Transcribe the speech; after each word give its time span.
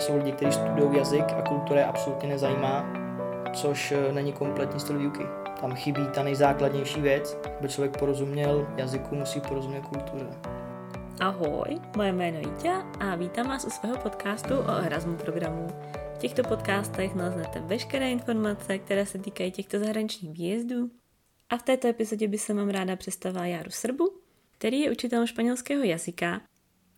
jsou 0.00 0.16
lidi, 0.16 0.32
kteří 0.32 0.52
studují 0.52 0.98
jazyk 0.98 1.24
a 1.38 1.42
kultura 1.42 1.80
je 1.80 1.86
absolutně 1.86 2.28
nezajímá, 2.28 2.92
což 3.54 3.92
eh, 3.92 4.12
není 4.12 4.32
kompletní 4.32 4.80
styl 4.80 4.98
výuky. 4.98 5.22
Tam 5.60 5.74
chybí 5.74 6.02
ta 6.14 6.22
nejzákladnější 6.22 7.00
věc, 7.00 7.38
aby 7.58 7.68
člověk 7.68 7.98
porozuměl 7.98 8.68
jazyku, 8.76 9.14
musí 9.14 9.40
porozumět 9.40 9.80
kultuře. 9.80 10.26
Ahoj, 11.20 11.80
moje 11.96 12.12
jméno 12.12 12.38
je 12.38 12.48
Jítě 12.48 12.72
a 13.00 13.16
vítám 13.16 13.48
vás 13.48 13.64
u 13.64 13.70
svého 13.70 13.96
podcastu 13.96 14.54
o 14.54 14.70
Erasmus 14.70 15.22
programu. 15.22 15.66
V 16.14 16.18
těchto 16.18 16.42
podcastech 16.42 17.14
naleznete 17.14 17.60
veškeré 17.60 18.10
informace, 18.10 18.78
které 18.78 19.06
se 19.06 19.18
týkají 19.18 19.52
těchto 19.52 19.78
zahraničních 19.78 20.32
výjezdů. 20.32 20.90
A 21.50 21.56
v 21.56 21.62
této 21.62 21.88
epizodě 21.88 22.28
by 22.28 22.38
se 22.38 22.54
vám 22.54 22.68
ráda 22.68 22.96
představila 22.96 23.46
Jaru 23.46 23.70
Srbu, 23.70 24.04
který 24.58 24.80
je 24.80 24.90
učitelem 24.90 25.26
španělského 25.26 25.82
jazyka 25.82 26.40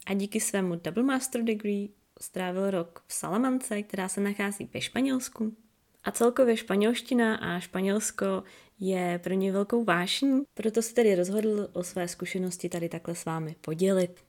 a 0.07 0.15
díky 0.15 0.41
svému 0.41 0.77
Double 0.77 1.03
Master 1.03 1.43
Degree 1.43 1.89
strávil 2.23 2.71
rok 2.71 3.05
v 3.07 3.15
Salamance, 3.15 3.83
která 3.83 4.09
se 4.09 4.21
nachází 4.21 4.71
ve 4.75 4.81
Španělsku. 4.81 5.57
A 6.05 6.11
celkově 6.11 6.57
španělština 6.57 7.37
a 7.37 7.61
Španělsko 7.61 8.43
je 8.81 9.21
pro 9.23 9.35
ně 9.35 9.53
velkou 9.53 9.85
vášní, 9.85 10.43
proto 10.55 10.83
se 10.83 10.95
tedy 10.95 11.15
rozhodl 11.15 11.69
o 11.73 11.83
své 11.83 12.09
zkušenosti 12.09 12.69
tady 12.69 12.89
takhle 12.89 13.15
s 13.15 13.25
vámi 13.25 13.55
podělit. 13.61 14.25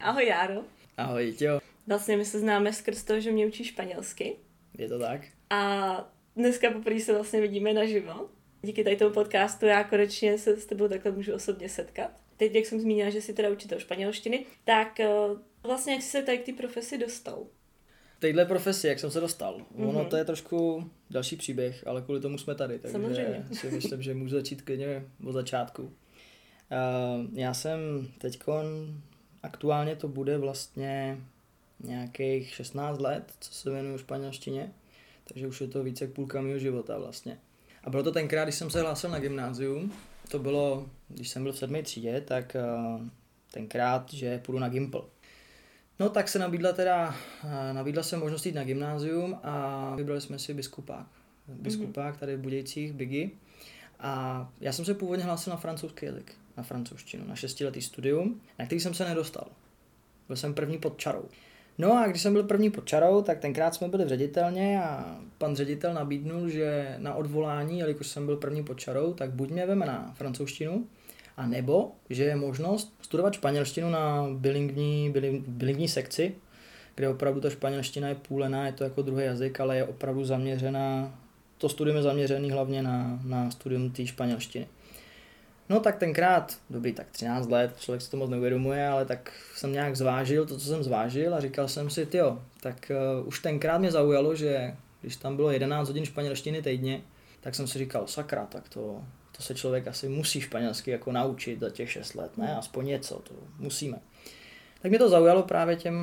Ahoj 0.00 0.26
Járo. 0.26 0.62
Ahoj, 0.96 1.36
jo. 1.40 1.60
Vlastně 1.86 2.16
my 2.16 2.24
se 2.24 2.40
známe 2.40 2.72
skrz 2.72 3.04
toho, 3.04 3.20
že 3.20 3.32
mě 3.32 3.46
učí 3.46 3.64
španělsky. 3.64 4.36
Je 4.78 4.88
to 4.88 4.98
tak? 4.98 5.20
A 5.50 6.12
dneska 6.36 6.70
poprvé 6.70 7.00
se 7.00 7.14
vlastně 7.14 7.40
vidíme 7.40 7.72
naživo. 7.72 8.30
Díky 8.62 8.84
tady 8.84 8.96
tomu 8.96 9.14
podcastu 9.14 9.66
já 9.66 9.84
konečně 9.84 10.38
se 10.38 10.56
s 10.56 10.66
tebou 10.66 10.88
takhle 10.88 11.12
můžu 11.12 11.34
osobně 11.34 11.68
setkat. 11.68 12.10
Teď, 12.36 12.54
jak 12.54 12.66
jsem 12.66 12.80
zmínila, 12.80 13.10
že 13.10 13.20
jsi 13.20 13.32
teda 13.32 13.50
učitel 13.50 13.78
španělštiny, 13.78 14.46
tak 14.64 15.00
eh, 15.00 15.08
vlastně 15.62 15.92
jak 15.92 16.02
jsi 16.02 16.10
se 16.10 16.22
tady 16.22 16.38
k 16.38 16.46
té 16.46 16.52
profesi 16.52 16.98
dostal? 16.98 17.46
Téhle 18.18 18.44
profesi, 18.44 18.88
jak 18.88 18.98
jsem 18.98 19.10
se 19.10 19.20
dostal. 19.20 19.58
Mm-hmm. 19.58 19.88
Ono 19.88 20.04
to 20.04 20.16
je 20.16 20.24
trošku 20.24 20.90
další 21.10 21.36
příběh, 21.36 21.86
ale 21.86 22.02
kvůli 22.02 22.20
tomu 22.20 22.38
jsme 22.38 22.54
tady, 22.54 22.78
takže 22.78 22.92
Samozřejmě. 22.92 23.46
si 23.52 23.70
myslím, 23.70 24.02
že 24.02 24.14
můžu 24.14 24.36
začít 24.36 24.62
klidně 24.62 25.06
od 25.26 25.32
začátku. 25.32 25.82
Uh, 25.82 25.90
já 27.32 27.54
jsem 27.54 28.08
teď 28.18 28.40
aktuálně 29.42 29.96
to 29.96 30.08
bude 30.08 30.38
vlastně 30.38 31.18
nějakých 31.84 32.54
16 32.54 33.00
let, 33.00 33.32
co 33.40 33.54
se 33.54 33.70
věnuju 33.70 33.98
španělštině, 33.98 34.72
takže 35.24 35.46
už 35.46 35.60
je 35.60 35.68
to 35.68 35.82
více 35.82 36.04
jak 36.04 36.12
půlka 36.12 36.40
mého 36.40 36.58
života 36.58 36.98
vlastně. 36.98 37.38
A 37.84 37.90
bylo 37.90 38.02
to 38.02 38.12
tenkrát, 38.12 38.44
když 38.44 38.54
jsem 38.54 38.70
se 38.70 38.80
hlásil 38.80 39.10
na 39.10 39.18
gymnázium, 39.18 39.92
to 40.30 40.38
bylo, 40.38 40.90
když 41.08 41.28
jsem 41.28 41.42
byl 41.42 41.52
v 41.52 41.58
sedmé 41.58 41.82
třídě, 41.82 42.20
tak 42.20 42.56
uh, 42.96 43.06
tenkrát, 43.50 44.12
že 44.12 44.38
půjdu 44.38 44.58
na 44.58 44.68
Gimpl. 44.68 45.10
No 46.00 46.08
tak 46.08 46.28
se 46.28 46.38
nabídla 46.38 46.72
teda, 46.72 47.14
uh, 47.44 47.50
nabídla 47.72 48.02
se 48.02 48.16
možnost 48.16 48.46
jít 48.46 48.54
na 48.54 48.64
gymnázium 48.64 49.38
a 49.42 49.94
vybrali 49.96 50.20
jsme 50.20 50.38
si 50.38 50.54
biskupák. 50.54 51.06
Biskupák 51.48 52.16
tady 52.16 52.36
v 52.36 52.40
Budějcích, 52.40 52.92
Bigy. 52.92 53.30
A 54.00 54.48
já 54.60 54.72
jsem 54.72 54.84
se 54.84 54.94
původně 54.94 55.24
hlásil 55.24 55.50
na 55.50 55.56
francouzský 55.56 56.06
jazyk, 56.06 56.32
na 56.56 56.62
francouzštinu, 56.62 57.26
na 57.26 57.36
šestiletý 57.36 57.82
studium, 57.82 58.40
na 58.58 58.66
který 58.66 58.80
jsem 58.80 58.94
se 58.94 59.04
nedostal. 59.04 59.48
Byl 60.26 60.36
jsem 60.36 60.54
první 60.54 60.78
pod 60.78 60.98
čarou. 60.98 61.24
No 61.78 61.98
a 61.98 62.06
když 62.06 62.22
jsem 62.22 62.32
byl 62.32 62.42
první 62.42 62.70
pod 62.70 62.86
čarou, 62.86 63.22
tak 63.22 63.38
tenkrát 63.38 63.74
jsme 63.74 63.88
byli 63.88 64.04
v 64.04 64.08
ředitelně 64.08 64.82
a 64.82 65.16
pan 65.38 65.56
ředitel 65.56 65.94
nabídnul, 65.94 66.48
že 66.48 66.94
na 66.98 67.14
odvolání, 67.14 67.78
jelikož 67.78 68.06
jsem 68.06 68.26
byl 68.26 68.36
první 68.36 68.64
pod 68.64 68.80
čarou, 68.80 69.14
tak 69.14 69.30
buď 69.30 69.50
mě 69.50 69.66
veme 69.66 69.86
na 69.86 70.12
francouzštinu, 70.16 70.86
a 71.40 71.46
nebo, 71.46 71.92
že 72.10 72.24
je 72.24 72.36
možnost 72.36 72.94
studovat 73.02 73.34
španělštinu 73.34 73.90
na 73.90 74.26
bilingvní, 74.32 75.14
bilingvní 75.46 75.88
sekci, 75.88 76.34
kde 76.94 77.08
opravdu 77.08 77.40
ta 77.40 77.50
španělština 77.50 78.08
je 78.08 78.14
půlená, 78.14 78.66
je 78.66 78.72
to 78.72 78.84
jako 78.84 79.02
druhý 79.02 79.24
jazyk, 79.24 79.60
ale 79.60 79.76
je 79.76 79.84
opravdu 79.84 80.24
zaměřená, 80.24 81.14
to 81.58 81.68
studium 81.68 81.96
je 81.96 82.02
zaměřený 82.02 82.50
hlavně 82.50 82.82
na, 82.82 83.20
na 83.24 83.50
studium 83.50 83.90
té 83.90 84.06
španělštiny. 84.06 84.66
No 85.68 85.80
tak 85.80 85.96
tenkrát, 85.96 86.58
dobrý, 86.70 86.92
tak 86.92 87.06
13 87.10 87.50
let, 87.50 87.74
člověk 87.80 88.02
si 88.02 88.10
to 88.10 88.16
moc 88.16 88.30
neuvědomuje, 88.30 88.88
ale 88.88 89.04
tak 89.04 89.32
jsem 89.54 89.72
nějak 89.72 89.96
zvážil 89.96 90.46
to, 90.46 90.58
co 90.58 90.66
jsem 90.66 90.82
zvážil 90.82 91.34
a 91.34 91.40
říkal 91.40 91.68
jsem 91.68 91.90
si, 91.90 92.08
jo, 92.12 92.42
tak 92.62 92.92
uh, 93.20 93.28
už 93.28 93.40
tenkrát 93.40 93.78
mě 93.78 93.90
zaujalo, 93.90 94.34
že 94.34 94.74
když 95.00 95.16
tam 95.16 95.36
bylo 95.36 95.50
11 95.50 95.88
hodin 95.88 96.04
španělštiny 96.04 96.62
týdně, 96.62 97.02
tak 97.40 97.54
jsem 97.54 97.66
si 97.66 97.78
říkal, 97.78 98.06
sakra, 98.06 98.46
tak 98.46 98.68
to, 98.68 99.02
to 99.40 99.44
se 99.44 99.54
člověk 99.54 99.88
asi 99.88 100.08
musí 100.08 100.40
španělsky 100.40 100.90
jako 100.90 101.12
naučit 101.12 101.60
za 101.60 101.70
těch 101.70 101.90
6 101.90 102.14
let, 102.14 102.38
ne, 102.38 102.56
aspoň 102.56 102.86
něco, 102.86 103.14
to 103.14 103.34
musíme. 103.58 103.98
Tak 104.82 104.90
mě 104.90 104.98
to 104.98 105.08
zaujalo 105.08 105.42
právě 105.42 105.76
těm, 105.76 105.96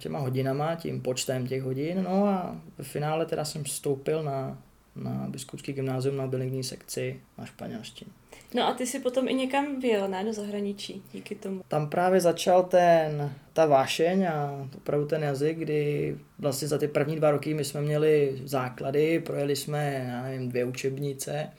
těma 0.00 0.18
hodinama, 0.18 0.74
tím 0.74 1.00
počtem 1.00 1.46
těch 1.46 1.62
hodin, 1.62 2.02
no 2.02 2.26
a 2.26 2.56
v 2.78 2.82
finále 2.82 3.26
teda 3.26 3.44
jsem 3.44 3.64
vstoupil 3.64 4.22
na, 4.22 4.58
na 4.96 5.26
biskupský 5.28 5.72
gymnázium 5.72 6.16
na 6.16 6.26
bilingvní 6.26 6.64
sekci 6.64 7.20
na 7.38 7.46
španělštině. 7.46 8.10
No 8.54 8.68
a 8.68 8.74
ty 8.74 8.86
si 8.86 9.00
potom 9.00 9.28
i 9.28 9.34
někam 9.34 9.80
vyjel, 9.80 10.08
ne, 10.08 10.24
do 10.24 10.32
zahraničí, 10.32 11.02
díky 11.12 11.34
tomu. 11.34 11.62
Tam 11.68 11.90
právě 11.90 12.20
začal 12.20 12.62
ten, 12.62 13.32
ta 13.52 13.66
vášeň 13.66 14.26
a 14.26 14.68
opravdu 14.76 15.06
ten 15.06 15.22
jazyk, 15.22 15.58
kdy 15.58 16.16
vlastně 16.38 16.68
za 16.68 16.78
ty 16.78 16.88
první 16.88 17.16
dva 17.16 17.30
roky 17.30 17.54
my 17.54 17.64
jsme 17.64 17.80
měli 17.80 18.40
základy, 18.44 19.20
projeli 19.20 19.56
jsme, 19.56 20.06
já 20.08 20.22
nevím, 20.22 20.48
dvě 20.48 20.64
učebnice 20.64 21.50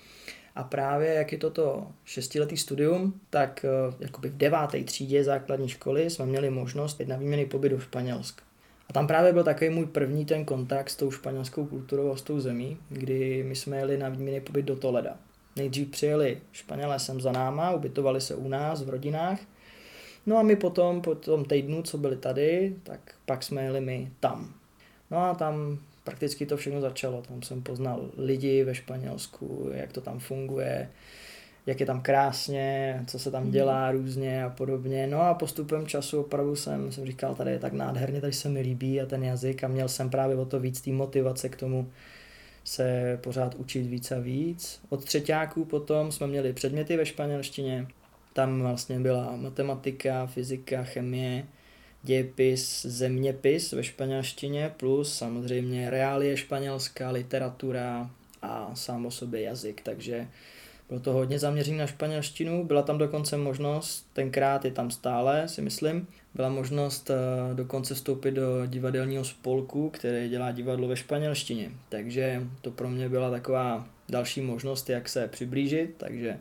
a 0.55 0.63
právě 0.63 1.13
jak 1.13 1.31
je 1.31 1.37
toto 1.37 1.87
šestiletý 2.05 2.57
studium, 2.57 3.19
tak 3.29 3.65
eh, 3.65 3.95
jakoby 3.99 4.29
v 4.29 4.37
deváté 4.37 4.83
třídě 4.83 5.23
základní 5.23 5.69
školy 5.69 6.09
jsme 6.09 6.25
měli 6.25 6.49
možnost 6.49 6.99
jít 6.99 7.09
na 7.09 7.17
výměný 7.17 7.45
pobyt 7.45 7.69
do 7.69 7.79
Španělska. 7.79 8.43
A 8.89 8.93
tam 8.93 9.07
právě 9.07 9.33
byl 9.33 9.43
takový 9.43 9.69
můj 9.69 9.85
první 9.85 10.25
ten 10.25 10.45
kontakt 10.45 10.89
s 10.89 10.95
tou 10.95 11.11
španělskou 11.11 11.65
kulturou 11.65 12.11
a 12.11 12.15
s 12.15 12.21
tou 12.21 12.39
zemí, 12.39 12.77
kdy 12.89 13.43
my 13.47 13.55
jsme 13.55 13.77
jeli 13.77 13.97
na 13.97 14.09
výměný 14.09 14.41
pobyt 14.41 14.65
do 14.65 14.75
Toleda. 14.75 15.17
Nejdřív 15.55 15.89
přijeli 15.89 16.41
Španělé 16.51 16.99
sem 16.99 17.21
za 17.21 17.31
náma, 17.31 17.71
ubytovali 17.71 18.21
se 18.21 18.35
u 18.35 18.47
nás 18.47 18.83
v 18.83 18.89
rodinách. 18.89 19.39
No 20.25 20.37
a 20.37 20.43
my 20.43 20.55
potom, 20.55 21.01
po 21.01 21.15
tom 21.15 21.45
týdnu, 21.45 21.81
co 21.81 21.97
byli 21.97 22.17
tady, 22.17 22.75
tak 22.83 22.99
pak 23.25 23.43
jsme 23.43 23.63
jeli 23.63 23.81
my 23.81 24.11
tam. 24.19 24.53
No 25.11 25.17
a 25.17 25.33
tam 25.33 25.79
prakticky 26.05 26.45
to 26.45 26.57
všechno 26.57 26.81
začalo. 26.81 27.21
Tam 27.21 27.41
jsem 27.41 27.61
poznal 27.61 28.09
lidi 28.17 28.63
ve 28.63 28.75
Španělsku, 28.75 29.69
jak 29.73 29.93
to 29.93 30.01
tam 30.01 30.19
funguje, 30.19 30.89
jak 31.65 31.79
je 31.79 31.85
tam 31.85 32.01
krásně, 32.01 33.03
co 33.07 33.19
se 33.19 33.31
tam 33.31 33.43
mhm. 33.43 33.51
dělá 33.51 33.91
různě 33.91 34.43
a 34.43 34.49
podobně. 34.49 35.07
No 35.07 35.21
a 35.21 35.33
postupem 35.33 35.87
času 35.87 36.19
opravdu 36.19 36.55
jsem, 36.55 36.91
jsem 36.91 37.05
říkal, 37.05 37.35
tady 37.35 37.51
je 37.51 37.59
tak 37.59 37.73
nádherně, 37.73 38.21
tady 38.21 38.33
se 38.33 38.49
mi 38.49 38.61
líbí 38.61 39.01
a 39.01 39.05
ten 39.05 39.23
jazyk 39.23 39.63
a 39.63 39.67
měl 39.67 39.87
jsem 39.87 40.09
právě 40.09 40.35
o 40.35 40.45
to 40.45 40.59
víc 40.59 40.81
té 40.81 40.91
motivace 40.91 41.49
k 41.49 41.55
tomu, 41.55 41.91
se 42.65 43.19
pořád 43.23 43.55
učit 43.55 43.81
víc 43.81 44.11
a 44.11 44.19
víc. 44.19 44.81
Od 44.89 45.05
třetíáků 45.05 45.65
potom 45.65 46.11
jsme 46.11 46.27
měli 46.27 46.53
předměty 46.53 46.97
ve 46.97 47.05
španělštině. 47.05 47.87
Tam 48.33 48.61
vlastně 48.61 48.99
byla 48.99 49.35
matematika, 49.35 50.25
fyzika, 50.25 50.83
chemie, 50.83 51.45
dějepis, 52.05 52.85
zeměpis 52.85 53.71
ve 53.71 53.83
španělštině, 53.83 54.73
plus 54.77 55.17
samozřejmě 55.17 55.89
reálie 55.89 56.37
španělská, 56.37 57.11
literatura 57.11 58.09
a 58.41 58.71
sám 58.73 59.05
o 59.05 59.11
sobě 59.11 59.41
jazyk, 59.41 59.81
takže 59.81 60.27
bylo 60.89 60.99
to 60.99 61.13
hodně 61.13 61.39
zaměřené 61.39 61.77
na 61.77 61.87
španělštinu, 61.87 62.65
byla 62.65 62.81
tam 62.81 62.97
dokonce 62.97 63.37
možnost, 63.37 64.07
tenkrát 64.13 64.65
je 64.65 64.71
tam 64.71 64.91
stále, 64.91 65.47
si 65.47 65.61
myslím, 65.61 66.07
byla 66.33 66.49
možnost 66.49 67.09
eh, 67.09 67.53
dokonce 67.53 67.95
vstoupit 67.95 68.31
do 68.31 68.65
divadelního 68.65 69.23
spolku, 69.23 69.89
který 69.89 70.29
dělá 70.29 70.51
divadlo 70.51 70.87
ve 70.87 70.95
španělštině. 70.95 71.71
Takže 71.89 72.43
to 72.61 72.71
pro 72.71 72.89
mě 72.89 73.09
byla 73.09 73.31
taková 73.31 73.87
další 74.09 74.41
možnost, 74.41 74.89
jak 74.89 75.09
se 75.09 75.27
přiblížit, 75.27 75.95
takže 75.97 76.37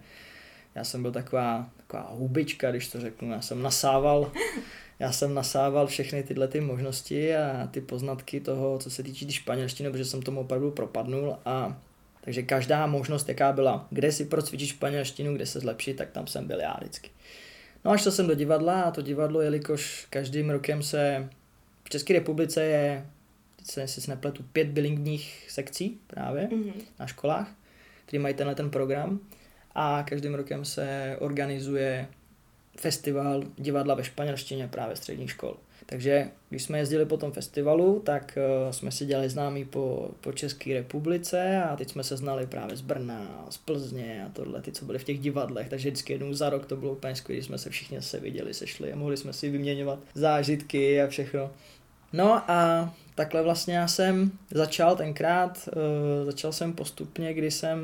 já 0.74 0.84
jsem 0.84 1.02
byl 1.02 1.12
taková, 1.12 1.70
taková 1.76 2.10
hubička, 2.12 2.70
když 2.70 2.88
to 2.88 3.00
řeknu, 3.00 3.32
já 3.32 3.40
jsem 3.40 3.62
nasával 3.62 4.32
já 4.98 5.12
jsem 5.12 5.34
nasával 5.34 5.86
všechny 5.86 6.22
tyhle 6.22 6.48
ty 6.48 6.60
možnosti 6.60 7.36
a 7.36 7.68
ty 7.70 7.80
poznatky 7.80 8.40
toho, 8.40 8.78
co 8.78 8.90
se 8.90 9.02
týče 9.02 9.32
španělštiny, 9.32 9.90
protože 9.90 10.04
jsem 10.04 10.22
tomu 10.22 10.40
opravdu 10.40 10.70
propadnul 10.70 11.36
a 11.44 11.80
takže 12.20 12.42
každá 12.42 12.86
možnost, 12.86 13.28
jaká 13.28 13.52
byla, 13.52 13.86
kde 13.90 14.12
si 14.12 14.24
procvičit 14.24 14.68
španělštinu, 14.68 15.34
kde 15.34 15.46
se 15.46 15.60
zlepšit, 15.60 15.94
tak 15.94 16.10
tam 16.10 16.26
jsem 16.26 16.46
byl 16.46 16.60
já 16.60 16.76
vždycky. 16.80 17.10
No 17.84 17.90
až 17.90 18.04
to 18.04 18.10
jsem 18.10 18.26
do 18.26 18.34
divadla 18.34 18.82
a 18.82 18.90
to 18.90 19.02
divadlo, 19.02 19.40
jelikož 19.40 20.06
každým 20.10 20.50
rokem 20.50 20.82
se 20.82 21.28
v 21.84 21.90
České 21.90 22.12
republice 22.12 22.64
je, 22.64 23.06
teď 23.56 23.66
se, 23.66 23.88
si 23.88 24.10
nepletu, 24.10 24.42
pět 24.52 24.68
bilingvních 24.68 25.46
sekcí 25.48 25.98
právě 26.06 26.48
mm-hmm. 26.48 26.72
na 26.98 27.06
školách, 27.06 27.54
který 28.06 28.18
mají 28.18 28.34
tenhle 28.34 28.54
ten 28.54 28.70
program 28.70 29.20
a 29.74 30.04
každým 30.08 30.34
rokem 30.34 30.64
se 30.64 31.16
organizuje 31.20 32.08
festival 32.76 33.42
divadla 33.56 33.94
ve 33.94 34.04
španělštině 34.04 34.68
právě 34.68 34.96
středních 34.96 35.30
škol. 35.30 35.56
Takže 35.86 36.30
když 36.48 36.62
jsme 36.62 36.78
jezdili 36.78 37.06
po 37.06 37.16
tom 37.16 37.32
festivalu, 37.32 38.02
tak 38.04 38.38
uh, 38.66 38.70
jsme 38.70 38.90
si 38.90 39.06
dělali 39.06 39.28
známí 39.28 39.64
po, 39.64 40.10
po 40.20 40.32
České 40.32 40.74
republice 40.74 41.62
a 41.62 41.76
teď 41.76 41.90
jsme 41.90 42.04
se 42.04 42.16
znali 42.16 42.46
právě 42.46 42.76
z 42.76 42.80
Brna, 42.80 43.46
z 43.50 43.56
Plzně 43.56 44.24
a 44.26 44.32
tohle, 44.32 44.62
ty, 44.62 44.72
co 44.72 44.84
byly 44.84 44.98
v 44.98 45.04
těch 45.04 45.18
divadlech, 45.18 45.68
takže 45.68 45.90
vždycky 45.90 46.12
jednou 46.12 46.32
za 46.32 46.50
rok 46.50 46.66
to 46.66 46.76
bylo 46.76 46.92
úplně 46.92 47.16
skvělé, 47.16 47.42
jsme 47.42 47.58
se 47.58 47.70
všichni 47.70 48.02
se 48.02 48.20
viděli, 48.20 48.54
sešli 48.54 48.92
a 48.92 48.96
mohli 48.96 49.16
jsme 49.16 49.32
si 49.32 49.50
vyměňovat 49.50 49.98
zážitky 50.14 51.02
a 51.02 51.06
všechno. 51.06 51.50
No 52.12 52.50
a 52.50 52.94
takhle 53.14 53.42
vlastně 53.42 53.76
já 53.76 53.88
jsem 53.88 54.30
začal 54.50 54.96
tenkrát, 54.96 55.68
uh, 55.76 56.26
začal 56.26 56.52
jsem 56.52 56.72
postupně, 56.72 57.34
kdy 57.34 57.50
jsem 57.50 57.78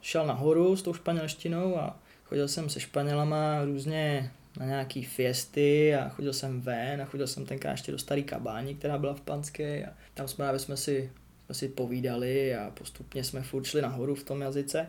šel 0.00 0.26
nahoru 0.26 0.76
s 0.76 0.82
tou 0.82 0.94
španělštinou 0.94 1.78
a 1.78 1.96
chodil 2.34 2.48
jsem 2.48 2.68
se 2.70 2.80
Španělama 2.80 3.64
různě 3.64 4.30
na 4.60 4.66
nějaký 4.66 5.04
fiesty 5.04 5.94
a 5.94 6.08
chodil 6.08 6.32
jsem 6.32 6.60
ven 6.60 7.02
a 7.02 7.04
chodil 7.04 7.26
jsem 7.26 7.46
tenkrát 7.46 7.70
ještě 7.70 7.92
do 7.92 7.98
starý 7.98 8.22
kabání, 8.22 8.74
která 8.74 8.98
byla 8.98 9.14
v 9.14 9.20
Panské 9.20 9.86
a 9.86 9.92
tam 10.14 10.28
jsme, 10.28 10.48
aby 10.48 10.58
jsme 10.58 10.76
si, 10.76 11.12
jsme 11.46 11.54
si 11.54 11.68
povídali 11.68 12.56
a 12.56 12.70
postupně 12.70 13.24
jsme 13.24 13.42
furt 13.42 13.64
šli 13.64 13.82
nahoru 13.82 14.14
v 14.14 14.24
tom 14.24 14.40
jazyce. 14.40 14.86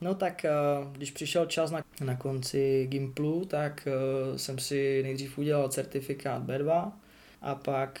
No 0.00 0.14
tak 0.14 0.46
když 0.92 1.10
přišel 1.10 1.46
čas 1.46 1.70
na, 1.70 1.84
na 2.00 2.16
konci 2.16 2.86
Gimplu, 2.90 3.44
tak 3.44 3.88
jsem 4.36 4.58
si 4.58 5.02
nejdřív 5.02 5.38
udělal 5.38 5.68
certifikát 5.68 6.42
B2 6.42 6.92
a 7.42 7.54
pak 7.54 8.00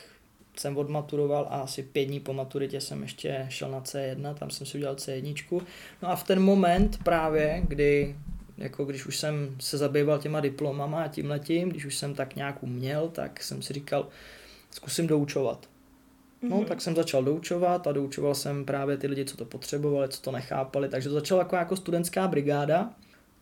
jsem 0.56 0.76
odmaturoval 0.76 1.46
a 1.50 1.60
asi 1.60 1.82
pět 1.82 2.04
dní 2.04 2.20
po 2.20 2.32
maturitě 2.32 2.80
jsem 2.80 3.02
ještě 3.02 3.46
šel 3.48 3.70
na 3.70 3.80
C1, 3.80 4.34
tam 4.34 4.50
jsem 4.50 4.66
si 4.66 4.78
udělal 4.78 4.94
C1. 4.94 5.62
No 6.02 6.10
a 6.10 6.16
v 6.16 6.24
ten 6.24 6.40
moment 6.40 6.98
právě, 7.04 7.62
kdy 7.68 8.14
jako 8.58 8.84
když 8.84 9.06
už 9.06 9.18
jsem 9.18 9.56
se 9.60 9.78
zabýval 9.78 10.18
těma 10.18 10.40
diplomama 10.40 11.02
a 11.02 11.08
tím 11.08 11.30
letím, 11.30 11.68
když 11.68 11.84
už 11.84 11.96
jsem 11.96 12.14
tak 12.14 12.36
nějak 12.36 12.62
uměl, 12.62 13.08
tak 13.08 13.42
jsem 13.42 13.62
si 13.62 13.72
říkal, 13.72 14.08
zkusím 14.70 15.06
doučovat. 15.06 15.68
No, 16.42 16.56
mm-hmm. 16.56 16.64
tak 16.64 16.80
jsem 16.80 16.96
začal 16.96 17.24
doučovat 17.24 17.86
a 17.86 17.92
doučoval 17.92 18.34
jsem 18.34 18.64
právě 18.64 18.96
ty 18.96 19.06
lidi, 19.06 19.24
co 19.24 19.36
to 19.36 19.44
potřebovali, 19.44 20.08
co 20.08 20.22
to 20.22 20.32
nechápali, 20.32 20.88
takže 20.88 21.08
to 21.08 21.14
začalo 21.14 21.40
jako, 21.40 21.56
jako 21.56 21.76
studentská 21.76 22.28
brigáda. 22.28 22.90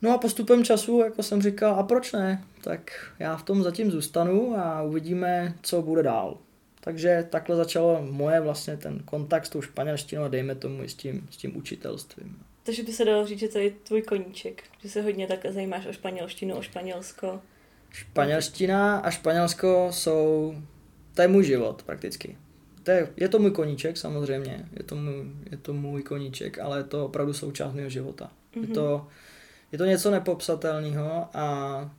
No 0.03 0.15
a 0.15 0.19
postupem 0.19 0.65
času, 0.65 1.01
jako 1.01 1.23
jsem 1.23 1.43
říkal, 1.43 1.75
a 1.75 1.83
proč 1.83 2.13
ne? 2.13 2.45
Tak 2.65 3.13
já 3.19 3.37
v 3.37 3.43
tom 3.43 3.63
zatím 3.63 3.91
zůstanu 3.91 4.59
a 4.59 4.83
uvidíme, 4.83 5.55
co 5.63 5.83
bude 5.83 6.03
dál. 6.03 6.39
Takže 6.81 7.27
takhle 7.31 7.57
začalo 7.57 8.07
moje 8.11 8.41
vlastně 8.41 8.77
ten 8.77 8.99
kontakt 9.05 9.47
s 9.47 9.49
tou 9.49 9.63
španělštinou 9.63 10.23
a 10.23 10.29
dejme 10.29 10.55
tomu 10.55 10.83
i 10.83 10.89
s 10.89 10.95
tím, 10.95 11.29
s 11.31 11.37
tím 11.37 11.57
učitelstvím. 11.57 12.39
Takže 12.63 12.83
by 12.83 12.93
se 12.93 13.05
dalo 13.05 13.27
říct, 13.27 13.39
že 13.39 13.49
to 13.49 13.59
je 13.59 13.71
tvůj 13.71 14.03
koníček, 14.03 14.65
že 14.83 14.89
se 14.89 15.03
hodně 15.03 15.27
tak 15.27 15.47
zajímáš 15.53 15.87
o 15.87 15.93
španělštinu, 15.93 16.57
o 16.57 16.63
Španělsko. 16.63 17.41
Španělština 17.91 18.99
a 18.99 19.11
Španělsko 19.11 19.89
jsou, 19.91 20.55
to 21.15 21.23
je 21.23 21.29
můj 21.29 21.45
život 21.45 21.83
prakticky. 21.83 22.37
To 22.83 22.91
je, 22.91 23.13
je 23.17 23.29
to 23.29 23.39
můj 23.39 23.51
koníček 23.51 23.97
samozřejmě, 23.97 24.69
je 24.77 24.83
to 24.83 24.97
můj, 24.97 25.25
je 25.51 25.57
to 25.57 25.73
můj 25.73 26.03
koníček, 26.03 26.59
ale 26.59 26.79
je 26.79 26.85
to 26.85 27.05
opravdu 27.05 27.33
součást 27.33 27.75
mého 27.75 27.89
života. 27.89 28.25
Mm-hmm. 28.25 28.61
Je, 28.61 28.67
mhm. 28.67 28.75
to, 28.75 29.07
je 29.73 29.79
to 29.79 29.85
něco 29.85 30.11
nepopsatelného 30.11 31.29
a 31.35 31.91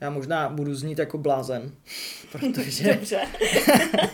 já 0.00 0.10
možná 0.10 0.48
budu 0.48 0.74
znít 0.74 0.98
jako 0.98 1.18
blázen, 1.18 1.72
protože... 2.32 2.94
Dobře. 2.94 3.20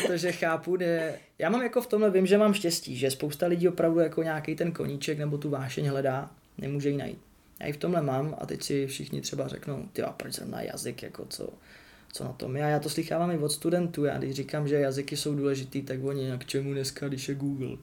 protože 0.00 0.32
chápu, 0.32 0.76
že 0.78 1.18
já 1.38 1.50
mám 1.50 1.62
jako 1.62 1.82
v 1.82 1.86
tomhle, 1.86 2.10
vím, 2.10 2.26
že 2.26 2.38
mám 2.38 2.54
štěstí, 2.54 2.96
že 2.96 3.10
spousta 3.10 3.46
lidí 3.46 3.68
opravdu 3.68 4.00
jako 4.00 4.22
nějaký 4.22 4.56
ten 4.56 4.72
koníček 4.72 5.18
nebo 5.18 5.38
tu 5.38 5.50
vášeň 5.50 5.86
hledá, 5.86 6.30
nemůže 6.58 6.88
ji 6.90 6.96
najít. 6.96 7.18
Já 7.60 7.66
ji 7.66 7.72
v 7.72 7.76
tomhle 7.76 8.02
mám 8.02 8.34
a 8.38 8.46
teď 8.46 8.62
si 8.62 8.86
všichni 8.86 9.20
třeba 9.20 9.48
řeknou, 9.48 9.88
ty 9.92 10.02
a 10.02 10.12
proč 10.12 10.38
na 10.38 10.62
jazyk, 10.62 11.02
jako 11.02 11.26
co, 11.28 11.48
co 12.12 12.24
na 12.24 12.32
tom. 12.32 12.56
Já, 12.56 12.68
já 12.68 12.78
to 12.78 12.90
slychávám 12.90 13.30
i 13.30 13.38
od 13.38 13.52
studentů, 13.52 14.04
já 14.04 14.18
když 14.18 14.34
říkám, 14.34 14.68
že 14.68 14.74
jazyky 14.74 15.16
jsou 15.16 15.34
důležitý, 15.34 15.82
tak 15.82 16.04
oni, 16.04 16.28
jak 16.28 16.44
čemu 16.44 16.72
dneska, 16.72 17.08
když 17.08 17.28
je 17.28 17.34
Google. 17.34 17.76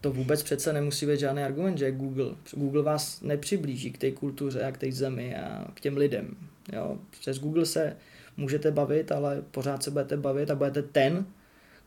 To 0.00 0.12
vůbec 0.12 0.42
přece 0.42 0.72
nemusí 0.72 1.06
být 1.06 1.20
žádný 1.20 1.42
argument, 1.42 1.78
že 1.78 1.92
Google. 1.92 2.34
Google 2.52 2.82
vás 2.82 3.20
nepřiblíží 3.20 3.92
k 3.92 3.98
té 3.98 4.10
kultuře 4.10 4.62
a 4.62 4.72
k 4.72 4.78
té 4.78 4.92
zemi 4.92 5.36
a 5.36 5.66
k 5.74 5.80
těm 5.80 5.96
lidem. 5.96 6.36
Jo? 6.72 6.98
Přes 7.20 7.38
Google 7.38 7.66
se 7.66 7.96
můžete 8.36 8.70
bavit, 8.70 9.12
ale 9.12 9.42
pořád 9.50 9.82
se 9.82 9.90
budete 9.90 10.16
bavit 10.16 10.50
a 10.50 10.54
budete 10.54 10.82
ten, 10.82 11.26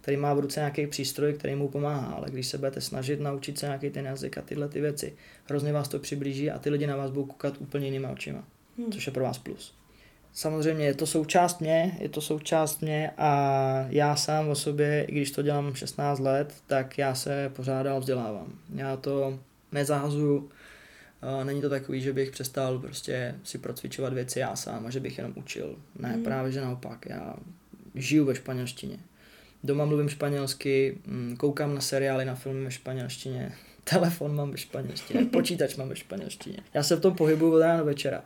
který 0.01 0.17
má 0.17 0.33
v 0.33 0.39
ruce 0.39 0.59
nějaký 0.59 0.87
přístroj, 0.87 1.33
který 1.33 1.55
mu 1.55 1.67
pomáhá, 1.67 2.07
ale 2.07 2.29
když 2.29 2.47
se 2.47 2.57
budete 2.57 2.81
snažit 2.81 3.19
naučit 3.19 3.59
se 3.59 3.65
nějaký 3.65 3.89
ten 3.89 4.05
jazyk 4.05 4.37
a 4.37 4.41
tyhle 4.41 4.69
ty 4.69 4.81
věci, 4.81 5.13
hrozně 5.45 5.73
vás 5.73 5.87
to 5.87 5.99
přiblíží 5.99 6.51
a 6.51 6.59
ty 6.59 6.69
lidi 6.69 6.87
na 6.87 6.95
vás 6.95 7.11
budou 7.11 7.25
koukat 7.25 7.53
úplně 7.59 7.85
jinýma 7.85 8.09
očima, 8.09 8.43
hmm. 8.77 8.91
což 8.91 9.07
je 9.07 9.13
pro 9.13 9.23
vás 9.23 9.37
plus. 9.37 9.79
Samozřejmě 10.33 10.85
je 10.85 10.93
to 10.93 11.07
součást 11.07 11.61
mě, 11.61 11.97
je 11.99 12.09
to 12.09 12.21
součást 12.21 12.81
mě 12.81 13.11
a 13.17 13.85
já 13.89 14.15
sám 14.15 14.49
o 14.49 14.55
sobě, 14.55 15.05
i 15.07 15.11
když 15.11 15.31
to 15.31 15.41
dělám 15.41 15.75
16 15.75 16.19
let, 16.19 16.53
tak 16.67 16.97
já 16.97 17.15
se 17.15 17.51
pořád 17.55 17.83
dál 17.83 17.99
vzdělávám. 17.99 18.53
Já 18.75 18.97
to 18.97 19.39
nezahazuju, 19.71 20.49
není 21.43 21.61
to 21.61 21.69
takový, 21.69 22.01
že 22.01 22.13
bych 22.13 22.31
přestal 22.31 22.79
prostě 22.79 23.35
si 23.43 23.57
procvičovat 23.57 24.13
věci 24.13 24.39
já 24.39 24.55
sám 24.55 24.85
a 24.85 24.89
že 24.89 24.99
bych 24.99 25.17
jenom 25.17 25.33
učil. 25.35 25.75
Ne, 25.99 26.09
hmm. 26.09 26.23
právě 26.23 26.51
že 26.51 26.61
naopak, 26.61 27.05
já 27.09 27.35
žiju 27.95 28.25
ve 28.25 28.35
španělštině. 28.35 28.99
Doma 29.63 29.85
mluvím 29.85 30.09
španělsky, 30.09 30.97
mm, 31.07 31.35
koukám 31.37 31.75
na 31.75 31.81
seriály, 31.81 32.25
na 32.25 32.35
filmy 32.35 32.63
ve 32.63 32.71
španělštině, 32.71 33.51
telefon 33.83 34.35
mám 34.35 34.51
ve 34.51 34.57
španělštině, 34.57 35.25
počítač 35.31 35.75
mám 35.75 35.89
ve 35.89 35.95
španělštině. 35.95 36.57
Já 36.73 36.83
se 36.83 36.95
v 36.95 37.01
tom 37.01 37.15
pohybuju 37.15 37.53
od 37.53 37.59
rána 37.59 37.77
do 37.77 37.85
večera. 37.85 38.23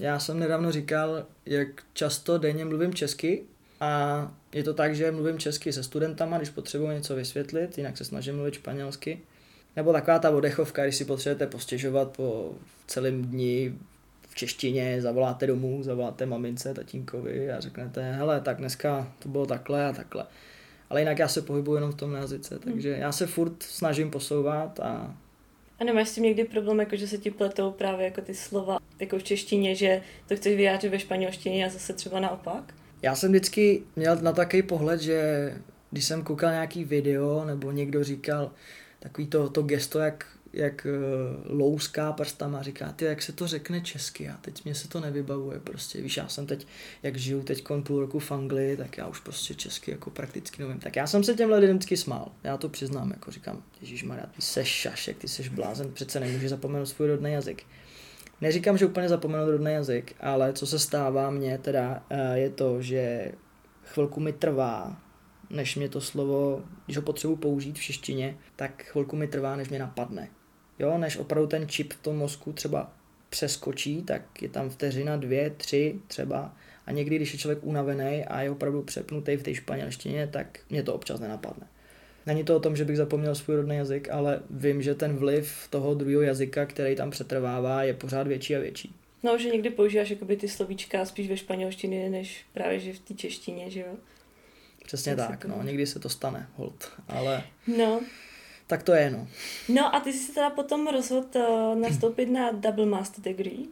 Já 0.00 0.18
jsem 0.18 0.38
nedávno 0.38 0.72
říkal, 0.72 1.26
jak 1.46 1.68
často 1.92 2.38
denně 2.38 2.64
mluvím 2.64 2.94
česky 2.94 3.42
a 3.80 4.32
je 4.52 4.64
to 4.64 4.74
tak, 4.74 4.94
že 4.94 5.10
mluvím 5.10 5.38
česky 5.38 5.72
se 5.72 5.82
studentama, 5.82 6.36
když 6.36 6.50
potřebuji 6.50 6.90
něco 6.90 7.16
vysvětlit, 7.16 7.78
jinak 7.78 7.96
se 7.96 8.04
snažím 8.04 8.34
mluvit 8.34 8.54
španělsky. 8.54 9.20
Nebo 9.76 9.92
taková 9.92 10.18
ta 10.18 10.30
odechovka, 10.30 10.84
když 10.84 10.96
si 10.96 11.04
potřebujete 11.04 11.46
postěžovat 11.46 12.16
po 12.16 12.54
celém 12.86 13.24
dni 13.24 13.74
v 14.28 14.34
češtině, 14.34 15.02
zavoláte 15.02 15.46
domů, 15.46 15.82
zavoláte 15.82 16.26
mamince, 16.26 16.74
tatínkovi 16.74 17.52
a 17.52 17.60
řeknete, 17.60 18.12
hele, 18.12 18.40
tak 18.40 18.56
dneska 18.56 19.12
to 19.18 19.28
bylo 19.28 19.46
takhle 19.46 19.86
a 19.86 19.92
takhle. 19.92 20.26
Ale 20.90 21.00
jinak 21.00 21.18
já 21.18 21.28
se 21.28 21.42
pohybuji 21.42 21.74
jenom 21.74 21.92
v 21.92 21.96
tom 21.96 22.14
jazyce, 22.14 22.58
takže 22.58 22.88
já 22.88 23.12
se 23.12 23.26
furt 23.26 23.62
snažím 23.62 24.10
posouvat 24.10 24.80
a 24.80 25.16
a 25.80 25.84
nemáš 25.84 26.08
s 26.08 26.14
tím 26.14 26.24
někdy 26.24 26.44
problém, 26.44 26.80
jako 26.80 26.96
že 26.96 27.08
se 27.08 27.18
ti 27.18 27.30
pletou 27.30 27.70
právě 27.70 28.04
jako 28.04 28.20
ty 28.20 28.34
slova 28.34 28.78
jako 29.00 29.18
v 29.18 29.22
češtině, 29.22 29.74
že 29.74 30.02
to 30.28 30.36
chceš 30.36 30.56
vyjádřit 30.56 30.88
ve 30.88 30.98
španělštině 30.98 31.66
a 31.66 31.68
zase 31.68 31.92
třeba 31.92 32.20
naopak? 32.20 32.74
Já 33.02 33.14
jsem 33.14 33.30
vždycky 33.30 33.82
měl 33.96 34.16
na 34.16 34.32
takový 34.32 34.62
pohled, 34.62 35.00
že 35.00 35.52
když 35.90 36.04
jsem 36.04 36.22
koukal 36.22 36.50
nějaký 36.50 36.84
video 36.84 37.44
nebo 37.44 37.70
někdo 37.70 38.04
říkal 38.04 38.50
takový 38.98 39.26
to, 39.26 39.48
to 39.48 39.62
gesto, 39.62 39.98
jak 39.98 40.26
jak 40.52 40.86
uh, 40.86 41.58
louská 41.58 42.12
prstama, 42.12 42.62
říká, 42.62 42.92
ty, 42.92 43.04
jak 43.04 43.22
se 43.22 43.32
to 43.32 43.46
řekne 43.46 43.80
česky 43.80 44.28
a 44.28 44.36
teď 44.40 44.64
mě 44.64 44.74
se 44.74 44.88
to 44.88 45.00
nevybavuje 45.00 45.60
prostě, 45.60 46.00
víš, 46.00 46.16
já 46.16 46.28
jsem 46.28 46.46
teď, 46.46 46.66
jak 47.02 47.16
žiju 47.16 47.42
teď 47.42 47.64
půl 47.82 48.00
roku 48.00 48.18
v 48.18 48.32
Anglii, 48.32 48.76
tak 48.76 48.98
já 48.98 49.06
už 49.06 49.20
prostě 49.20 49.54
česky 49.54 49.90
jako 49.90 50.10
prakticky 50.10 50.62
nevím. 50.62 50.78
Tak 50.78 50.96
já 50.96 51.06
jsem 51.06 51.24
se 51.24 51.34
těmhle 51.34 51.58
lidem 51.58 51.76
vždycky 51.76 51.96
smál, 51.96 52.32
já 52.44 52.56
to 52.56 52.68
přiznám, 52.68 53.10
jako 53.10 53.30
říkám, 53.30 53.62
Ježíš 53.80 54.04
Maria, 54.04 54.26
ty 54.26 54.42
seš 54.42 54.68
šašek, 54.68 55.18
ty 55.18 55.28
seš 55.28 55.48
blázen, 55.48 55.92
přece 55.92 56.20
nemůžeš 56.20 56.50
zapomenout 56.50 56.86
svůj 56.86 57.08
rodný 57.08 57.32
jazyk. 57.32 57.66
Neříkám, 58.40 58.78
že 58.78 58.86
úplně 58.86 59.08
zapomenout 59.08 59.50
rodný 59.50 59.72
jazyk, 59.72 60.14
ale 60.20 60.52
co 60.52 60.66
se 60.66 60.78
stává 60.78 61.30
mně 61.30 61.58
teda, 61.58 62.04
uh, 62.10 62.18
je 62.32 62.50
to, 62.50 62.82
že 62.82 63.32
chvilku 63.84 64.20
mi 64.20 64.32
trvá, 64.32 64.96
než 65.50 65.76
mě 65.76 65.88
to 65.88 66.00
slovo, 66.00 66.62
když 66.84 66.96
ho 66.96 67.02
potřebuji 67.02 67.36
použít 67.36 67.78
v 67.78 67.82
češtině, 67.82 68.38
tak 68.56 68.82
chvilku 68.82 69.16
mi 69.16 69.26
trvá, 69.26 69.56
než 69.56 69.68
mě 69.68 69.78
napadne. 69.78 70.28
Jo, 70.80 70.98
než 70.98 71.16
opravdu 71.16 71.46
ten 71.48 71.68
čip 71.68 71.92
v 71.92 72.02
tom 72.02 72.16
mozku 72.16 72.52
třeba 72.52 72.92
přeskočí, 73.30 74.02
tak 74.02 74.42
je 74.42 74.48
tam 74.48 74.70
vteřina, 74.70 75.16
dvě, 75.16 75.50
tři 75.50 75.94
třeba. 76.06 76.56
A 76.86 76.92
někdy, 76.92 77.16
když 77.16 77.32
je 77.32 77.38
člověk 77.38 77.58
unavený 77.62 78.24
a 78.24 78.40
je 78.40 78.50
opravdu 78.50 78.82
přepnutý 78.82 79.36
v 79.36 79.42
té 79.42 79.54
španělštině, 79.54 80.26
tak 80.26 80.58
mě 80.70 80.82
to 80.82 80.94
občas 80.94 81.20
nenapadne. 81.20 81.66
Není 82.26 82.44
to 82.44 82.56
o 82.56 82.60
tom, 82.60 82.76
že 82.76 82.84
bych 82.84 82.96
zapomněl 82.96 83.34
svůj 83.34 83.56
rodný 83.56 83.76
jazyk, 83.76 84.10
ale 84.10 84.42
vím, 84.50 84.82
že 84.82 84.94
ten 84.94 85.16
vliv 85.16 85.66
toho 85.70 85.94
druhého 85.94 86.22
jazyka, 86.22 86.66
který 86.66 86.96
tam 86.96 87.10
přetrvává, 87.10 87.82
je 87.82 87.94
pořád 87.94 88.26
větší 88.26 88.56
a 88.56 88.60
větší. 88.60 88.94
No, 89.22 89.38
že 89.38 89.50
někdy 89.50 89.70
používáš 89.70 90.10
jakoby 90.10 90.36
ty 90.36 90.48
slovíčka 90.48 91.04
spíš 91.04 91.28
ve 91.28 91.36
španělštině, 91.36 92.10
než 92.10 92.44
právě 92.52 92.80
že 92.80 92.92
v 92.92 92.98
té 92.98 93.14
češtině, 93.14 93.70
že 93.70 93.80
jo? 93.80 93.96
Přesně 94.84 95.16
tak, 95.16 95.28
tak 95.28 95.44
no, 95.44 95.62
někdy 95.62 95.86
se 95.86 95.98
to 95.98 96.08
stane, 96.08 96.48
hold, 96.56 96.92
ale... 97.08 97.42
No, 97.78 98.00
tak 98.70 98.82
to 98.82 98.92
je, 98.92 99.10
no. 99.10 99.28
No 99.68 99.94
a 99.94 100.00
ty 100.00 100.12
jsi 100.12 100.18
se 100.18 100.32
teda 100.32 100.50
potom 100.50 100.88
rozhodl 100.88 101.26
uh, 101.38 101.78
nastoupit 101.78 102.26
na 102.26 102.52
Double 102.52 102.86
Master 102.86 103.24
Degree. 103.24 103.66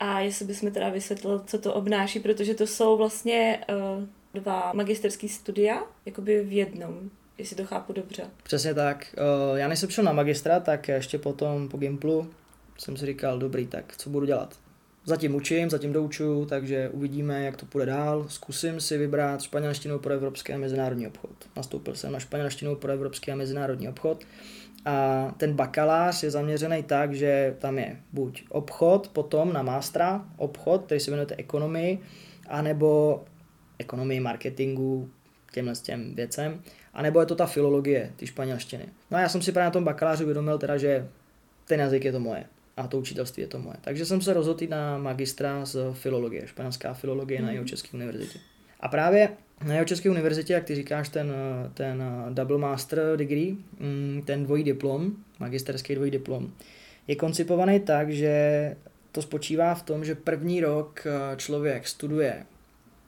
A 0.00 0.20
jestli 0.20 0.44
bys 0.44 0.62
mi 0.62 0.70
teda 0.70 0.88
vysvětlil, 0.88 1.42
co 1.46 1.58
to 1.58 1.74
obnáší, 1.74 2.20
protože 2.20 2.54
to 2.54 2.66
jsou 2.66 2.96
vlastně 2.96 3.64
uh, 3.68 4.04
dva 4.34 4.72
magisterský 4.74 5.28
studia, 5.28 5.82
jakoby 6.06 6.44
v 6.44 6.52
jednom, 6.52 7.10
jestli 7.38 7.56
to 7.56 7.64
chápu 7.64 7.92
dobře. 7.92 8.22
Přesně 8.42 8.74
tak. 8.74 9.14
Uh, 9.50 9.58
já 9.58 9.68
než 9.68 9.78
jsem 9.78 9.90
šel 9.90 10.04
na 10.04 10.12
magistra, 10.12 10.60
tak 10.60 10.88
ještě 10.88 11.18
potom 11.18 11.68
po 11.68 11.76
Gimplu 11.76 12.30
jsem 12.78 12.96
si 12.96 13.06
říkal, 13.06 13.38
dobrý, 13.38 13.66
tak 13.66 13.96
co 13.96 14.10
budu 14.10 14.26
dělat? 14.26 14.56
Zatím 15.04 15.34
učím, 15.34 15.70
zatím 15.70 15.92
doučuju, 15.92 16.46
takže 16.46 16.88
uvidíme, 16.88 17.44
jak 17.44 17.56
to 17.56 17.66
půjde 17.66 17.86
dál. 17.86 18.26
Zkusím 18.28 18.80
si 18.80 18.98
vybrat 18.98 19.42
španělštinu 19.42 19.98
pro 19.98 20.12
evropský 20.12 20.52
a 20.52 20.58
mezinárodní 20.58 21.06
obchod. 21.06 21.30
Nastoupil 21.56 21.94
jsem 21.94 22.12
na 22.12 22.18
španělštinu 22.18 22.76
pro 22.76 22.92
evropský 22.92 23.32
a 23.32 23.36
mezinárodní 23.36 23.88
obchod. 23.88 24.24
A 24.84 25.34
ten 25.36 25.52
bakalář 25.52 26.22
je 26.22 26.30
zaměřený 26.30 26.82
tak, 26.82 27.14
že 27.14 27.56
tam 27.58 27.78
je 27.78 27.96
buď 28.12 28.44
obchod, 28.48 29.08
potom 29.08 29.52
na 29.52 29.62
mástra, 29.62 30.24
obchod, 30.36 30.84
který 30.84 31.00
se 31.00 31.10
věnujete 31.10 31.34
ekonomii, 31.38 31.98
anebo 32.48 33.20
ekonomii 33.78 34.20
marketingu, 34.20 35.10
těmhle 35.52 35.74
těm 35.74 36.14
věcem, 36.14 36.62
a 36.94 37.02
nebo 37.02 37.20
je 37.20 37.26
to 37.26 37.34
ta 37.34 37.46
filologie, 37.46 38.12
ty 38.16 38.26
španělštiny. 38.26 38.86
No 39.10 39.16
a 39.18 39.20
já 39.20 39.28
jsem 39.28 39.42
si 39.42 39.52
právě 39.52 39.64
na 39.64 39.70
tom 39.70 39.84
bakaláři 39.84 40.24
uvědomil 40.24 40.58
teda, 40.58 40.76
že 40.76 41.08
ten 41.64 41.80
jazyk 41.80 42.04
je 42.04 42.12
to 42.12 42.20
moje 42.20 42.44
a 42.80 42.88
to 42.88 42.98
učitelství 42.98 43.40
je 43.40 43.46
to 43.46 43.58
moje. 43.58 43.76
Takže 43.80 44.06
jsem 44.06 44.20
se 44.20 44.34
rozhodl 44.34 44.66
na 44.68 44.98
magistra 44.98 45.64
z 45.64 45.76
filologie, 45.92 46.46
španělská 46.46 46.94
filologie 46.94 47.40
mm. 47.40 47.46
na 47.46 47.52
jeho 47.52 47.64
České 47.64 47.88
univerzitě. 47.92 48.38
A 48.80 48.88
právě 48.88 49.28
na 49.64 49.74
jeho 49.74 49.86
České 49.86 50.10
univerzitě, 50.10 50.52
jak 50.52 50.64
ty 50.64 50.74
říkáš, 50.74 51.08
ten, 51.08 51.32
ten 51.74 52.02
double 52.30 52.58
master 52.58 53.16
degree, 53.16 53.56
mm, 53.80 54.22
ten 54.24 54.44
dvojí 54.44 54.64
diplom, 54.64 55.12
magisterský 55.38 55.94
dvojí 55.94 56.10
diplom, 56.10 56.50
je 57.06 57.16
koncipovaný 57.16 57.80
tak, 57.80 58.10
že 58.10 58.76
to 59.12 59.22
spočívá 59.22 59.74
v 59.74 59.82
tom, 59.82 60.04
že 60.04 60.14
první 60.14 60.60
rok 60.60 61.06
eh, 61.06 61.36
člověk 61.36 61.88
studuje 61.88 62.46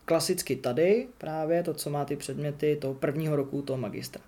klasicky 0.05 0.57
tady 0.57 1.07
právě 1.19 1.62
to, 1.62 1.75
co 1.75 1.91
má 1.91 2.05
ty 2.05 2.17
předměty 2.17 2.76
toho 2.81 2.95
prvního 2.95 3.37
roku 3.37 3.62
toho 3.62 3.79
magistra. 3.79 4.23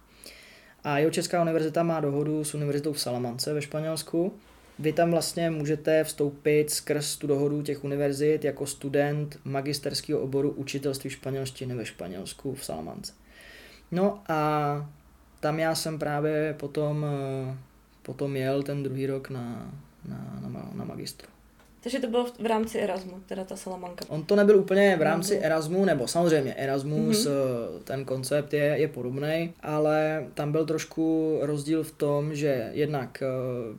A 0.85 0.99
jeho 0.99 1.11
Česká 1.11 1.43
univerzita 1.43 1.83
má 1.83 2.01
dohodu 2.01 2.45
s 2.45 2.55
univerzitou 2.55 2.93
v 2.93 3.01
Salamance 3.01 3.53
ve 3.53 3.63
Španělsku. 3.63 4.33
Vy 4.79 4.93
tam 4.93 5.11
vlastně 5.11 5.51
můžete 5.51 6.05
vstoupit 6.05 6.71
skrz 6.71 7.17
tu 7.17 7.27
dohodu 7.27 7.63
těch 7.63 7.85
univerzit 7.85 8.45
jako 8.45 8.67
student 8.67 9.39
magisterského 9.45 10.21
oboru 10.21 10.51
učitelství 10.51 11.11
španělštiny 11.11 11.75
ve 11.75 11.85
Španělsku 11.85 12.55
v 12.55 12.65
Salamance. 12.65 13.13
No 13.91 14.23
a 14.29 14.91
tam 15.41 15.59
já 15.59 15.75
jsem 15.75 15.99
právě 15.99 16.55
potom, 16.59 17.07
eh, 17.07 17.57
potom 18.03 18.37
jel 18.37 18.63
ten 18.63 18.83
druhý 18.83 19.07
rok 19.07 19.31
na, 19.31 19.73
na, 20.09 20.41
na, 20.49 20.71
na 20.75 20.85
magistru. 20.85 21.29
Takže 21.81 22.01
to 22.01 22.07
bylo 22.07 22.27
v 22.43 22.47
rámci 22.47 22.79
Erasmu, 22.79 23.21
teda 23.27 23.45
ta 23.45 23.57
Salamanka. 23.57 24.05
On 24.09 24.25
to 24.25 24.37
nebyl 24.37 24.59
úplně 24.59 24.97
v 24.97 25.03
rámci 25.03 25.37
Erasmu, 25.37 25.85
nebo 25.85 26.09
samozřejmě 26.09 26.55
Erasmus, 26.55 27.27
mm-hmm. 27.27 27.83
ten 27.85 28.05
koncept 28.05 28.53
je, 28.53 28.65
je 28.65 28.89
podobný, 28.89 29.55
ale 29.61 30.27
tam 30.35 30.53
byl 30.53 30.67
trošku 30.67 31.39
rozdíl 31.43 31.85
v 31.85 31.93
tom, 31.93 32.35
že 32.35 32.71
jednak 32.73 33.23
eh, 33.23 33.77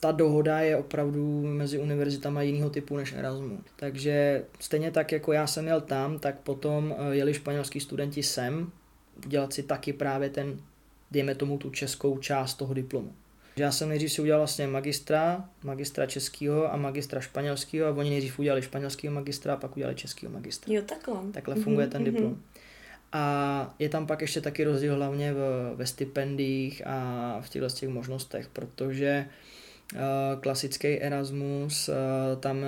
ta 0.00 0.12
dohoda 0.12 0.60
je 0.60 0.76
opravdu 0.76 1.42
mezi 1.42 1.78
univerzitama 1.78 2.42
jiného 2.42 2.70
typu 2.70 2.96
než 2.96 3.12
Erasmu. 3.12 3.60
Takže 3.76 4.44
stejně 4.60 4.90
tak, 4.90 5.12
jako 5.12 5.32
já 5.32 5.46
jsem 5.46 5.66
jel 5.66 5.80
tam, 5.80 6.18
tak 6.18 6.38
potom 6.38 6.94
eh, 6.98 7.16
jeli 7.16 7.34
španělský 7.34 7.80
studenti 7.80 8.22
sem 8.22 8.72
dělat 9.26 9.52
si 9.52 9.62
taky 9.62 9.92
právě 9.92 10.30
ten, 10.30 10.60
dejme 11.10 11.34
tomu 11.34 11.58
tu 11.58 11.70
českou 11.70 12.18
část 12.18 12.54
toho 12.54 12.74
diplomu. 12.74 13.12
Já 13.56 13.72
jsem 13.72 13.88
nejdřív 13.88 14.12
si 14.12 14.22
udělal 14.22 14.40
vlastně 14.40 14.66
magistra, 14.66 15.48
magistra 15.64 16.06
českého 16.06 16.72
a 16.72 16.76
magistra 16.76 17.20
španělského 17.20 17.88
a 17.88 17.90
oni 17.90 18.10
nejdřív 18.10 18.38
udělali 18.38 18.62
španělského 18.62 19.14
magistra 19.14 19.54
a 19.54 19.56
pak 19.56 19.76
udělali 19.76 19.96
českého 19.96 20.32
magistra. 20.32 20.74
Jo, 20.74 20.82
takhle. 20.82 21.16
Takhle 21.32 21.54
funguje 21.54 21.86
mm-hmm, 21.86 21.90
ten 21.90 22.02
mhm. 22.02 22.10
diplom. 22.10 22.42
A 23.12 23.74
je 23.78 23.88
tam 23.88 24.06
pak 24.06 24.20
ještě 24.20 24.40
taky 24.40 24.64
rozdíl 24.64 24.96
hlavně 24.96 25.32
v, 25.32 25.72
ve 25.74 25.86
stipendích 25.86 26.86
a 26.86 27.36
v 27.40 27.48
těchto 27.48 27.68
těch 27.68 27.88
možnostech, 27.88 28.48
protože 28.48 29.26
uh, 29.26 29.59
klasický 30.40 30.88
Erasmus, 30.88 31.88
uh, 31.88 31.94
tam 32.40 32.56
uh, 32.56 32.62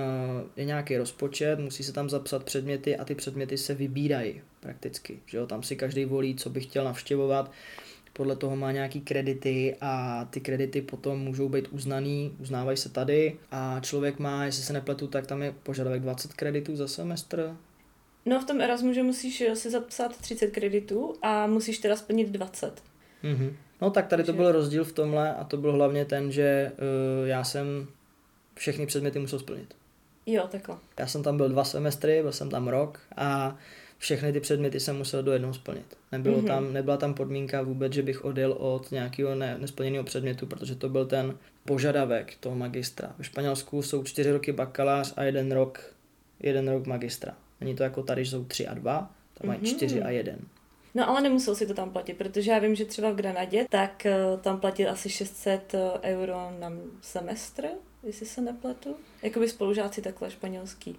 je 0.57 0.65
nějaký 0.65 0.97
rozpočet, 0.97 1.59
musí 1.59 1.83
se 1.83 1.93
tam 1.93 2.11
zapsat 2.11 2.45
předměty 2.45 2.97
a 2.97 3.05
ty 3.05 3.15
předměty 3.15 3.59
se 3.59 3.75
vybírají 3.75 4.41
prakticky. 4.61 5.21
Že 5.27 5.39
jo? 5.39 5.47
Tam 5.47 5.63
si 5.63 5.77
každý 5.77 6.05
volí, 6.05 6.35
co 6.35 6.51
by 6.51 6.61
chtěl 6.61 6.85
navštěvovat 6.85 7.51
podle 8.13 8.37
toho 8.37 8.57
má 8.57 8.73
nějaký 8.73 9.01
kredity 9.01 9.77
a 9.81 10.25
ty 10.31 10.41
kredity 10.41 10.83
potom 10.83 11.19
můžou 11.19 11.49
být 11.49 11.69
uznaný, 11.69 12.37
uznávají 12.41 12.77
se 12.77 12.89
tady 12.89 13.39
a 13.51 13.81
člověk 13.81 14.19
má, 14.19 14.45
jestli 14.45 14.63
se 14.63 14.73
nepletu, 14.73 15.07
tak 15.07 15.27
tam 15.27 15.43
je 15.43 15.55
požadavek 15.63 16.03
20 16.03 16.33
kreditů 16.33 16.77
za 16.77 16.89
semestr. 16.89 17.57
No 18.27 18.41
v 18.41 18.45
tom 18.45 18.61
Erasmu, 18.61 18.93
že 18.93 19.03
musíš 19.03 19.45
si 19.55 19.71
zapsat 19.71 20.17
30 20.17 20.47
kreditů 20.47 21.15
a 21.23 21.47
musíš 21.47 21.79
teda 21.79 21.97
splnit 21.97 22.29
20. 22.29 22.83
Mm-hmm. 23.25 23.53
No 23.83 23.91
tak 23.91 24.07
tady 24.07 24.25
to 24.25 24.33
byl 24.33 24.53
rozdíl 24.53 24.85
v 24.85 24.93
tomhle 24.93 25.35
a 25.35 25.45
to 25.45 25.57
byl 25.57 25.73
hlavně 25.73 26.05
ten, 26.05 26.33
že 26.33 26.73
uh, 26.73 27.29
já 27.29 27.45
jsem 27.45 27.87
všechny 28.55 28.87
předměty 28.87 29.19
musel 29.19 29.39
splnit. 29.39 29.75
Jo, 30.27 30.49
takhle. 30.51 30.77
Já 30.99 31.07
jsem 31.07 31.23
tam 31.23 31.37
byl 31.37 31.49
dva 31.49 31.65
semestry, 31.65 32.23
byl 32.23 32.33
jsem 32.33 32.51
tam 32.51 32.69
rok 32.69 33.01
a 33.17 33.57
všechny 33.99 34.33
ty 34.33 34.41
předměty 34.41 34.81
jsem 34.81 34.97
musel 34.97 35.23
do 35.23 35.33
jednoho 35.33 35.55
splnit. 35.55 35.97
Nebylo 36.13 36.39
mm-hmm. 36.39 36.47
tam, 36.47 36.73
nebyla 36.73 36.97
tam 36.97 37.15
podmínka 37.15 37.63
vůbec, 37.63 37.93
že 37.93 38.03
bych 38.03 38.25
odjel 38.25 38.53
od 38.53 38.91
nějakého 38.91 39.35
ne, 39.35 39.59
nesplněného 39.59 40.05
předmětu, 40.05 40.47
protože 40.47 40.75
to 40.75 40.89
byl 40.89 41.07
ten 41.07 41.35
požadavek 41.65 42.35
toho 42.41 42.57
magistra. 42.57 43.15
Ve 43.19 43.25
Španělsku 43.25 43.83
jsou 43.83 44.05
čtyři 44.05 44.33
roky 44.33 44.53
bakalář 44.53 45.15
a 45.17 45.23
jeden 45.23 45.53
rok, 45.53 45.95
jeden 46.41 46.69
rok 46.69 46.87
magistra. 46.87 47.35
Není 47.61 47.77
to 47.77 47.83
jako 47.83 48.03
tady, 48.03 48.25
že 48.25 48.31
jsou 48.31 48.45
tři 48.45 48.67
a 48.67 48.75
dva, 48.75 49.11
tam 49.35 49.49
mají 49.49 49.61
mm-hmm. 49.61 49.77
čtyři 49.77 50.03
a 50.03 50.11
jeden. 50.11 50.39
No 50.95 51.09
ale 51.09 51.21
nemusel 51.21 51.55
si 51.55 51.67
to 51.67 51.75
tam 51.75 51.91
platit, 51.91 52.15
protože 52.15 52.51
já 52.51 52.59
vím, 52.59 52.75
že 52.75 52.85
třeba 52.85 53.11
v 53.11 53.15
Granadě, 53.15 53.67
tak 53.71 54.07
uh, 54.07 54.41
tam 54.41 54.61
platil 54.61 54.91
asi 54.91 55.11
600 55.11 55.75
eh, 55.75 55.79
euro 56.03 56.53
na 56.59 56.73
semestr, 57.01 57.65
jestli 58.03 58.27
se 58.27 58.41
nepletu. 58.41 58.97
Jakoby 59.23 59.49
spolužáci 59.49 60.03
takhle 60.03 60.31
španělský. 60.31 60.99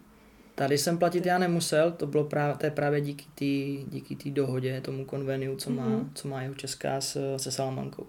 Tady 0.55 0.77
jsem 0.77 0.97
platit 0.97 1.25
já 1.25 1.37
nemusel, 1.37 1.91
to 1.91 2.07
bylo 2.07 2.23
právě, 2.23 2.55
to 2.57 2.65
je 2.65 2.71
právě 2.71 3.01
díky 3.01 3.25
té 3.25 3.83
díky 3.91 4.31
dohodě, 4.31 4.81
tomu 4.81 5.05
konveniu, 5.05 5.55
co 5.55 5.69
má, 5.69 5.87
mm-hmm. 5.87 6.09
co 6.13 6.27
má 6.27 6.41
jeho 6.41 6.55
česká 6.55 7.01
s, 7.01 7.37
se 7.37 7.51
Salamankou. 7.51 8.07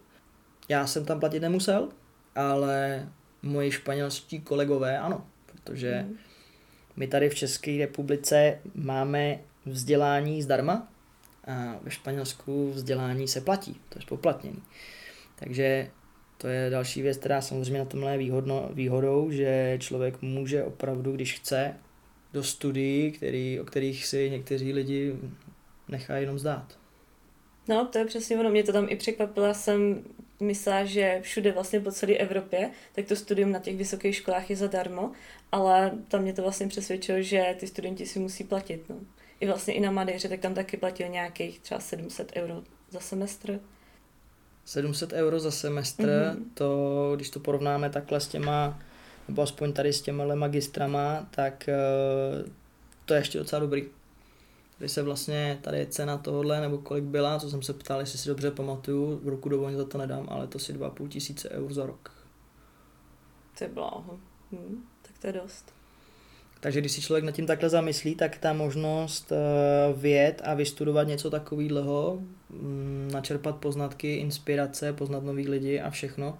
Já 0.68 0.86
jsem 0.86 1.04
tam 1.04 1.20
platit 1.20 1.40
nemusel, 1.40 1.88
ale 2.34 3.08
moji 3.42 3.70
španělští 3.70 4.40
kolegové 4.40 4.98
ano, 4.98 5.26
protože 5.46 6.04
mm. 6.08 6.16
my 6.96 7.06
tady 7.06 7.28
v 7.28 7.34
České 7.34 7.78
republice 7.78 8.58
máme 8.74 9.38
vzdělání 9.66 10.42
zdarma 10.42 10.88
a 11.46 11.78
ve 11.82 11.90
Španělsku 11.90 12.70
vzdělání 12.70 13.28
se 13.28 13.40
platí, 13.40 13.80
to 13.88 13.98
je 13.98 14.02
spoplatnění. 14.02 14.62
Takže 15.36 15.90
to 16.38 16.48
je 16.48 16.70
další 16.70 17.02
věc, 17.02 17.16
která 17.16 17.40
samozřejmě 17.40 17.78
na 17.78 17.84
tomhle 17.84 18.12
je 18.12 18.18
výhodno, 18.18 18.70
výhodou, 18.72 19.30
že 19.30 19.76
člověk 19.80 20.22
může 20.22 20.64
opravdu, 20.64 21.12
když 21.12 21.34
chce, 21.34 21.74
do 22.32 22.42
studií, 22.42 23.12
který, 23.12 23.60
o 23.60 23.64
kterých 23.64 24.06
si 24.06 24.30
někteří 24.30 24.72
lidi 24.72 25.14
nechají 25.88 26.22
jenom 26.22 26.38
zdát. 26.38 26.78
No, 27.68 27.86
to 27.86 27.98
je 27.98 28.04
přesně 28.04 28.38
ono. 28.38 28.50
Mě 28.50 28.62
to 28.62 28.72
tam 28.72 28.86
i 28.88 28.96
překvapila. 28.96 29.54
Jsem 29.54 30.04
myslela, 30.40 30.84
že 30.84 31.18
všude 31.22 31.52
vlastně 31.52 31.80
po 31.80 31.92
celé 31.92 32.12
Evropě, 32.12 32.70
tak 32.92 33.06
to 33.06 33.16
studium 33.16 33.52
na 33.52 33.58
těch 33.58 33.76
vysokých 33.76 34.16
školách 34.16 34.50
je 34.50 34.56
zadarmo, 34.56 35.12
ale 35.52 35.92
tam 36.08 36.22
mě 36.22 36.32
to 36.32 36.42
vlastně 36.42 36.68
přesvědčilo, 36.68 37.22
že 37.22 37.54
ty 37.58 37.66
studenti 37.66 38.06
si 38.06 38.18
musí 38.18 38.44
platit. 38.44 38.88
No. 38.88 38.96
I 39.44 39.46
vlastně 39.46 39.74
i 39.74 39.80
na 39.80 39.90
Madejře, 39.90 40.28
tak 40.28 40.40
tam 40.40 40.54
taky 40.54 40.76
platil 40.76 41.08
nějakých 41.08 41.60
třeba 41.60 41.80
700 41.80 42.32
euro 42.36 42.62
za 42.90 43.00
semestr. 43.00 43.60
700 44.64 45.12
euro 45.12 45.40
za 45.40 45.50
semestr, 45.50 46.04
mm-hmm. 46.04 46.44
to, 46.54 47.12
když 47.16 47.30
to 47.30 47.40
porovnáme 47.40 47.90
takhle 47.90 48.20
s 48.20 48.28
těma 48.28 48.78
nebo 49.28 49.42
aspoň 49.42 49.72
tady 49.72 49.92
s 49.92 50.02
těma 50.02 50.34
magistrama, 50.34 51.26
tak 51.30 51.68
eh, 51.68 51.74
to 53.04 53.14
je 53.14 53.20
ještě 53.20 53.38
docela 53.38 53.60
dobrý. 53.60 53.84
Tady 54.78 54.88
se 54.88 55.02
vlastně, 55.02 55.58
tady 55.62 55.78
je 55.78 55.86
cena 55.86 56.18
tohohle, 56.18 56.60
nebo 56.60 56.78
kolik 56.78 57.04
byla, 57.04 57.40
co 57.40 57.50
jsem 57.50 57.62
se 57.62 57.72
ptal, 57.72 58.00
jestli 58.00 58.18
si 58.18 58.28
dobře 58.28 58.50
pamatuju, 58.50 59.20
v 59.24 59.28
roku 59.28 59.48
dovolně 59.48 59.76
za 59.76 59.84
to 59.84 59.98
nedám, 59.98 60.26
ale 60.30 60.46
to 60.46 60.58
si 60.58 60.74
2,5 60.74 61.08
tisíce 61.08 61.50
eur 61.50 61.72
za 61.72 61.86
rok. 61.86 62.10
To 63.58 63.64
je 63.64 63.70
bláho. 63.70 64.18
Hm, 64.52 64.84
tak 65.02 65.18
to 65.18 65.26
je 65.26 65.32
dost. 65.32 65.83
Takže 66.64 66.80
když 66.80 66.92
si 66.92 67.00
člověk 67.00 67.24
nad 67.24 67.32
tím 67.32 67.46
takhle 67.46 67.68
zamyslí, 67.68 68.14
tak 68.14 68.38
ta 68.38 68.52
možnost 68.52 69.32
uh, 69.32 70.00
věd 70.00 70.42
a 70.44 70.54
vystudovat 70.54 71.08
něco 71.08 71.30
takového, 71.30 72.22
um, 72.50 73.08
načerpat 73.12 73.56
poznatky, 73.56 74.14
inspirace, 74.14 74.92
poznat 74.92 75.24
nových 75.24 75.48
lidi 75.48 75.80
a 75.80 75.90
všechno, 75.90 76.38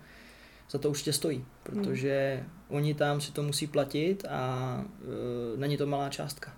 za 0.70 0.78
to 0.78 0.90
určitě 0.90 1.12
stojí, 1.12 1.44
protože 1.62 2.38
hmm. 2.40 2.50
oni 2.68 2.94
tam 2.94 3.20
si 3.20 3.32
to 3.32 3.42
musí 3.42 3.66
platit 3.66 4.24
a 4.28 4.84
uh, 5.54 5.60
není 5.60 5.76
to 5.76 5.86
malá 5.86 6.08
částka. 6.08 6.52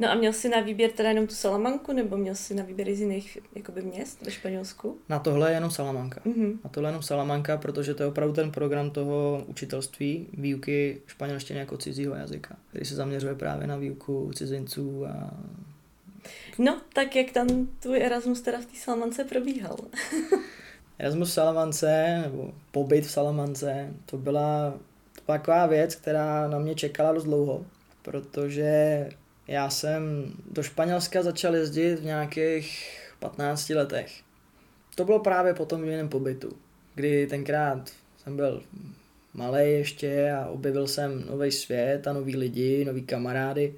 No 0.00 0.10
a 0.10 0.14
měl 0.14 0.32
jsi 0.32 0.48
na 0.48 0.60
výběr 0.60 0.90
teda 0.90 1.08
jenom 1.08 1.26
tu 1.26 1.34
Salamanku, 1.34 1.92
nebo 1.92 2.16
měl 2.16 2.34
jsi 2.34 2.54
na 2.54 2.64
výběr 2.64 2.94
z 2.94 3.00
jiných 3.00 3.38
jakoby 3.54 3.82
měst 3.82 4.22
ve 4.22 4.30
Španělsku? 4.30 4.98
Na 5.08 5.18
tohle 5.18 5.50
je 5.50 5.54
jenom 5.54 5.70
Salamanka. 5.70 6.20
Mm-hmm. 6.26 6.58
Na 6.64 6.70
tohle 6.70 6.88
je 6.88 6.90
jenom 6.90 7.02
Salamanka, 7.02 7.56
protože 7.56 7.94
to 7.94 8.02
je 8.02 8.06
opravdu 8.06 8.34
ten 8.34 8.50
program 8.50 8.90
toho 8.90 9.44
učitelství, 9.46 10.26
výuky 10.32 11.00
španělštiny 11.06 11.58
jako 11.58 11.76
cizího 11.76 12.14
jazyka, 12.14 12.56
který 12.68 12.84
se 12.84 12.94
zaměřuje 12.94 13.34
právě 13.34 13.66
na 13.66 13.76
výuku 13.76 14.30
cizinců 14.34 15.06
a 15.06 15.30
No, 16.58 16.80
tak 16.92 17.16
jak 17.16 17.32
tam 17.32 17.68
tvůj 17.80 18.02
Erasmus 18.02 18.40
teda 18.40 18.58
v 18.58 18.66
té 18.66 18.76
Salamance 18.76 19.24
probíhal? 19.24 19.76
Erasmus 20.98 21.30
v 21.30 21.32
Salamance, 21.32 22.20
nebo 22.22 22.52
pobyt 22.70 23.06
v 23.06 23.10
Salamance, 23.10 23.94
to 24.06 24.18
byla 24.18 24.74
taková 25.26 25.66
věc, 25.66 25.94
která 25.94 26.48
na 26.48 26.58
mě 26.58 26.74
čekala 26.74 27.12
dost 27.12 27.24
dlouho, 27.24 27.64
protože 28.02 29.08
já 29.50 29.70
jsem 29.70 30.32
do 30.50 30.62
Španělska 30.62 31.22
začal 31.22 31.54
jezdit 31.54 31.96
v 31.96 32.04
nějakých 32.04 32.98
15 33.18 33.70
letech. 33.70 34.12
To 34.94 35.04
bylo 35.04 35.18
právě 35.18 35.54
po 35.54 35.66
tom 35.66 35.84
jiném 35.84 36.08
pobytu, 36.08 36.52
kdy 36.94 37.26
tenkrát 37.26 37.90
jsem 38.22 38.36
byl 38.36 38.62
malý 39.34 39.72
ještě 39.72 40.32
a 40.32 40.46
objevil 40.46 40.86
jsem 40.88 41.24
nový 41.30 41.52
svět 41.52 42.06
a 42.06 42.12
nový 42.12 42.36
lidi, 42.36 42.84
nový 42.84 43.02
kamarády. 43.02 43.74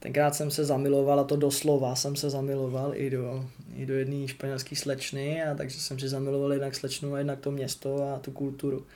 Tenkrát 0.00 0.34
jsem 0.34 0.50
se 0.50 0.64
zamiloval, 0.64 1.20
a 1.20 1.24
to 1.24 1.36
doslova 1.36 1.94
jsem 1.94 2.16
se 2.16 2.30
zamiloval 2.30 2.92
i 2.94 3.10
do, 3.10 3.44
i 3.76 3.86
do 3.86 3.94
jedné 3.94 4.28
španělské 4.28 4.76
slečny, 4.76 5.42
a 5.42 5.54
takže 5.54 5.80
jsem 5.80 5.98
si 5.98 6.08
zamiloval 6.08 6.52
jednak 6.52 6.74
slečnu 6.74 7.14
a 7.14 7.18
jednak 7.18 7.38
to 7.38 7.50
město 7.50 8.02
a 8.02 8.18
tu 8.18 8.30
kulturu. 8.30 8.86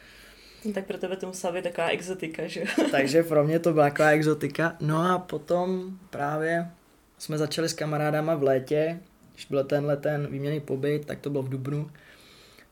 No, 0.65 0.73
tak 0.73 0.87
pro 0.87 0.99
tebe 0.99 1.17
to 1.17 1.27
musela 1.27 1.53
být 1.53 1.63
taková 1.63 1.89
exotika, 1.89 2.47
že 2.47 2.65
takže 2.91 3.23
pro 3.23 3.45
mě 3.45 3.59
to 3.59 3.73
byla 3.73 3.91
taková 3.91 4.09
exotika. 4.09 4.77
No 4.81 5.11
a 5.11 5.19
potom 5.19 5.99
právě 6.11 6.71
jsme 7.19 7.39
začali 7.39 7.69
s 7.69 7.73
kamarádama 7.73 8.35
v 8.35 8.43
létě, 8.43 9.01
když 9.35 9.47
byl 9.47 9.65
tenhle 9.65 9.97
ten 9.97 10.27
výměný 10.27 10.61
pobyt, 10.61 11.07
tak 11.07 11.21
to 11.21 11.31
bylo 11.31 11.43
v 11.43 11.49
Dubnu. 11.49 11.91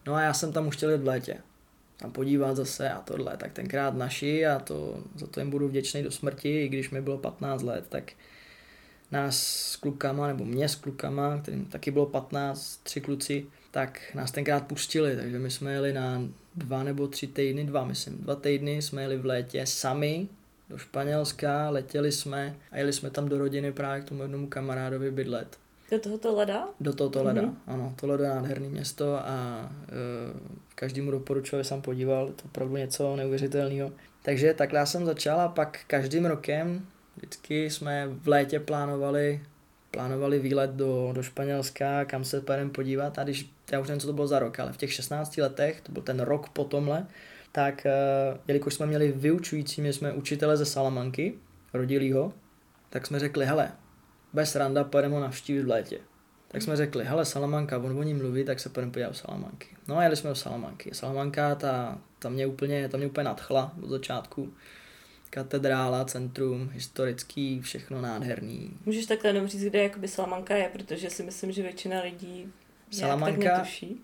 No 0.07 0.15
a 0.15 0.21
já 0.21 0.35
jsem 0.35 0.53
tam 0.53 0.67
už 0.67 0.77
chtěl 0.77 0.91
jít 0.91 1.01
v 1.01 1.07
létě. 1.07 1.37
Tam 1.97 2.13
podívat 2.13 2.57
zase 2.57 2.91
a 2.91 3.01
tohle. 3.01 3.37
Tak 3.37 3.53
tenkrát 3.53 3.95
naši 3.95 4.47
a 4.47 4.59
to, 4.59 5.05
za 5.17 5.27
to 5.27 5.41
jim 5.41 5.51
budu 5.51 5.69
vděčný 5.69 6.03
do 6.03 6.11
smrti, 6.11 6.65
i 6.65 6.69
když 6.69 6.91
mi 6.91 7.01
bylo 7.01 7.19
15 7.19 7.63
let, 7.63 7.85
tak 7.89 8.13
nás 9.11 9.43
s 9.43 9.77
klukama, 9.77 10.27
nebo 10.27 10.45
mě 10.45 10.69
s 10.69 10.75
klukama, 10.75 11.39
kterým 11.39 11.65
taky 11.65 11.91
bylo 11.91 12.07
15, 12.07 12.81
tři 12.83 13.01
kluci, 13.01 13.47
tak 13.71 14.01
nás 14.15 14.31
tenkrát 14.31 14.67
pustili, 14.67 15.17
takže 15.17 15.39
my 15.39 15.51
jsme 15.51 15.73
jeli 15.73 15.93
na 15.93 16.23
dva 16.55 16.83
nebo 16.83 17.09
tři 17.09 17.27
týdny, 17.27 17.65
dva 17.65 17.85
myslím, 17.85 18.19
dva 18.19 18.37
týdny 18.37 18.83
jsme 18.83 19.03
jeli 19.03 19.17
v 19.19 19.27
létě 19.27 19.67
sami 19.67 20.29
do 20.69 20.79
Španělska, 20.79 21.71
letěli 21.71 22.13
jsme 22.13 22.57
a 22.73 22.79
jeli 22.79 22.93
jsme 22.93 23.11
tam 23.11 23.29
do 23.29 23.39
rodiny 23.39 23.73
právě 23.73 24.03
k 24.03 24.05
tomu 24.05 24.23
jednomu 24.23 24.47
kamarádovi 24.47 25.11
bydlet. 25.11 25.59
Do 25.91 25.99
tohoto 25.99 26.37
leda? 26.37 26.69
Do 26.81 26.93
tohoto 26.93 27.23
leda, 27.23 27.43
mm-hmm. 27.43 27.55
ano. 27.67 27.95
To 28.01 28.07
ledo 28.07 28.25
je 28.25 28.31
nádherný 28.31 28.69
město 28.69 29.17
a 29.17 29.69
uh, 29.71 30.41
každému 30.75 31.11
doporučuji, 31.11 31.65
jsem 31.65 31.83
podíval, 31.83 32.27
to 32.27 32.45
opravdu 32.45 32.77
něco 32.77 33.17
neuvěřitelného. 33.17 33.93
Takže 34.23 34.55
takhle 34.55 34.79
já 34.79 34.87
jsem 34.87 35.07
začal 35.07 35.41
a 35.41 35.49
pak 35.49 35.81
každým 35.87 36.27
rokem 36.27 36.87
vždycky 37.17 37.71
jsme 37.71 38.09
v 38.09 38.29
létě 38.29 38.61
plánovali 38.61 39.41
plánovali 39.91 40.39
výlet 40.39 40.71
do, 40.71 41.11
do 41.13 41.23
Španělska, 41.23 42.05
kam 42.05 42.25
se 42.25 42.41
půjdeme 42.41 42.71
podívat 42.71 43.19
a 43.19 43.25
když, 43.25 43.51
já 43.73 43.81
už 43.81 43.89
nevím, 43.89 44.01
co 44.01 44.07
to 44.07 44.13
bylo 44.13 44.27
za 44.27 44.39
rok, 44.39 44.61
ale 44.61 44.73
v 44.73 44.77
těch 44.77 44.93
16 44.93 45.37
letech, 45.37 45.81
to 45.81 45.93
byl 45.93 46.03
ten 46.03 46.21
rok 46.21 46.49
po 46.49 46.65
tomhle, 46.65 47.07
tak 47.53 47.87
uh, 47.87 48.39
jelikož 48.49 48.75
jsme 48.75 48.87
měli 48.87 49.13
vyučující, 49.13 49.83
my 49.83 49.93
jsme 49.93 50.13
učitele 50.13 50.57
ze 50.57 50.65
Salamanky, 50.65 51.35
rodilýho, 51.75 52.33
tak 52.91 53.07
jsme 53.07 53.19
řekli, 53.19 53.47
hele, 53.47 53.73
bez 54.33 54.57
randa 54.57 54.85
pojedeme 54.85 55.21
navštívit 55.21 55.63
v 55.63 55.69
létě. 55.69 55.99
Tak 56.49 56.63
jsme 56.63 56.77
řekli, 56.77 57.05
hele, 57.05 57.25
Salamanka, 57.25 57.79
on 57.79 57.99
o 57.99 58.03
ní 58.03 58.15
mluví, 58.15 58.45
tak 58.45 58.61
se 58.61 58.69
půjdeme 58.69 58.93
podívat 58.93 59.17
Salamanky. 59.17 59.67
No 59.89 59.99
a 59.99 60.03
jeli 60.03 60.17
jsme 60.17 60.31
do 60.31 60.37
Salamanky. 60.37 60.91
Salamanka, 60.95 61.55
ta, 61.55 61.99
ta, 62.19 62.29
mě 62.29 62.47
úplně, 62.47 62.89
ta 62.89 62.97
mě 62.97 63.07
úplně 63.07 63.25
nadchla 63.25 63.73
od 63.83 63.89
začátku. 63.89 64.53
Katedrála, 65.31 66.05
centrum, 66.05 66.71
historický, 66.73 67.61
všechno 67.61 68.01
nádherný. 68.01 68.71
Můžeš 68.87 69.07
takhle 69.07 69.31
jenom 69.31 69.47
říct, 69.47 69.65
kde 69.65 69.83
jakoby 69.83 70.09
Salamanka 70.09 70.57
je, 70.57 70.69
protože 70.69 71.11
si 71.11 71.23
myslím, 71.23 71.53
že 71.53 71.63
většina 71.63 72.03
lidí 72.03 72.53
Salamanka, 72.91 73.51
tak 73.51 73.59
netuší. 73.59 74.01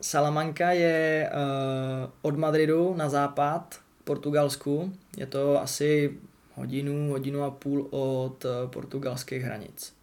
Salamanka 0.00 0.70
je 0.70 1.30
uh, 1.32 2.10
od 2.22 2.36
Madridu 2.38 2.94
na 2.94 3.08
západ, 3.08 3.80
Portugalsku. 4.04 4.92
Je 5.16 5.26
to 5.26 5.60
asi 5.60 6.18
hodinu, 6.54 7.10
hodinu 7.10 7.42
a 7.42 7.50
půl 7.50 7.88
od 7.90 8.44
uh, 8.44 8.70
portugalských 8.70 9.42
hranic. 9.42 9.94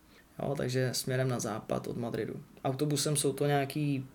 Jo, 0.43 0.55
takže 0.57 0.89
směrem 0.93 1.29
na 1.29 1.39
západ 1.39 1.87
od 1.87 1.97
Madridu. 1.97 2.33
Autobusem 2.63 3.15
jsou 3.15 3.33
to 3.33 3.47
nějaký 3.47 4.05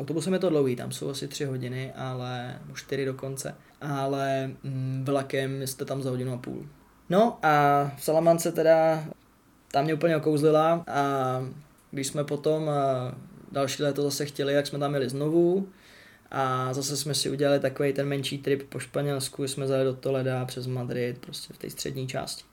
Autobusem 0.00 0.32
je 0.32 0.38
to 0.38 0.48
dlouhý, 0.48 0.76
tam 0.76 0.92
jsou 0.92 1.10
asi 1.10 1.28
tři 1.28 1.44
hodiny, 1.44 1.92
ale 1.92 2.58
už 2.72 2.82
čtyři 2.82 3.04
dokonce. 3.04 3.54
Ale 3.80 4.50
mm, 4.62 5.02
vlakem 5.06 5.66
jste 5.66 5.84
tam 5.84 6.02
za 6.02 6.10
hodinu 6.10 6.32
a 6.32 6.36
půl. 6.36 6.66
No 7.10 7.38
a 7.42 7.84
v 7.96 8.04
Salamance 8.04 8.52
teda 8.52 9.04
tam 9.72 9.84
mě 9.84 9.94
úplně 9.94 10.16
okouzlila 10.16 10.84
a 10.86 11.40
když 11.90 12.06
jsme 12.06 12.24
potom 12.24 12.70
další 13.52 13.82
léto 13.82 14.02
zase 14.02 14.26
chtěli, 14.26 14.54
jak 14.54 14.66
jsme 14.66 14.78
tam 14.78 14.94
jeli 14.94 15.08
znovu 15.08 15.68
a 16.30 16.74
zase 16.74 16.96
jsme 16.96 17.14
si 17.14 17.30
udělali 17.30 17.60
takový 17.60 17.92
ten 17.92 18.08
menší 18.08 18.38
trip 18.38 18.62
po 18.68 18.78
Španělsku, 18.78 19.48
jsme 19.48 19.66
zajeli 19.66 19.90
do 19.90 19.96
Toleda 19.96 20.44
přes 20.44 20.66
Madrid, 20.66 21.18
prostě 21.18 21.54
v 21.54 21.58
té 21.58 21.70
střední 21.70 22.08
části. 22.08 22.44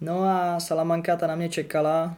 No 0.00 0.22
a 0.22 0.60
Salamanka 0.60 1.16
ta 1.16 1.26
na 1.26 1.34
mě 1.34 1.48
čekala, 1.48 2.16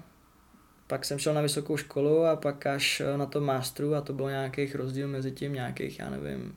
pak 0.86 1.04
jsem 1.04 1.18
šel 1.18 1.34
na 1.34 1.40
vysokou 1.40 1.76
školu 1.76 2.24
a 2.24 2.36
pak 2.36 2.66
až 2.66 3.02
na 3.16 3.26
to 3.26 3.40
masteru 3.40 3.94
a 3.94 4.00
to 4.00 4.12
bylo 4.12 4.28
nějakých 4.28 4.74
rozdíl 4.74 5.08
mezi 5.08 5.32
tím 5.32 5.52
nějakých, 5.52 5.98
já 5.98 6.10
nevím, 6.10 6.56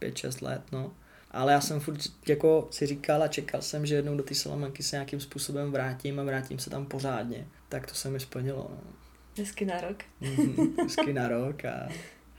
5-6 0.00 0.46
let, 0.46 0.62
no. 0.72 0.92
Ale 1.34 1.52
já 1.52 1.60
jsem 1.60 1.80
furt 1.80 1.98
jako 2.28 2.68
si 2.70 2.86
říkal 2.86 3.22
a 3.22 3.28
čekal 3.28 3.62
jsem, 3.62 3.86
že 3.86 3.94
jednou 3.94 4.16
do 4.16 4.22
té 4.22 4.34
Salamanky 4.34 4.82
se 4.82 4.96
nějakým 4.96 5.20
způsobem 5.20 5.72
vrátím 5.72 6.20
a 6.20 6.22
vrátím 6.22 6.58
se 6.58 6.70
tam 6.70 6.86
pořádně. 6.86 7.46
Tak 7.68 7.86
to 7.86 7.94
se 7.94 8.10
mi 8.10 8.20
splnilo, 8.20 8.70
no. 8.70 8.92
Hezky 9.38 9.64
na 9.64 9.80
rok. 9.80 9.96
Mm, 10.20 10.76
hezky 10.82 11.12
na 11.12 11.28
rok 11.38 11.64
a... 11.64 11.88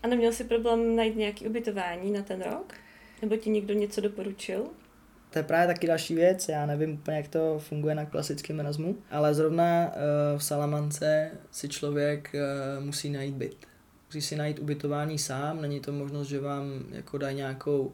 A 0.04 0.08
neměl 0.08 0.32
jsi 0.32 0.44
problém 0.44 0.96
najít 0.96 1.16
nějaké 1.16 1.50
ubytování 1.50 2.12
na 2.12 2.22
ten 2.22 2.42
rok? 2.42 2.74
Nebo 3.22 3.36
ti 3.36 3.50
někdo 3.50 3.74
něco 3.74 4.02
doporučil? 4.02 4.66
To 5.30 5.40
je 5.40 5.44
právě 5.44 5.68
taky 5.68 5.88
další 5.88 6.16
věc, 6.16 6.50
já 6.50 6.66
nevím 6.66 6.94
úplně, 6.94 7.18
jak 7.18 7.28
to 7.28 7.60
funguje 7.60 7.96
na 7.96 8.06
klasickém 8.06 8.60
Erasmu, 8.60 8.98
ale 9.12 9.34
zrovna 9.34 9.88
uh, 9.88 10.40
v 10.40 10.44
Salamance 10.44 11.32
si 11.52 11.70
člověk 11.70 12.32
uh, 12.34 12.86
musí 12.86 13.10
najít 13.10 13.36
byt. 13.36 13.68
Musí 14.10 14.22
si 14.22 14.36
najít 14.36 14.60
ubytování 14.60 15.20
sám, 15.20 15.62
není 15.62 15.80
to 15.80 15.92
možnost, 15.92 16.28
že 16.28 16.40
vám 16.40 16.66
jako 16.92 17.18
dají 17.18 17.36
nějakou 17.36 17.94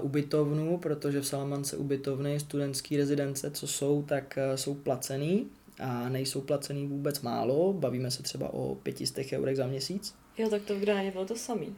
ubytovnu, 0.00 0.78
protože 0.78 1.20
v 1.20 1.26
Salamance 1.26 1.76
ubytovny, 1.76 2.40
studentské 2.40 2.96
rezidence, 2.96 3.50
co 3.50 3.66
jsou, 3.66 4.02
tak 4.02 4.38
uh, 4.50 4.56
jsou 4.56 4.74
placený 4.74 5.46
a 5.80 6.08
nejsou 6.08 6.40
placený 6.40 6.86
vůbec 6.86 7.20
málo, 7.20 7.72
bavíme 7.72 8.10
se 8.10 8.22
třeba 8.22 8.54
o 8.54 8.74
500 8.74 9.32
eurech 9.32 9.56
za 9.56 9.66
měsíc. 9.66 10.14
Jo, 10.38 10.50
tak 10.50 10.62
to 10.62 10.74
v 10.74 10.80
Granadě 10.80 11.10
bylo 11.10 11.24
to 11.24 11.36
samý. 11.36 11.76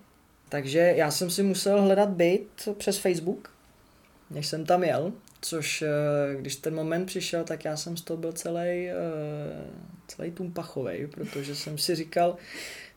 Takže 0.49 0.79
já 0.79 1.11
jsem 1.11 1.31
si 1.31 1.43
musel 1.43 1.83
hledat 1.83 2.09
byt 2.09 2.69
přes 2.79 2.99
Facebook, 2.99 3.51
než 4.31 4.47
jsem 4.47 4.67
tam 4.67 4.85
jel, 4.85 5.13
což 5.41 5.83
eh, 5.83 5.89
když 6.41 6.57
ten 6.57 6.75
moment 6.75 7.07
přišel, 7.07 7.45
tak 7.45 7.65
já 7.65 7.77
jsem 7.77 7.97
z 7.97 8.03
toho 8.03 8.17
byl 8.17 8.33
celý, 8.33 8.89
eh, 8.89 8.95
celý 10.09 10.31
tumpachovej, 10.31 11.07
protože 11.07 11.55
jsem 11.55 11.79
si 11.79 11.95
říkal, 11.95 12.37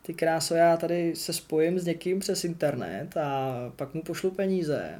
ty 0.06 0.14
kráso, 0.14 0.54
já 0.54 0.76
tady 0.76 1.16
se 1.16 1.32
spojím 1.32 1.78
s 1.78 1.84
někým 1.84 2.18
přes 2.18 2.44
internet 2.44 3.16
a 3.16 3.54
pak 3.76 3.94
mu 3.94 4.02
pošlu 4.02 4.30
peníze, 4.30 4.94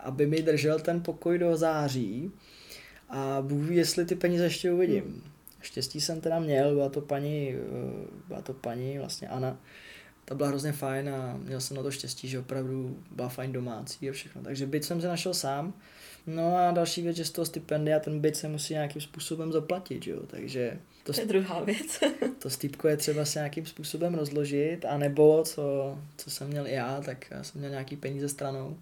aby 0.00 0.26
mi 0.26 0.42
držel 0.42 0.80
ten 0.80 1.02
pokoj 1.02 1.38
do 1.38 1.56
září 1.56 2.32
a 3.08 3.42
Bůh 3.42 3.68
ví, 3.68 3.76
jestli 3.76 4.04
ty 4.04 4.14
peníze 4.14 4.44
ještě 4.44 4.72
uvidím. 4.72 5.24
Štěstí 5.60 6.00
jsem 6.00 6.20
teda 6.20 6.38
měl, 6.38 6.74
byla 6.74 6.88
to 6.88 7.00
paní, 7.00 7.54
eh, 7.54 7.58
byla 8.28 8.42
to 8.42 8.52
paní 8.52 8.98
vlastně 8.98 9.28
Ana, 9.28 9.58
ta 10.24 10.34
byla 10.34 10.48
hrozně 10.48 10.72
fajn 10.72 11.08
a 11.08 11.36
měl 11.36 11.60
jsem 11.60 11.76
na 11.76 11.82
to 11.82 11.90
štěstí, 11.90 12.28
že 12.28 12.38
opravdu 12.38 12.98
byla 13.10 13.28
fajn 13.28 13.52
domácí 13.52 14.10
a 14.10 14.12
všechno. 14.12 14.42
Takže 14.42 14.66
byt 14.66 14.84
jsem 14.84 15.00
se 15.00 15.08
našel 15.08 15.34
sám. 15.34 15.74
No 16.26 16.56
a 16.56 16.70
další 16.70 17.02
věc, 17.02 17.16
že 17.16 17.24
z 17.24 17.30
toho 17.30 17.44
stipendia 17.44 18.00
ten 18.00 18.20
byt 18.20 18.36
se 18.36 18.48
musí 18.48 18.72
nějakým 18.72 19.02
způsobem 19.02 19.52
zaplatit, 19.52 20.06
jo. 20.06 20.20
Takže 20.26 20.78
to, 21.04 21.12
to 21.12 21.20
je 21.20 21.26
druhá 21.26 21.60
věc. 21.60 22.00
to 22.38 22.50
stýpko 22.50 22.88
je 22.88 22.96
třeba 22.96 23.24
se 23.24 23.38
nějakým 23.38 23.66
způsobem 23.66 24.14
rozložit, 24.14 24.84
anebo 24.84 25.42
co, 25.44 25.98
co 26.16 26.30
jsem 26.30 26.48
měl 26.48 26.66
i 26.66 26.72
já, 26.72 27.00
tak 27.00 27.26
já 27.30 27.42
jsem 27.42 27.58
měl 27.58 27.70
nějaký 27.70 27.96
peníze 27.96 28.28
stranou. 28.28 28.76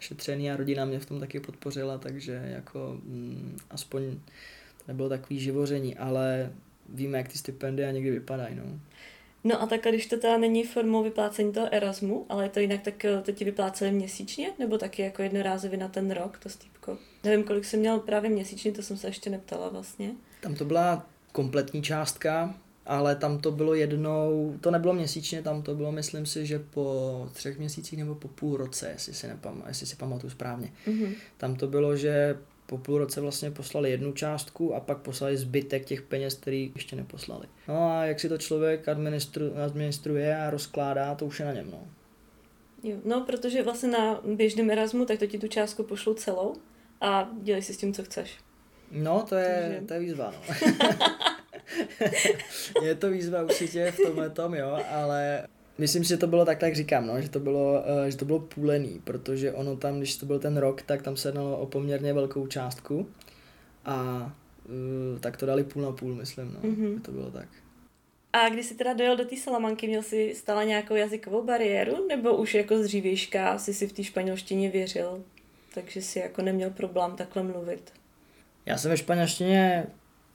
Šetřený 0.00 0.50
a 0.50 0.56
rodina 0.56 0.84
mě 0.84 0.98
v 0.98 1.06
tom 1.06 1.20
taky 1.20 1.40
podpořila, 1.40 1.98
takže 1.98 2.42
jako 2.44 3.00
mm, 3.04 3.58
aspoň 3.70 4.10
to 4.78 4.84
nebylo 4.88 5.08
takový 5.08 5.40
živoření, 5.40 5.96
ale 5.96 6.52
víme, 6.88 7.18
jak 7.18 7.28
ty 7.28 7.38
stipendia 7.38 7.90
někdy 7.90 8.10
vypadají, 8.10 8.54
no. 8.54 8.80
No 9.48 9.62
a 9.62 9.66
tak 9.66 9.80
když 9.84 10.06
to 10.06 10.16
teda 10.16 10.38
není 10.38 10.64
formou 10.64 11.02
vyplácení 11.02 11.52
toho 11.52 11.74
Erasmu, 11.74 12.26
ale 12.28 12.44
je 12.44 12.48
to 12.48 12.60
jinak, 12.60 12.82
tak 12.82 13.04
eh, 13.04 13.20
to 13.22 13.32
ti 13.32 13.44
vypláceli 13.44 13.92
měsíčně, 13.92 14.50
nebo 14.58 14.78
taky 14.78 15.02
jako 15.02 15.22
jednorázově 15.22 15.78
na 15.78 15.88
ten 15.88 16.10
rok, 16.10 16.38
to 16.38 16.48
stýpko? 16.48 16.98
Nevím, 17.24 17.44
kolik 17.44 17.64
jsem 17.64 17.80
měl 17.80 17.98
právě 17.98 18.30
měsíčně, 18.30 18.72
to 18.72 18.82
jsem 18.82 18.96
se 18.96 19.06
ještě 19.06 19.30
neptala 19.30 19.68
vlastně. 19.68 20.10
Tam 20.40 20.54
to 20.54 20.64
byla 20.64 21.06
kompletní 21.32 21.82
částka, 21.82 22.54
ale 22.86 23.16
tam 23.16 23.38
to 23.38 23.50
bylo 23.50 23.74
jednou, 23.74 24.54
to 24.60 24.70
nebylo 24.70 24.94
měsíčně, 24.94 25.42
tam 25.42 25.62
to 25.62 25.74
bylo, 25.74 25.92
myslím 25.92 26.26
si, 26.26 26.46
že 26.46 26.58
po 26.58 27.28
třech 27.32 27.58
měsících 27.58 27.98
nebo 27.98 28.14
po 28.14 28.28
půl 28.28 28.56
roce, 28.56 28.88
jestli 28.88 29.14
si, 29.14 29.28
nepam, 29.28 29.64
jestli 29.68 29.86
si 29.86 29.96
pamatuju 29.96 30.30
správně. 30.30 30.72
Mm-hmm. 30.86 31.14
Tam 31.36 31.56
to 31.56 31.66
bylo, 31.66 31.96
že 31.96 32.38
po 32.68 32.78
půl 32.78 32.98
roce 32.98 33.20
vlastně 33.20 33.50
poslali 33.50 33.90
jednu 33.90 34.12
částku 34.12 34.74
a 34.74 34.80
pak 34.80 34.98
poslali 34.98 35.36
zbytek 35.36 35.84
těch 35.84 36.02
peněz, 36.02 36.34
který 36.34 36.72
ještě 36.74 36.96
neposlali. 36.96 37.46
No 37.68 37.90
a 37.90 38.04
jak 38.04 38.20
si 38.20 38.28
to 38.28 38.38
člověk 38.38 38.88
administru, 38.88 39.56
administruje 39.64 40.38
a 40.38 40.50
rozkládá, 40.50 41.14
to 41.14 41.26
už 41.26 41.40
je 41.40 41.46
na 41.46 41.52
něm. 41.52 41.70
No. 41.70 41.86
Jo, 42.82 42.96
no, 43.04 43.20
protože 43.20 43.62
vlastně 43.62 43.88
na 43.88 44.20
běžném 44.34 44.70
Erasmu, 44.70 45.04
tak 45.04 45.18
to 45.18 45.26
ti 45.26 45.38
tu 45.38 45.48
částku 45.48 45.82
pošlou 45.82 46.14
celou 46.14 46.54
a 47.00 47.30
dělej 47.42 47.62
si 47.62 47.74
s 47.74 47.76
tím, 47.76 47.94
co 47.94 48.02
chceš. 48.02 48.38
No, 48.92 49.24
to 49.28 49.34
je, 49.34 49.60
Takže... 49.62 49.86
to 49.86 49.94
je 49.94 50.00
výzva, 50.00 50.32
no. 50.32 50.54
je 52.82 52.94
to 52.94 53.10
výzva 53.10 53.42
určitě 53.42 53.90
v 53.90 53.96
tomhle 54.06 54.30
tom, 54.30 54.54
jo, 54.54 54.78
ale 54.90 55.46
Myslím 55.78 56.04
si, 56.04 56.08
že 56.08 56.16
to 56.16 56.26
bylo 56.26 56.44
tak, 56.44 56.62
jak 56.62 56.74
říkám, 56.74 57.06
no, 57.06 57.20
že, 57.20 57.28
to 57.28 57.40
bylo, 57.40 57.84
uh, 58.02 58.04
že 58.08 58.16
to 58.16 58.24
bylo 58.24 58.40
půlený, 58.40 59.00
protože 59.04 59.52
ono 59.52 59.76
tam, 59.76 59.98
když 59.98 60.16
to 60.16 60.26
byl 60.26 60.38
ten 60.38 60.56
rok, 60.56 60.82
tak 60.82 61.02
tam 61.02 61.16
se 61.16 61.28
jednalo 61.28 61.58
o 61.58 61.66
poměrně 61.66 62.12
velkou 62.12 62.46
částku 62.46 63.08
a 63.84 64.26
uh, 64.64 65.20
tak 65.20 65.36
to 65.36 65.46
dali 65.46 65.64
půl 65.64 65.82
na 65.82 65.92
půl, 65.92 66.14
myslím, 66.14 66.52
no. 66.52 66.70
Mm-hmm. 66.70 67.02
To 67.02 67.12
bylo 67.12 67.30
tak. 67.30 67.48
A 68.32 68.48
když 68.48 68.66
jsi 68.66 68.74
teda 68.74 68.92
dojel 68.92 69.16
do 69.16 69.24
té 69.24 69.36
Salamanky, 69.36 69.88
měl 69.88 70.02
jsi 70.02 70.34
stále 70.36 70.64
nějakou 70.64 70.94
jazykovou 70.94 71.44
bariéru, 71.44 72.06
nebo 72.08 72.36
už 72.36 72.54
jako 72.54 72.78
z 72.78 72.84
dřívějška 72.84 73.58
jsi 73.58 73.74
si 73.74 73.86
v 73.86 73.92
té 73.92 74.04
španělštině 74.04 74.70
věřil, 74.70 75.24
takže 75.74 76.02
si 76.02 76.18
jako 76.18 76.42
neměl 76.42 76.70
problém 76.70 77.16
takhle 77.16 77.42
mluvit? 77.42 77.92
Já 78.66 78.78
jsem 78.78 78.90
ve 78.90 78.96
španělštině 78.96 79.86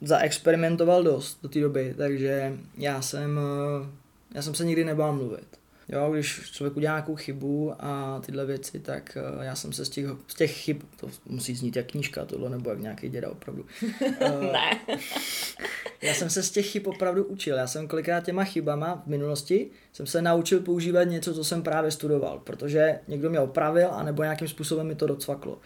zaexperimentoval 0.02 1.04
dost 1.04 1.40
do 1.44 1.50
té 1.50 1.60
doby, 1.60 1.94
takže 1.98 2.54
já 2.78 3.02
jsem, 3.02 3.40
eh, 3.40 4.03
já 4.34 4.42
jsem 4.42 4.56
se 4.56 4.66
nikdy 4.66 4.86
nebál 4.86 5.14
mluvit. 5.14 5.64
Jo, 5.90 6.12
když 6.12 6.52
člověk 6.52 6.78
udělá 6.78 6.94
nějakou 6.94 7.16
chybu 7.16 7.74
a 7.80 8.22
tyhle 8.26 8.46
věci, 8.46 8.80
tak 8.80 9.18
uh, 9.36 9.44
já 9.44 9.56
jsem 9.56 9.74
se 9.74 9.86
z 9.86 9.90
těch, 9.90 10.06
z 10.28 10.34
těch 10.34 10.52
chyb, 10.52 10.78
to 11.00 11.08
musí 11.26 11.56
znít 11.56 11.76
jak 11.76 11.92
knížka 11.92 12.26
tohle, 12.26 12.50
nebo 12.50 12.70
jak 12.70 12.80
nějaký 12.80 13.10
děda 13.10 13.30
opravdu. 13.30 13.66
Uh, 14.02 14.44
ne. 14.52 14.80
já 16.02 16.14
jsem 16.14 16.30
se 16.30 16.44
z 16.44 16.52
těch 16.52 16.68
chyb 16.68 16.88
opravdu 16.88 17.24
učil. 17.24 17.56
Já 17.56 17.68
jsem 17.68 17.88
kolikrát 17.88 18.26
těma 18.26 18.44
chybama 18.44 19.02
v 19.06 19.10
minulosti 19.10 19.70
jsem 19.94 20.06
se 20.06 20.22
naučil 20.22 20.60
používat 20.60 21.04
něco, 21.04 21.34
co 21.34 21.44
jsem 21.44 21.64
právě 21.64 21.92
studoval, 21.92 22.40
protože 22.40 23.00
někdo 23.08 23.30
mě 23.30 23.40
opravil, 23.40 23.90
anebo 23.92 24.24
nějakým 24.24 24.48
způsobem 24.48 24.88
mi 24.88 24.96
to 24.96 25.08
docvaklo. 25.08 25.60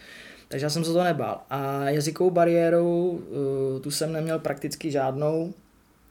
Takže 0.47 0.65
já 0.65 0.69
jsem 0.69 0.83
se 0.83 0.93
to 0.93 1.03
nebál. 1.03 1.41
A 1.49 1.89
jazykovou 1.89 2.29
bariérou 2.29 3.09
uh, 3.09 3.81
tu 3.81 3.91
jsem 3.91 4.13
neměl 4.13 4.39
prakticky 4.39 4.91
žádnou. 4.91 5.53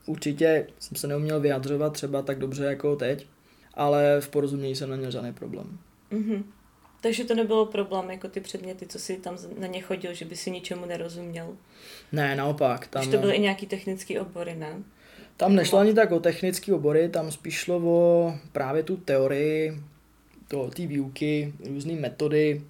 Určitě 0.07 0.67
jsem 0.79 0.97
se 0.97 1.07
neuměl 1.07 1.39
vyjadřovat 1.39 1.93
třeba 1.93 2.21
tak 2.21 2.39
dobře 2.39 2.63
jako 2.63 2.95
teď, 2.95 3.27
ale 3.73 4.21
v 4.21 4.29
porozumění 4.29 4.75
jsem 4.75 4.89
neměl 4.89 5.11
žádný 5.11 5.33
problém. 5.33 5.77
Mm-hmm. 6.11 6.43
Takže 7.01 7.23
to 7.23 7.35
nebylo 7.35 7.65
problém, 7.65 8.11
jako 8.11 8.27
ty 8.27 8.39
předměty, 8.39 8.87
co 8.87 8.99
si 8.99 9.17
tam 9.17 9.37
na 9.59 9.67
ně 9.67 9.81
chodil, 9.81 10.13
že 10.13 10.25
by 10.25 10.35
si 10.35 10.51
ničemu 10.51 10.85
nerozuměl? 10.85 11.57
Ne, 12.11 12.35
naopak. 12.35 12.87
Tam, 12.87 13.01
Už 13.01 13.07
to 13.07 13.17
byly 13.17 13.35
i 13.35 13.39
nějaký 13.39 13.67
technické 13.67 14.21
obory, 14.21 14.55
ne? 14.55 14.83
Tam 15.37 15.55
nešlo 15.55 15.79
ani 15.79 15.93
tak 15.93 16.11
o 16.11 16.19
technické 16.19 16.73
obory, 16.73 17.09
tam 17.09 17.31
spíš 17.31 17.55
šlo 17.55 17.81
o 17.83 18.33
právě 18.51 18.83
tu 18.83 18.97
teorii, 18.97 19.81
to, 20.47 20.69
ty 20.69 20.87
výuky, 20.87 21.53
různé 21.69 21.93
metody, 21.93 22.61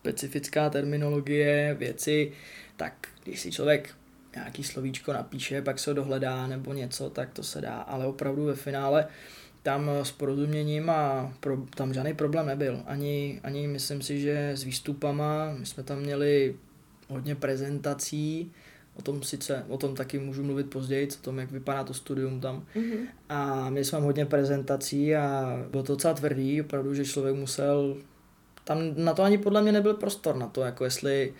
specifická 0.00 0.70
terminologie, 0.70 1.76
věci, 1.78 2.32
tak 2.76 3.08
když 3.24 3.40
si 3.40 3.52
člověk 3.52 3.94
nějaký 4.36 4.62
slovíčko 4.62 5.12
napíše, 5.12 5.62
pak 5.62 5.78
se 5.78 5.90
ho 5.90 5.94
dohledá 5.94 6.46
nebo 6.46 6.72
něco, 6.72 7.10
tak 7.10 7.32
to 7.32 7.42
se 7.42 7.60
dá, 7.60 7.76
ale 7.76 8.06
opravdu 8.06 8.44
ve 8.44 8.54
finále 8.54 9.06
tam 9.62 9.90
s 10.02 10.12
porozuměním 10.12 10.90
a 10.90 11.32
pro, 11.40 11.56
tam 11.76 11.94
žádný 11.94 12.14
problém 12.14 12.46
nebyl. 12.46 12.82
Ani, 12.86 13.40
ani 13.42 13.68
myslím 13.68 14.02
si, 14.02 14.20
že 14.20 14.50
s 14.50 14.62
výstupama, 14.62 15.54
my 15.58 15.66
jsme 15.66 15.82
tam 15.82 15.98
měli 15.98 16.56
hodně 17.08 17.34
prezentací, 17.34 18.52
o 18.94 19.02
tom 19.02 19.22
sice, 19.22 19.64
o 19.68 19.76
tom 19.76 19.94
taky 19.94 20.18
můžu 20.18 20.42
mluvit 20.42 20.70
později, 20.70 21.08
o 21.08 21.24
tom, 21.24 21.38
jak 21.38 21.50
vypadá 21.50 21.84
to 21.84 21.94
studium 21.94 22.40
tam. 22.40 22.64
Mm-hmm. 22.76 23.06
A 23.28 23.70
měli 23.70 23.84
jsme 23.84 23.98
hodně 23.98 24.26
prezentací 24.26 25.16
a 25.16 25.56
bylo 25.70 25.82
to 25.82 25.92
docela 25.92 26.14
tvrdý, 26.14 26.60
opravdu, 26.60 26.94
že 26.94 27.04
člověk 27.04 27.36
musel, 27.36 27.96
tam 28.64 28.78
na 28.96 29.14
to 29.14 29.22
ani 29.22 29.38
podle 29.38 29.62
mě 29.62 29.72
nebyl 29.72 29.94
prostor 29.94 30.36
na 30.36 30.46
to, 30.46 30.60
jako 30.60 30.84
jestli 30.84 31.34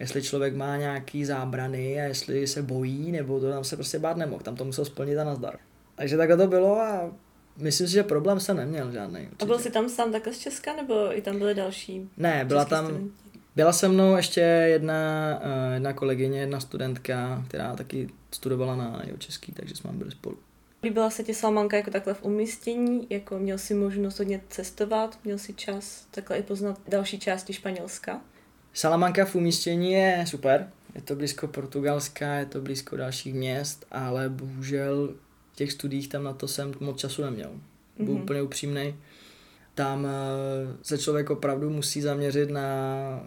jestli 0.00 0.22
člověk 0.22 0.56
má 0.56 0.76
nějaký 0.76 1.24
zábrany 1.24 2.00
a 2.00 2.04
jestli 2.04 2.46
se 2.46 2.62
bojí, 2.62 3.12
nebo 3.12 3.40
to 3.40 3.50
tam 3.50 3.64
se 3.64 3.76
prostě 3.76 3.98
bát 3.98 4.16
nemohl, 4.16 4.42
tam 4.42 4.56
to 4.56 4.64
musel 4.64 4.84
splnit 4.84 5.18
a 5.18 5.24
nazdar. 5.24 5.58
Takže 5.94 6.16
takhle 6.16 6.36
to 6.36 6.46
bylo 6.46 6.80
a 6.80 7.10
Myslím 7.56 7.86
si, 7.86 7.92
že 7.92 8.02
problém 8.02 8.40
jsem 8.40 8.56
neměl 8.56 8.92
žádný. 8.92 9.20
Určitě. 9.20 9.44
A 9.44 9.46
byl 9.46 9.58
jsi 9.58 9.70
tam 9.70 9.88
sám 9.88 10.12
takhle 10.12 10.32
z 10.32 10.38
Česka, 10.38 10.76
nebo 10.76 11.18
i 11.18 11.22
tam 11.22 11.38
byly 11.38 11.54
další? 11.54 12.10
Ne, 12.16 12.44
byla 12.44 12.64
tam, 12.64 12.84
studenti? 12.84 13.12
byla 13.56 13.72
se 13.72 13.88
mnou 13.88 14.16
ještě 14.16 14.40
jedna, 14.40 14.94
uh, 15.44 15.74
jedna 15.74 15.92
kolegyně, 15.92 16.40
jedna 16.40 16.60
studentka, 16.60 17.44
která 17.48 17.76
taky 17.76 18.08
studovala 18.30 18.76
na 18.76 19.02
jeho 19.04 19.18
český, 19.18 19.52
takže 19.52 19.76
jsme 19.76 19.92
byli 19.92 20.10
spolu. 20.10 20.38
Líbila 20.82 21.10
se 21.10 21.22
ti 21.22 21.34
Salamanka 21.34 21.76
jako 21.76 21.90
takhle 21.90 22.14
v 22.14 22.24
umístění, 22.24 23.06
jako 23.10 23.38
měl 23.38 23.58
si 23.58 23.74
možnost 23.74 24.18
hodně 24.18 24.40
cestovat, 24.48 25.18
měl 25.24 25.38
si 25.38 25.54
čas 25.54 26.06
takhle 26.10 26.38
i 26.38 26.42
poznat 26.42 26.80
další 26.88 27.18
části 27.18 27.52
Španělska? 27.52 28.20
Salamanka 28.74 29.24
v 29.24 29.34
umístění 29.34 29.92
je 29.92 30.24
super, 30.28 30.68
je 30.94 31.02
to 31.02 31.16
blízko 31.16 31.46
Portugalska, 31.46 32.34
je 32.34 32.46
to 32.46 32.60
blízko 32.60 32.96
dalších 32.96 33.34
měst, 33.34 33.86
ale 33.90 34.28
bohužel 34.28 35.14
těch 35.54 35.72
studiích 35.72 36.08
tam 36.08 36.24
na 36.24 36.32
to 36.32 36.48
jsem 36.48 36.72
moc 36.80 37.00
času 37.00 37.22
neměl. 37.22 37.50
Byl 37.98 38.06
mm-hmm. 38.06 38.22
úplně 38.22 38.42
upřímný. 38.42 38.94
Tam 39.74 40.06
eh, 40.06 40.10
se 40.82 40.98
člověk 40.98 41.30
opravdu 41.30 41.70
musí 41.70 42.00
zaměřit 42.00 42.50
na 42.50 42.66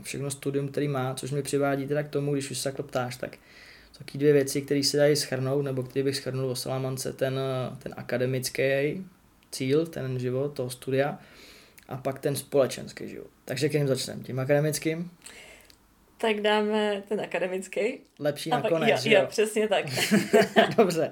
všechno 0.01 0.31
studium, 0.31 0.67
který 0.67 0.87
má, 0.87 1.13
což 1.13 1.31
mi 1.31 1.41
přivádí 1.41 1.87
teda 1.87 2.03
k 2.03 2.09
tomu, 2.09 2.33
když 2.33 2.51
už 2.51 2.57
se 2.57 2.63
takhle 2.63 2.85
ptáš, 2.85 3.15
tak 3.15 3.37
taky 3.97 4.17
dvě 4.17 4.33
věci, 4.33 4.61
které 4.61 4.83
se 4.83 4.97
dají 4.97 5.15
schrnout, 5.15 5.65
nebo 5.65 5.83
které 5.83 6.03
bych 6.03 6.15
schrnul 6.15 6.49
o 6.49 6.55
Salamance, 6.55 7.13
ten, 7.13 7.39
eh, 7.39 7.75
ten 7.79 7.93
akademický 7.97 8.63
cíl, 9.51 9.85
ten 9.85 10.19
život 10.19 10.53
toho 10.53 10.69
studia, 10.69 11.19
a 11.87 11.97
pak 11.97 12.19
ten 12.19 12.35
společenský 12.35 13.09
život. 13.09 13.27
Takže 13.45 13.69
kým 13.69 13.87
začneme? 13.87 14.23
Tím 14.23 14.39
akademickým? 14.39 15.11
Tak 16.17 16.41
dáme 16.41 17.03
ten 17.09 17.21
akademický. 17.21 17.99
Lepší 18.19 18.49
nakonec, 18.49 19.05
jo, 19.05 19.19
jo, 19.21 19.27
přesně 19.27 19.67
tak. 19.67 19.85
Dobře. 20.77 21.11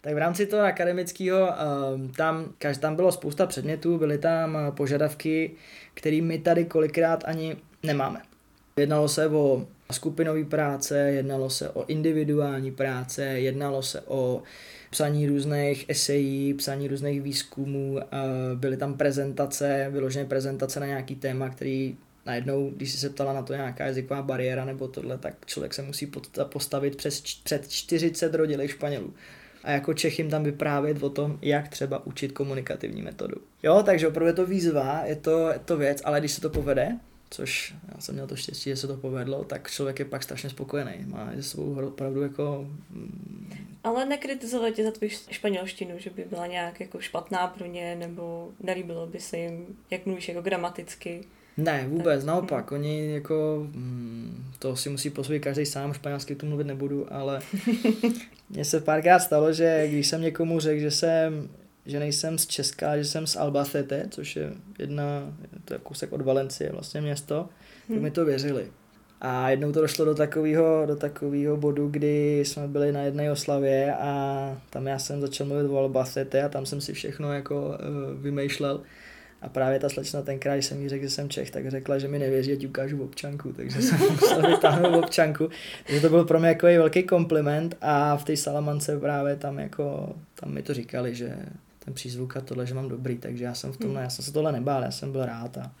Tak 0.00 0.14
v 0.14 0.18
rámci 0.18 0.46
toho 0.46 0.62
akademického 0.62 1.48
ehm, 1.48 2.12
tam, 2.16 2.52
tam 2.80 2.96
bylo 2.96 3.12
spousta 3.12 3.46
předmětů, 3.46 3.98
byly 3.98 4.18
tam 4.18 4.56
eh, 4.56 4.72
požadavky, 4.72 5.50
které 5.94 6.20
my 6.22 6.38
tady 6.38 6.64
kolikrát 6.64 7.24
ani 7.26 7.56
nemáme. 7.82 8.22
Jednalo 8.76 9.08
se 9.08 9.28
o 9.28 9.66
skupinové 9.92 10.44
práce, 10.44 10.98
jednalo 10.98 11.50
se 11.50 11.70
o 11.70 11.86
individuální 11.86 12.72
práce, 12.72 13.24
jednalo 13.24 13.82
se 13.82 14.00
o 14.00 14.42
psaní 14.90 15.26
různých 15.26 15.84
esejí, 15.88 16.54
psaní 16.54 16.88
různých 16.88 17.22
výzkumů, 17.22 17.98
byly 18.54 18.76
tam 18.76 18.94
prezentace, 18.94 19.86
vyložené 19.90 20.24
prezentace 20.24 20.80
na 20.80 20.86
nějaký 20.86 21.16
téma, 21.16 21.48
který 21.48 21.96
najednou, 22.26 22.70
když 22.76 22.92
si 22.92 22.98
se 22.98 23.10
ptala 23.10 23.32
na 23.32 23.42
to 23.42 23.52
nějaká 23.52 23.86
jazyková 23.86 24.22
bariéra 24.22 24.64
nebo 24.64 24.88
tohle, 24.88 25.18
tak 25.18 25.34
člověk 25.46 25.74
se 25.74 25.82
musí 25.82 26.12
postavit 26.44 26.96
přes, 26.96 27.20
před 27.20 27.68
40 27.68 28.34
rodilých 28.34 28.70
Španělů 28.70 29.14
a 29.64 29.70
jako 29.70 29.94
Čech 29.94 30.18
jim 30.18 30.30
tam 30.30 30.44
vyprávět 30.44 31.02
o 31.02 31.10
tom, 31.10 31.38
jak 31.42 31.68
třeba 31.68 32.06
učit 32.06 32.32
komunikativní 32.32 33.02
metodu. 33.02 33.36
Jo, 33.62 33.82
takže 33.86 34.08
opravdu 34.08 34.26
je 34.26 34.32
to 34.32 34.46
výzva, 34.46 35.02
je 35.04 35.16
to, 35.16 35.48
je 35.48 35.58
to 35.58 35.76
věc, 35.76 36.02
ale 36.04 36.20
když 36.20 36.32
se 36.32 36.40
to 36.40 36.50
povede, 36.50 36.98
což 37.30 37.74
já 37.94 38.00
jsem 38.00 38.14
měl 38.14 38.26
to 38.26 38.36
štěstí, 38.36 38.70
že 38.70 38.76
se 38.76 38.86
to 38.86 38.96
povedlo, 38.96 39.44
tak 39.44 39.70
člověk 39.70 39.98
je 39.98 40.04
pak 40.04 40.22
strašně 40.22 40.50
spokojený. 40.50 40.92
Má 41.06 41.32
se 41.36 41.42
svou 41.42 41.86
opravdu 41.86 42.22
jako... 42.22 42.66
Ale 43.84 44.06
nekritizovat 44.06 44.70
tě 44.70 44.84
za 44.84 44.90
tvou 44.90 45.08
španělštinu, 45.08 45.98
že 45.98 46.10
by 46.10 46.24
byla 46.24 46.46
nějak 46.46 46.80
jako 46.80 47.00
špatná 47.00 47.46
pro 47.46 47.66
ně, 47.66 47.96
nebo 47.96 48.48
nelíbilo 48.60 49.06
by 49.06 49.20
se 49.20 49.38
jim, 49.38 49.66
jak 49.90 50.06
mluvíš 50.06 50.28
jako 50.28 50.42
gramaticky. 50.42 51.24
Ne, 51.56 51.86
vůbec, 51.88 52.20
tak. 52.20 52.26
naopak, 52.26 52.72
oni 52.72 53.12
jako, 53.14 53.68
mm, 53.72 54.44
to 54.58 54.76
si 54.76 54.88
musí 54.88 55.10
posvědět 55.10 55.44
každý 55.44 55.66
sám, 55.66 55.92
španělsky 55.92 56.34
tu 56.34 56.46
mluvit 56.46 56.66
nebudu, 56.66 57.12
ale 57.12 57.40
mně 58.50 58.64
se 58.64 58.80
párkrát 58.80 59.18
stalo, 59.18 59.52
že 59.52 59.88
když 59.88 60.06
jsem 60.06 60.20
někomu 60.20 60.60
řekl, 60.60 60.80
že 60.80 60.90
jsem, 60.90 61.48
že 61.86 61.98
nejsem 61.98 62.38
z 62.38 62.46
Česka, 62.46 62.96
že 62.96 63.04
jsem 63.04 63.26
z 63.26 63.36
Albacete, 63.36 64.06
což 64.10 64.36
je 64.36 64.52
jedna, 64.78 65.04
to 65.64 65.74
je 65.74 65.80
kousek 65.82 66.12
od 66.12 66.20
Valencie 66.20 66.72
vlastně 66.72 67.00
město, 67.00 67.48
hmm. 67.88 67.96
tak 67.96 68.02
mi 68.02 68.10
to 68.10 68.24
věřili. 68.24 68.70
A 69.20 69.50
jednou 69.50 69.72
to 69.72 69.80
došlo 69.80 70.04
do 70.04 70.14
takového 70.14 70.82
do 70.86 70.96
takového 70.96 71.56
bodu, 71.56 71.88
kdy 71.88 72.40
jsme 72.40 72.68
byli 72.68 72.92
na 72.92 73.02
jedné 73.02 73.32
oslavě 73.32 73.94
a 73.94 74.56
tam 74.70 74.86
já 74.86 74.98
jsem 74.98 75.20
začal 75.20 75.46
mluvit 75.46 75.68
o 75.68 75.78
Albacete 75.78 76.42
a 76.42 76.48
tam 76.48 76.66
jsem 76.66 76.80
si 76.80 76.92
všechno 76.92 77.32
jako 77.32 77.68
uh, 77.68 78.22
vymýšlel. 78.22 78.80
A 79.42 79.48
právě 79.48 79.78
ta 79.78 79.88
slečna 79.88 80.22
tenkrát, 80.22 80.54
když 80.54 80.66
jsem 80.66 80.82
jí 80.82 80.88
řekl, 80.88 81.04
že 81.04 81.10
jsem 81.10 81.28
Čech, 81.28 81.50
tak 81.50 81.70
řekla, 81.70 81.98
že 81.98 82.08
mi 82.08 82.18
nevěří, 82.18 82.50
že 82.50 82.56
ti 82.56 82.66
ukážu 82.66 83.04
občanku, 83.04 83.52
takže 83.52 83.82
jsem 83.82 83.98
musel 84.10 84.50
vytáhnout 84.50 85.04
občanku. 85.04 85.48
Takže 85.86 86.00
to 86.00 86.08
byl 86.08 86.24
pro 86.24 86.38
mě 86.38 86.48
jako 86.48 86.66
velký 86.66 87.02
kompliment 87.02 87.76
a 87.80 88.16
v 88.16 88.24
té 88.24 88.36
Salamance 88.36 88.98
právě 88.98 89.36
tam 89.36 89.58
jako, 89.58 90.14
tam 90.34 90.52
mi 90.52 90.62
to 90.62 90.74
říkali, 90.74 91.14
že 91.14 91.36
ten 91.84 91.94
přízvuk 91.94 92.36
a 92.36 92.40
tohle, 92.40 92.66
že 92.66 92.74
mám 92.74 92.88
dobrý, 92.88 93.18
takže 93.18 93.44
já 93.44 93.54
jsem 93.54 93.72
v 93.72 93.76
tom, 93.76 93.90
hmm. 93.90 93.98
já 93.98 94.10
jsem 94.10 94.24
se 94.24 94.32
tohle 94.32 94.52
nebál, 94.52 94.82
já 94.82 94.90
jsem 94.90 95.12
byl 95.12 95.26
rád 95.26 95.58
a 95.58 95.72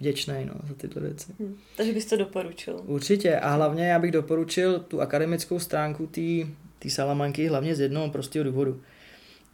vděčný 0.00 0.34
no, 0.44 0.54
za 0.68 0.74
tyto 0.74 1.00
věci. 1.00 1.32
Hmm. 1.40 1.56
Takže 1.76 1.92
bys 1.92 2.06
to 2.06 2.16
doporučil? 2.16 2.80
Určitě 2.84 3.36
a 3.36 3.50
hlavně 3.50 3.88
já 3.88 3.98
bych 3.98 4.12
doporučil 4.12 4.78
tu 4.78 5.00
akademickou 5.00 5.58
stránku 5.58 6.06
té 6.78 6.90
Salamanky 6.90 7.46
hlavně 7.46 7.74
z 7.74 7.80
jednoho 7.80 8.10
prostého 8.10 8.44
důvodu 8.44 8.80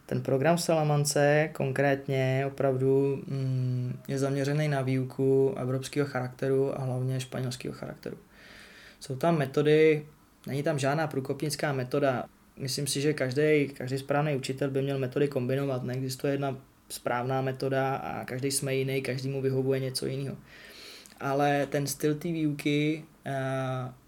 ten 0.05 0.21
program 0.21 0.57
Salamance 0.57 1.49
konkrétně 1.53 2.43
opravdu 2.47 3.23
mm, 3.27 3.99
je 4.07 4.19
zaměřený 4.19 4.67
na 4.67 4.81
výuku 4.81 5.55
evropského 5.57 6.07
charakteru 6.07 6.79
a 6.79 6.83
hlavně 6.83 7.19
španělského 7.19 7.73
charakteru. 7.73 8.17
Jsou 8.99 9.15
tam 9.15 9.37
metody, 9.37 10.05
není 10.47 10.63
tam 10.63 10.79
žádná 10.79 11.07
průkopnická 11.07 11.73
metoda. 11.73 12.23
Myslím 12.57 12.87
si, 12.87 13.01
že 13.01 13.13
každý, 13.13 13.69
každý 13.77 13.97
správný 13.97 14.35
učitel 14.35 14.69
by 14.69 14.81
měl 14.81 14.99
metody 14.99 15.27
kombinovat. 15.27 15.83
Neexistuje 15.83 16.33
jedna 16.33 16.57
správná 16.89 17.41
metoda 17.41 17.95
a 17.95 18.25
každý 18.25 18.51
jsme 18.51 18.75
jiný, 18.75 19.01
každý 19.01 19.29
mu 19.29 19.41
vyhovuje 19.41 19.79
něco 19.79 20.05
jiného. 20.05 20.37
ale 21.19 21.67
ten 21.69 21.87
styl 21.87 22.15
té 22.15 22.27
výuky 22.27 23.03
uh, 23.25 23.33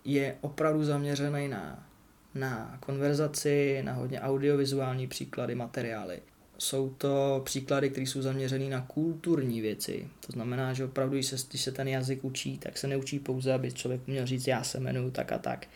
je 0.05 0.35
opravdu 0.41 0.83
zaměřený 0.83 1.47
na, 1.47 1.87
na 2.35 2.77
konverzaci, 2.79 3.81
na 3.83 3.93
hodně 3.93 4.21
audiovizuální 4.21 5.07
příklady, 5.07 5.55
materiály. 5.55 6.19
Jsou 6.57 6.89
to 6.89 7.41
příklady, 7.45 7.89
které 7.89 8.07
jsou 8.07 8.21
zaměřené 8.21 8.69
na 8.69 8.81
kulturní 8.81 9.61
věci. 9.61 10.07
To 10.25 10.31
znamená, 10.31 10.73
že 10.73 10.85
opravdu, 10.85 11.13
když 11.13 11.25
se, 11.25 11.35
když 11.49 11.61
se 11.61 11.71
ten 11.71 11.87
jazyk 11.87 12.23
učí, 12.23 12.57
tak 12.57 12.77
se 12.77 12.87
neučí 12.87 13.19
pouze, 13.19 13.53
aby 13.53 13.71
člověk 13.71 14.07
měl 14.07 14.25
říct, 14.25 14.47
já 14.47 14.63
se 14.63 14.79
jmenuji 14.79 15.11
tak 15.11 15.31
a 15.31 15.37
tak, 15.37 15.67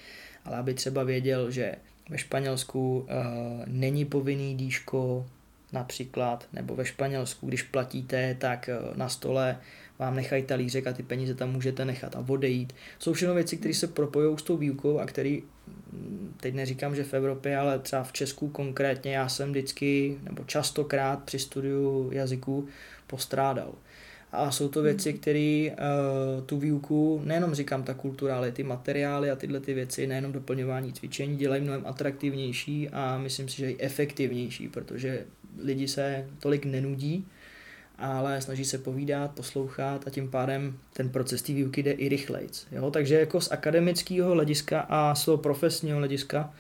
ale 0.46 0.58
aby 0.58 0.74
třeba 0.74 1.04
věděl, 1.04 1.52
že 1.52 1.76
ve 2.10 2.18
Španělsku 2.18 3.00
uh, 3.00 3.08
není 3.68 4.06
povinný 4.06 4.56
díško 4.56 5.26
například, 5.71 6.47
nebo 6.53 6.75
ve 6.75 6.86
Španělsku, 6.86 7.47
když 7.47 7.63
platíte, 7.63 8.36
tak 8.39 8.69
uh, 8.91 8.97
na 8.97 9.10
stole 9.10 9.57
vám 9.99 10.15
nechají 10.15 10.43
talířek 10.43 10.88
a 10.88 10.93
ty 10.93 11.03
peníze 11.03 11.36
tam 11.36 11.51
můžete 11.51 11.86
nechat 11.86 12.15
a 12.15 12.25
odejít. 12.27 12.73
Jsou 12.99 13.13
všechno 13.13 13.36
věci, 13.36 13.57
které 13.57 13.73
se 13.73 13.88
propojují 13.88 14.38
s 14.38 14.43
tou 14.43 14.57
výukou 14.57 14.99
a 14.99 15.05
které, 15.05 15.38
mm, 15.91 16.34
teď 16.39 16.53
neříkám, 16.53 16.95
že 16.95 17.03
v 17.03 17.13
Evropě, 17.13 17.57
ale 17.57 17.79
třeba 17.79 18.03
v 18.03 18.13
Česku 18.13 18.49
konkrétně, 18.49 19.15
já 19.15 19.29
jsem 19.29 19.49
vždycky, 19.49 20.17
nebo 20.23 20.43
častokrát 20.43 21.23
při 21.23 21.39
studiu 21.39 22.10
jazyků 22.12 22.67
postrádal. 23.07 23.73
A 24.32 24.52
jsou 24.52 24.70
to 24.70 24.82
věci, 24.82 25.10
hmm. 25.10 25.20
které 25.20 25.70
uh, 25.72 26.44
tu 26.46 26.58
výuku, 26.58 27.22
nejenom 27.24 27.54
říkám 27.54 27.84
ta 27.84 27.94
kultura, 27.94 28.38
ale 28.38 28.52
ty 28.52 28.63
materiály 28.63 29.32
a 29.32 29.36
tyhle 29.36 29.60
ty 29.60 29.74
věci, 29.74 30.08
nejenom 30.08 30.32
doplňování 30.32 30.94
cvičení, 30.94 31.38
dělají 31.38 31.62
mnohem 31.62 31.84
atraktivnější 31.86 32.89
a 32.89 33.17
myslím 33.17 33.50
si, 33.50 33.58
že 33.58 33.72
i 33.72 33.82
efektivnější, 33.82 34.67
protože 34.67 35.26
lidi 35.63 35.88
se 35.88 36.28
tolik 36.39 36.65
nenudí, 36.65 37.28
ale 37.98 38.41
snaží 38.41 38.65
se 38.65 38.78
povídat, 38.78 39.32
poslouchat 39.32 40.08
a 40.08 40.10
tím 40.10 40.32
pádem 40.32 40.78
ten 40.94 41.10
proces 41.10 41.41
té 41.41 41.54
výuky 41.54 41.84
jde 41.84 41.91
i 41.91 42.10
rychlejc. 42.10 42.67
Jo? 42.72 42.91
Takže 42.91 43.20
jako 43.20 43.41
z 43.41 43.52
akademického 43.52 44.32
hlediska 44.32 44.80
a 44.89 45.15
z 45.15 45.26
toho 45.26 45.38
profesního 45.38 45.98
hlediska 45.98 46.54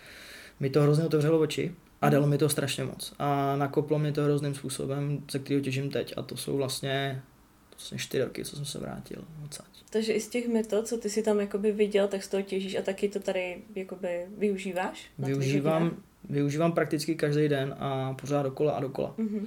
mi 0.59 0.69
to 0.69 0.81
hrozně 0.81 1.05
otevřelo 1.05 1.39
oči 1.39 1.71
a 2.01 2.09
dalo 2.09 2.27
mi 2.27 2.37
to 2.37 2.49
strašně 2.49 2.83
moc. 2.83 3.13
A 3.19 3.55
nakoplo 3.55 3.99
mi 3.99 4.11
to 4.11 4.23
hrozným 4.23 4.55
způsobem, 4.55 5.23
ze 5.31 5.39
kterého 5.39 5.63
těžím 5.63 5.89
teď. 5.89 6.13
A 6.17 6.21
to 6.21 6.37
jsou 6.37 6.57
vlastně 6.57 7.21
vlastně 7.81 7.97
čtyři 7.97 8.23
roky, 8.23 8.45
co 8.45 8.55
jsem 8.55 8.65
se 8.65 8.79
vrátil 8.79 9.23
odsaď. 9.45 9.65
Takže 9.89 10.13
i 10.13 10.21
z 10.21 10.27
těch 10.27 10.47
metod, 10.47 10.87
co 10.87 10.97
ty 10.97 11.09
si 11.09 11.23
tam 11.23 11.39
jakoby 11.39 11.71
viděl, 11.71 12.07
tak 12.07 12.23
z 12.23 12.27
toho 12.27 12.43
těžíš 12.43 12.75
a 12.75 12.81
taky 12.81 13.09
to 13.09 13.19
tady 13.19 13.57
jakoby 13.75 14.25
využíváš? 14.37 15.05
Využívám, 15.19 15.97
využívám 16.29 16.71
prakticky 16.71 17.15
každý 17.15 17.47
den 17.47 17.75
a 17.79 18.13
pořád 18.13 18.43
dokola 18.43 18.71
a 18.71 18.79
dokola. 18.79 19.13
Mm-hmm. 19.17 19.45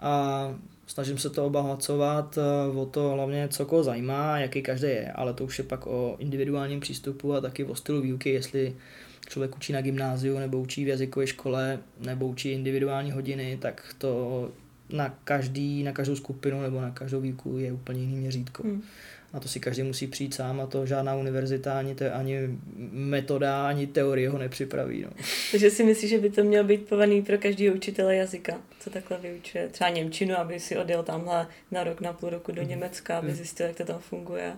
A 0.00 0.54
snažím 0.86 1.18
se 1.18 1.30
to 1.30 1.46
obohacovat 1.46 2.38
eh, 2.38 2.78
o 2.78 2.86
to 2.86 3.10
hlavně, 3.10 3.48
co 3.48 3.66
koho 3.66 3.82
zajímá, 3.82 4.38
jaký 4.38 4.62
každý 4.62 4.88
je, 4.88 5.12
ale 5.12 5.34
to 5.34 5.44
už 5.44 5.58
je 5.58 5.64
pak 5.64 5.86
o 5.86 6.16
individuálním 6.18 6.80
přístupu 6.80 7.34
a 7.34 7.40
taky 7.40 7.64
o 7.64 7.74
stylu 7.74 8.00
výuky, 8.00 8.30
jestli 8.30 8.76
člověk 9.28 9.56
učí 9.56 9.72
na 9.72 9.80
gymnáziu 9.80 10.38
nebo 10.38 10.60
učí 10.60 10.84
v 10.84 10.88
jazykové 10.88 11.26
škole 11.26 11.78
nebo 12.00 12.26
učí 12.26 12.50
individuální 12.50 13.12
hodiny, 13.12 13.58
tak 13.60 13.94
to 13.98 14.50
na, 14.92 15.18
každý, 15.24 15.82
na 15.82 15.92
každou 15.92 16.16
skupinu 16.16 16.62
nebo 16.62 16.80
na 16.80 16.90
každou 16.90 17.20
výuku 17.20 17.58
je 17.58 17.72
úplně 17.72 18.00
jiný 18.00 18.16
měřítko. 18.16 18.62
Hmm. 18.62 18.82
A 19.32 19.40
to 19.40 19.48
si 19.48 19.60
každý 19.60 19.82
musí 19.82 20.06
přijít 20.06 20.34
sám 20.34 20.60
a 20.60 20.66
to 20.66 20.86
žádná 20.86 21.14
univerzita, 21.14 21.78
ani, 21.78 21.94
te, 21.94 22.10
ani 22.10 22.38
metoda, 22.92 23.68
ani 23.68 23.86
teorie 23.86 24.30
ho 24.30 24.38
nepřipraví. 24.38 25.02
No. 25.02 25.10
Takže 25.50 25.70
si 25.70 25.84
myslíš, 25.84 26.10
že 26.10 26.18
by 26.18 26.30
to 26.30 26.44
mělo 26.44 26.64
být 26.64 26.88
povinný 26.88 27.22
pro 27.22 27.38
každého 27.38 27.76
učitele 27.76 28.16
jazyka, 28.16 28.60
co 28.80 28.90
takhle 28.90 29.18
vyučuje? 29.18 29.68
Třeba 29.68 29.90
Němčinu, 29.90 30.36
aby 30.36 30.60
si 30.60 30.76
odjel 30.76 31.02
tamhle 31.02 31.46
na 31.70 31.84
rok, 31.84 32.00
na 32.00 32.12
půl 32.12 32.30
roku 32.30 32.52
do 32.52 32.60
hmm. 32.60 32.70
Německa, 32.70 33.18
aby 33.18 33.26
hmm. 33.26 33.36
zjistil, 33.36 33.66
jak 33.66 33.76
to 33.76 33.84
tam 33.84 33.98
funguje. 33.98 34.52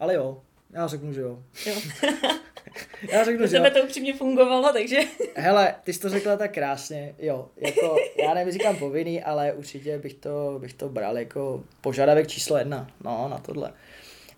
Ale 0.00 0.14
jo, 0.14 0.40
já 0.72 0.86
řeknu, 0.86 1.12
že 1.12 1.20
jo. 1.20 1.42
jo. 1.66 1.74
já 3.12 3.24
řeknu, 3.24 3.46
že 3.46 3.56
jo. 3.56 3.70
to 3.74 3.82
upřímně 3.82 4.14
fungovalo, 4.14 4.72
takže... 4.72 5.00
Hele, 5.34 5.74
ty 5.84 5.92
jsi 5.92 6.00
to 6.00 6.08
řekla 6.08 6.36
tak 6.36 6.54
krásně, 6.54 7.14
jo. 7.18 7.48
Jako, 7.56 7.96
já 8.22 8.34
nevím, 8.34 8.52
říkám 8.52 8.76
povinný, 8.76 9.22
ale 9.22 9.52
určitě 9.52 9.98
bych 9.98 10.14
to, 10.14 10.58
bych 10.60 10.74
to 10.74 10.88
bral 10.88 11.18
jako 11.18 11.64
požadavek 11.80 12.28
číslo 12.28 12.56
jedna. 12.56 12.90
No, 13.04 13.28
na 13.28 13.38
tohle. 13.38 13.72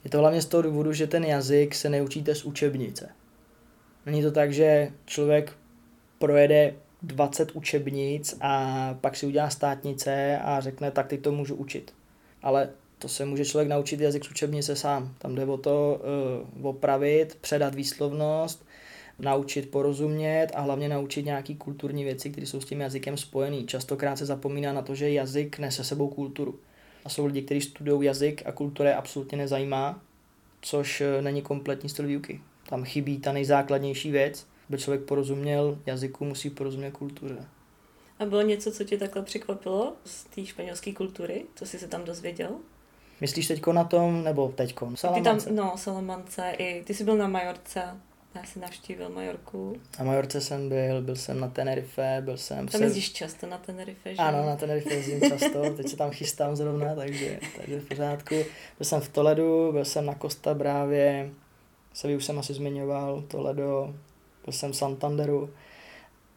Je 0.05 0.11
to 0.11 0.19
hlavně 0.19 0.43
z 0.43 0.47
toho 0.47 0.63
důvodu, 0.63 0.93
že 0.93 1.07
ten 1.07 1.25
jazyk 1.25 1.75
se 1.75 1.89
neučíte 1.89 2.35
z 2.35 2.45
učebnice. 2.45 3.09
Není 4.07 4.23
to 4.23 4.33
tak, 4.33 4.53
že 4.53 4.91
člověk 5.07 5.53
projede 6.19 6.75
20 7.03 7.51
učebnic 7.53 8.37
a 8.41 8.95
pak 9.01 9.17
si 9.17 9.27
udělá 9.27 9.51
státnice 9.51 10.39
a 10.43 10.61
řekne, 10.61 10.91
tak 10.91 11.07
teď 11.07 11.21
to 11.21 11.33
můžu 11.33 11.55
učit. 11.55 11.95
Ale 12.43 12.69
to 13.05 13.09
se 13.09 13.25
může 13.25 13.45
člověk 13.45 13.69
naučit 13.69 14.01
jazyk 14.01 14.25
z 14.25 14.31
učebnice 14.31 14.77
sám. 14.77 15.15
Tam 15.19 15.35
jde 15.35 15.45
o 15.45 15.57
to 15.57 16.01
uh, 16.57 16.67
opravit, 16.67 17.39
předat 17.41 17.75
výslovnost, 17.75 18.67
naučit 19.19 19.71
porozumět 19.71 20.49
a 20.55 20.61
hlavně 20.61 20.89
naučit 20.89 21.25
nějaký 21.25 21.57
kulturní 21.57 22.05
věci, 22.05 22.31
které 22.31 22.47
jsou 22.47 22.61
s 22.61 22.65
tím 22.65 22.81
jazykem 22.81 23.17
spojené. 23.17 23.63
Častokrát 23.63 24.19
se 24.19 24.27
zapomíná 24.27 24.73
na 24.73 24.83
to, 24.83 24.95
že 24.95 25.11
jazyk 25.11 25.59
nese 25.59 25.85
sebou 25.85 26.09
kulturu. 26.09 26.59
A 27.05 27.09
jsou 27.09 27.27
lidi, 27.27 27.43
kteří 27.43 27.61
studují 27.61 28.07
jazyk 28.07 28.43
a 28.47 28.53
kultura 28.53 28.89
je 28.89 28.97
absolutně 28.97 29.39
nezajímá, 29.39 30.03
což 30.63 31.01
eh, 31.01 31.23
není 31.23 31.43
kompletní 31.43 31.89
styl 31.89 32.07
výuky. 32.07 32.41
Tam 32.69 32.85
chybí 32.85 33.19
ta 33.19 33.33
nejzákladnější 33.33 34.11
věc, 34.11 34.47
aby 34.69 34.79
člověk 34.79 35.03
porozuměl 35.03 35.79
jazyku, 35.87 36.25
musí 36.25 36.51
porozumět 36.51 36.91
kultuře. 36.91 37.47
A 38.19 38.25
bylo 38.25 38.43
něco, 38.43 38.73
co 38.73 38.85
tě 38.85 38.99
takhle 38.99 39.23
překvapilo 39.23 39.93
z 40.05 40.25
té 40.25 40.47
španělské 40.47 40.93
kultury? 40.93 41.45
Co 41.55 41.67
jsi 41.67 41.79
se 41.79 41.89
tam 41.89 42.05
dozvěděl? 42.05 42.51
Myslíš 43.21 43.49
teďko 43.49 43.73
na 43.73 43.85
tom, 43.85 44.25
nebo 44.25 44.49
teďko? 44.49 44.91
Salamance. 44.95 45.49
Ty 45.49 45.55
tam, 45.55 45.57
no, 45.57 45.73
Salamance, 45.77 46.53
i 46.59 46.85
ty 46.85 46.95
jsi 46.95 47.05
byl 47.05 47.17
na 47.17 47.29
Majorce, 47.29 47.83
já 48.35 48.45
jsem 48.45 48.63
navštívil 48.63 49.09
Majorku. 49.09 49.77
Na 49.99 50.05
Majorce 50.05 50.41
jsem 50.41 50.69
byl, 50.69 51.03
byl 51.03 51.17
jsem 51.17 51.41
na 51.41 51.49
Tenerife, 51.49 52.23
byl 52.25 52.37
jsem... 52.37 52.69
Tam 52.69 52.83
jezdíš 52.83 53.13
často 53.13 53.47
na 53.47 53.59
Tenerife, 53.59 54.15
že? 54.15 54.23
Ano, 54.23 54.47
na 54.47 54.57
Tenerife 54.57 54.95
jezdím 54.95 55.21
často, 55.21 55.71
teď 55.77 55.89
se 55.89 55.97
tam 55.97 56.11
chystám 56.11 56.57
zrovna, 56.57 56.95
takže, 56.95 57.41
takže 57.57 57.81
v 57.81 57.89
pořádku. 57.89 58.35
Byl 58.79 58.85
jsem 58.85 59.01
v 59.01 59.09
Toledu, 59.09 59.73
byl 59.73 59.85
jsem 59.85 60.07
na 60.07 60.15
Costa 60.15 60.55
Brávě, 60.55 61.31
se 61.95 62.17
už 62.17 62.25
jsem 62.25 62.39
asi 62.39 62.55
zmiňoval, 62.55 63.23
Toledo, 63.29 63.95
byl 64.45 64.53
jsem 64.53 64.73
v 64.73 64.77
Santanderu. 64.77 65.51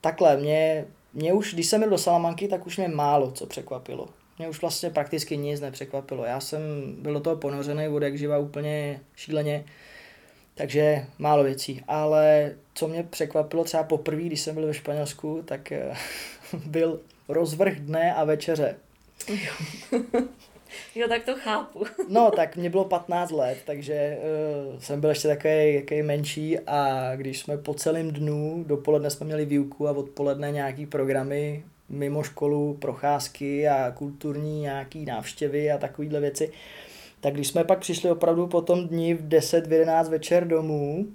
Takhle, 0.01 0.37
mě, 0.37 0.85
mě 1.13 1.33
už, 1.33 1.53
když 1.53 1.67
jsem 1.67 1.81
byl 1.81 1.89
do 1.89 1.97
Salamanky, 1.97 2.47
tak 2.47 2.67
už 2.67 2.77
mě 2.77 2.87
málo 2.87 3.31
co 3.31 3.45
překvapilo 3.45 4.07
mě 4.37 4.49
už 4.49 4.61
vlastně 4.61 4.89
prakticky 4.89 5.37
nic 5.37 5.61
nepřekvapilo. 5.61 6.25
Já 6.25 6.39
jsem 6.39 6.61
byl 6.99 7.13
do 7.13 7.19
toho 7.19 7.35
ponořený 7.35 7.87
od 7.87 8.03
jak 8.03 8.17
živa 8.17 8.37
úplně 8.37 9.01
šíleně, 9.15 9.65
takže 10.55 11.05
málo 11.19 11.43
věcí. 11.43 11.83
Ale 11.87 12.55
co 12.73 12.87
mě 12.87 13.03
překvapilo 13.03 13.63
třeba 13.63 13.83
poprvé, 13.83 14.21
když 14.21 14.41
jsem 14.41 14.55
byl 14.55 14.67
ve 14.67 14.73
Španělsku, 14.73 15.43
tak 15.45 15.71
eh, 15.71 15.93
byl 16.65 16.99
rozvrh 17.29 17.75
dne 17.75 18.13
a 18.13 18.23
večeře. 18.23 18.75
Jo, 20.95 21.07
tak 21.07 21.23
to 21.23 21.35
chápu. 21.35 21.83
no, 22.09 22.31
tak 22.35 22.55
mě 22.55 22.69
bylo 22.69 22.85
15 22.85 23.31
let, 23.31 23.57
takže 23.65 24.17
uh, 24.73 24.79
jsem 24.79 25.01
byl 25.01 25.09
ještě 25.09 25.27
takový, 25.27 25.79
takový 25.81 26.01
menší 26.01 26.59
a 26.59 27.11
když 27.15 27.39
jsme 27.39 27.57
po 27.57 27.73
celém 27.73 28.11
dnu, 28.11 28.63
dopoledne 28.67 29.09
jsme 29.09 29.25
měli 29.25 29.45
výuku 29.45 29.87
a 29.87 29.91
odpoledne 29.91 30.51
nějaký 30.51 30.85
programy 30.85 31.63
mimo 31.89 32.23
školu 32.23 32.73
procházky 32.73 33.67
a 33.67 33.91
kulturní 33.91 34.61
nějaký 34.61 35.05
návštěvy 35.05 35.71
a 35.71 35.77
takovéhle 35.77 36.19
věci. 36.19 36.51
Tak 37.21 37.33
když 37.33 37.47
jsme 37.47 37.63
pak 37.63 37.79
přišli 37.79 38.11
opravdu 38.11 38.47
po 38.47 38.61
tom 38.61 38.87
dni 38.87 39.13
v 39.13 39.27
10, 39.27 39.67
v 39.67 39.73
11 39.73 40.09
večer 40.09 40.47
domů, 40.47 41.07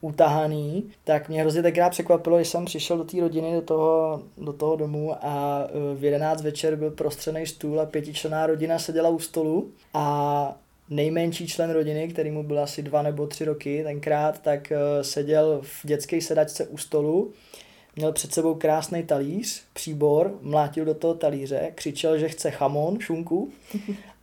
utahaný, 0.00 0.90
tak 1.04 1.28
mě 1.28 1.40
hrozně 1.40 1.62
tenkrát 1.62 1.90
překvapilo, 1.90 2.36
když 2.36 2.48
jsem 2.48 2.64
přišel 2.64 2.98
do 2.98 3.04
té 3.04 3.20
rodiny, 3.20 3.54
do 3.54 3.62
toho, 3.62 4.22
do 4.38 4.52
toho 4.52 4.76
domu 4.76 5.16
a 5.20 5.64
e, 5.64 5.94
v 5.94 6.04
11 6.04 6.42
večer 6.42 6.76
byl 6.76 6.90
prostřený 6.90 7.46
stůl 7.46 7.80
a 7.80 7.86
pětičlená 7.86 8.46
rodina 8.46 8.78
seděla 8.78 9.08
u 9.08 9.18
stolu 9.18 9.70
a 9.94 10.56
nejmenší 10.90 11.46
člen 11.46 11.70
rodiny, 11.70 12.08
který 12.08 12.30
mu 12.30 12.42
byl 12.42 12.60
asi 12.60 12.82
dva 12.82 13.02
nebo 13.02 13.26
tři 13.26 13.44
roky 13.44 13.82
tenkrát, 13.84 14.42
tak 14.42 14.72
e, 14.72 15.04
seděl 15.04 15.60
v 15.62 15.86
dětské 15.86 16.20
sedačce 16.20 16.66
u 16.66 16.76
stolu 16.76 17.32
měl 18.00 18.12
před 18.12 18.32
sebou 18.32 18.54
krásný 18.54 19.02
talíř, 19.02 19.62
příbor, 19.72 20.38
mlátil 20.40 20.84
do 20.84 20.94
toho 20.94 21.14
talíře, 21.14 21.72
křičel, 21.74 22.18
že 22.18 22.28
chce 22.28 22.50
chamon, 22.50 23.00
šunku 23.00 23.52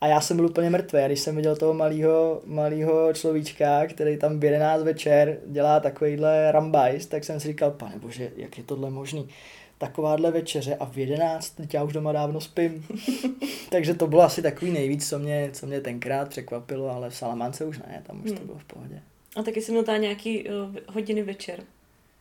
a 0.02 0.08
já 0.08 0.22
jsem 0.22 0.38
byl 0.38 0.46
úplně 0.46 0.70
mrtvý. 0.70 1.00
A 1.00 1.08
když 1.08 1.20
jsem 1.20 1.36
viděl 1.36 1.56
toho 1.56 1.74
malého 1.74 2.42
malýho 2.46 3.14
človíčka, 3.14 3.86
který 3.88 4.18
tam 4.18 4.40
v 4.40 4.44
11 4.44 4.84
večer 4.84 5.38
dělá 5.46 5.80
takovýhle 5.80 6.52
rambajs, 6.52 7.06
tak 7.06 7.24
jsem 7.24 7.40
si 7.40 7.48
říkal, 7.48 7.72
pane 7.72 8.00
bože, 8.00 8.32
jak 8.36 8.58
je 8.58 8.64
tohle 8.64 8.90
možný? 8.90 9.30
Takováhle 9.78 10.32
večeře 10.32 10.76
a 10.76 10.86
v 10.86 10.98
11, 10.98 11.50
teď 11.50 11.74
já 11.74 11.84
už 11.84 11.94
doma 11.94 12.12
dávno 12.12 12.42
spím. 12.42 12.86
Takže 13.70 13.94
to 13.94 14.08
bylo 14.08 14.22
asi 14.22 14.42
takový 14.42 14.72
nejvíc, 14.72 15.10
co 15.10 15.20
mě, 15.20 15.50
co 15.54 15.68
mě 15.68 15.82
tenkrát 15.82 16.30
překvapilo, 16.30 16.90
ale 16.90 17.10
v 17.10 17.16
Salamance 17.16 17.66
už 17.66 17.80
ne, 17.80 18.04
tam 18.08 18.22
už 18.24 18.30
hmm. 18.30 18.38
to 18.38 18.46
bylo 18.46 18.58
v 18.58 18.64
pohodě. 18.64 19.02
A 19.36 19.44
taky 19.44 19.62
jsem 19.62 19.76
měl 19.76 19.98
nějaký 19.98 20.50
uh, 20.50 20.76
hodiny 20.88 21.24
večer. 21.24 21.60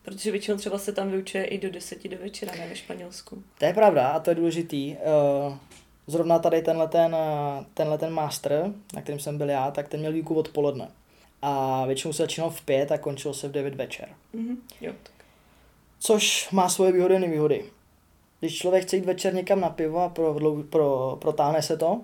Protože 0.07 0.31
většinou 0.31 0.57
třeba 0.57 0.79
se 0.79 0.93
tam 0.93 1.11
vyučuje 1.11 1.45
i 1.45 1.59
do 1.59 1.71
deseti 1.71 2.09
do 2.09 2.17
večera, 2.19 2.53
ne 2.59 2.69
ve 2.69 2.77
Španělsku. 2.77 3.43
To 3.59 3.65
je 3.65 3.75
pravda 3.75 4.09
a 4.09 4.21
to 4.21 4.31
je 4.31 4.35
důležitý. 4.35 4.97
Uh, 5.47 5.57
zrovna 6.07 6.39
tady 6.39 6.63
tenhle 6.63 6.89
ten, 6.89 7.17
tenhle 7.75 7.99
ten 7.99 8.13
master, 8.13 8.73
na 8.95 9.03
kterým 9.03 9.21
jsem 9.21 9.39
byl 9.39 9.51
já, 9.51 9.71
tak 9.71 9.89
ten 9.89 10.01
měl 10.01 10.13
výuku 10.13 10.35
odpoledne. 10.35 10.89
A 11.43 11.85
většinou 11.87 12.13
se 12.13 12.23
začínal 12.23 12.51
v 12.51 12.61
pět 12.61 12.93
a 12.93 12.99
končilo 12.99 13.35
se 13.35 13.49
v 13.49 13.53
devět 13.53 13.75
večer. 13.75 14.09
Mm-hmm. 14.35 14.57
Jo, 14.81 14.93
tak. 15.03 15.13
Což 15.99 16.51
má 16.51 16.69
svoje 16.69 16.93
výhody 16.93 17.17
a 17.17 17.19
nevýhody. 17.19 17.65
Když 18.41 18.59
člověk 18.59 18.85
chce 18.85 18.97
jít 18.97 19.05
večer 19.05 19.35
někam 19.35 19.61
na 19.61 19.71
pivo 19.71 20.01
a 20.01 20.09
pro, 20.09 20.37
pro, 20.71 21.17
protáhne 21.21 21.63
se 21.63 21.77
to, 21.77 22.01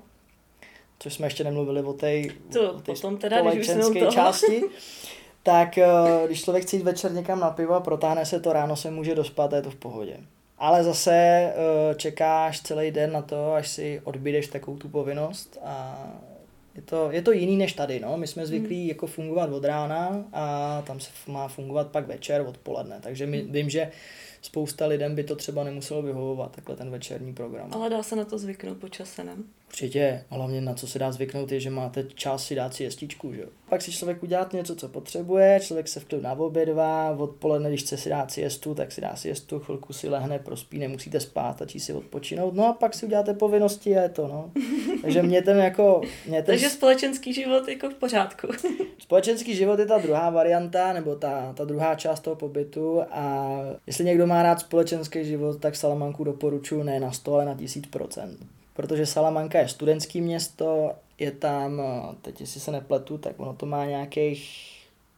což 0.99 1.15
jsme 1.15 1.27
ještě 1.27 1.45
nemluvili 1.45 1.83
o 1.83 1.93
té 1.93 2.23
společenské 2.95 4.07
části, 4.07 4.62
tak 5.43 5.79
eh, 5.79 5.87
když 6.27 6.45
člověk 6.45 6.65
chce 6.65 6.77
jít 6.77 6.83
večer 6.83 7.13
někam 7.13 7.41
na 7.41 7.51
pivo 7.51 7.75
a 7.75 7.81
protáhne 7.81 8.27
se 8.27 8.41
to, 8.41 8.53
ráno 8.53 8.77
se 8.77 8.91
může 8.91 9.15
dospat 9.15 9.53
a 9.53 9.57
je 9.57 9.63
to 9.63 9.71
v 9.71 9.77
pohodě. 9.77 10.17
Ale 10.59 10.85
zase 10.85 11.13
eh, 11.15 11.55
čekáš 11.97 12.61
celý 12.61 12.91
den 12.91 13.13
na 13.13 13.23
to, 13.23 13.55
až 13.55 13.69
si 13.69 14.01
odbídeš 14.05 14.47
takovou 14.47 14.77
tu 14.77 14.89
povinnost 14.89 15.59
a 15.65 16.07
je 16.75 16.83
to, 16.83 17.11
je 17.11 17.23
to 17.23 17.33
jiný 17.33 17.57
než 17.57 17.73
tady, 17.73 18.01
no. 18.01 18.17
My 18.17 18.27
jsme 18.27 18.47
zvyklí 18.47 18.81
hmm. 18.81 18.89
jako 18.89 19.07
fungovat 19.07 19.51
od 19.53 19.65
rána 19.65 20.25
a 20.33 20.83
tam 20.87 21.01
se 21.01 21.11
má 21.27 21.49
fungovat 21.49 21.87
pak 21.87 22.07
večer, 22.07 22.41
odpoledne. 22.41 23.01
Takže 23.03 23.27
my, 23.27 23.43
vím, 23.43 23.71
že 23.71 23.91
spousta 24.43 24.87
lidem 24.87 25.15
by 25.15 25.25
to 25.25 25.37
třeba 25.37 25.65
nemuselo 25.65 26.03
vyhovovat, 26.03 26.53
takhle 26.53 26.77
ten 26.77 26.91
večerní 26.91 27.35
program. 27.35 27.69
Ale 27.73 27.91
dá 27.91 28.03
se 28.03 28.17
na 28.17 28.25
to 28.25 28.39
zvyknout 28.39 28.79
po 28.79 28.89
čase, 28.89 29.25
ne? 29.25 29.37
Určitě, 29.73 30.25
hlavně 30.31 30.61
na 30.61 30.75
co 30.75 30.87
se 30.87 30.99
dá 30.99 31.13
zvyknout 31.13 31.53
je, 31.53 31.61
že 31.61 31.71
máte 31.71 32.05
čas 32.15 32.47
si 32.47 32.55
dát 32.55 32.75
si 32.75 32.85
jestičku, 32.85 33.33
že 33.35 33.47
Pak 33.69 33.83
si 33.83 33.93
člověk 33.93 34.23
udělat 34.23 34.53
něco, 34.53 34.77
co 34.77 34.89
potřebuje, 34.89 35.61
člověk 35.63 35.89
se 35.89 36.01
v 36.01 36.05
klidu 36.05 36.29
obědvá, 36.37 37.11
odpoledne, 37.11 37.69
když 37.69 37.83
chce 37.83 37.97
si 37.97 38.09
dát 38.09 38.31
siestu, 38.31 38.75
tak 38.75 38.93
si 38.93 39.01
dá 39.01 39.17
siestu, 39.17 39.59
chvilku 39.59 39.93
si 39.93 40.09
lehne, 40.09 40.39
prospí, 40.39 40.79
nemusíte 40.79 41.21
spát, 41.21 41.57
stačí 41.57 41.81
si 41.81 41.93
odpočinout, 41.93 42.55
no 42.55 42.67
a 42.67 42.73
pak 42.73 42.95
si 42.95 43.07
uděláte 43.07 43.35
povinnosti 43.35 43.97
a 43.97 44.03
je 44.03 44.09
to, 44.09 44.29
no. 44.29 44.51
Takže 45.03 45.23
mě 45.23 45.43
ten 45.43 45.59
jako... 45.59 46.01
Mě 46.27 46.43
ten... 46.43 46.53
Takže 46.53 46.71
společenský 46.71 47.35
život 47.35 47.69
jako 47.69 47.91
v 47.91 47.95
pořádku. 47.95 48.49
společenský 48.99 49.55
život 49.57 49.79
je 49.79 49.87
ta 49.87 49.99
druhá 49.99 50.31
varianta, 50.31 50.93
nebo 50.93 51.17
ta, 51.17 51.53
ta 51.53 51.65
druhá 51.65 51.95
část 51.95 52.21
toho 52.21 52.37
pobytu 52.37 53.03
a 53.11 53.59
jestli 53.87 54.05
někdo 54.05 54.27
má 54.27 54.43
rád 54.43 54.61
společenský 54.61 55.25
život, 55.25 55.61
tak 55.61 55.77
Salamanku 55.77 56.25
doporučuji 56.25 56.83
ne 56.83 57.01
na 57.01 57.13
100, 57.13 57.35
ale 57.35 57.45
na 57.45 57.55
1000% 57.55 58.37
protože 58.75 59.07
Salamanca 59.07 59.59
je 59.59 59.69
studentský 59.69 60.21
město, 60.21 60.93
je 61.19 61.31
tam, 61.31 61.83
teď 62.23 62.41
jestli 62.41 62.61
se 62.61 62.71
nepletu, 62.71 63.19
tak 63.19 63.41
ono 63.41 63.55
to 63.55 63.67
má 63.67 63.85
nějakých 63.85 64.73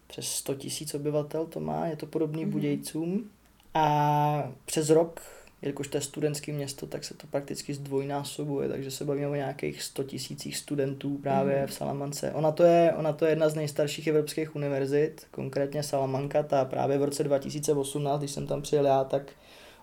přes 0.07 0.27
100 0.27 0.55
tisíc 0.55 0.95
obyvatel, 0.95 1.47
to 1.47 1.61
má, 1.61 1.87
je 1.87 1.97
to 1.97 2.07
podobný 2.07 2.47
mm-hmm. 2.47 2.51
Budějcům. 2.51 3.31
A 3.75 4.53
přes 4.65 4.91
rok, 4.91 5.21
jelikož 5.63 5.89
to 5.89 5.97
je 5.97 6.01
studentské 6.01 6.53
město, 6.53 6.87
tak 6.87 7.05
se 7.05 7.15
to 7.15 7.27
prakticky 7.27 7.75
zdvojnásobuje, 7.75 8.69
takže 8.69 8.91
se 8.91 9.05
bavíme 9.05 9.29
o 9.29 9.35
nějakých 9.35 9.83
100 9.83 10.05
tisících 10.05 10.57
studentů 10.57 11.19
právě 11.19 11.61
mm. 11.61 11.67
v 11.67 11.73
Salamance. 11.73 12.33
Ona 12.33 12.53
to, 12.53 12.63
je, 12.63 12.93
ona 12.97 13.13
to 13.13 13.25
je 13.25 13.33
jedna 13.33 13.49
z 13.49 13.55
nejstarších 13.55 14.07
evropských 14.07 14.57
univerzit, 14.57 15.27
konkrétně 15.31 15.83
Salamanca, 15.83 16.43
ta 16.43 16.65
právě 16.65 16.99
v 16.99 17.05
roce 17.05 17.25
2018, 17.25 18.19
když 18.19 18.31
jsem 18.31 18.47
tam 18.47 18.63
přijel 18.63 18.87
já, 18.87 19.05
tak 19.05 19.33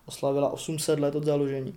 oslavila 0.06 0.50
800 0.50 1.00
let 1.00 1.16
od 1.16 1.24
založení. 1.24 1.76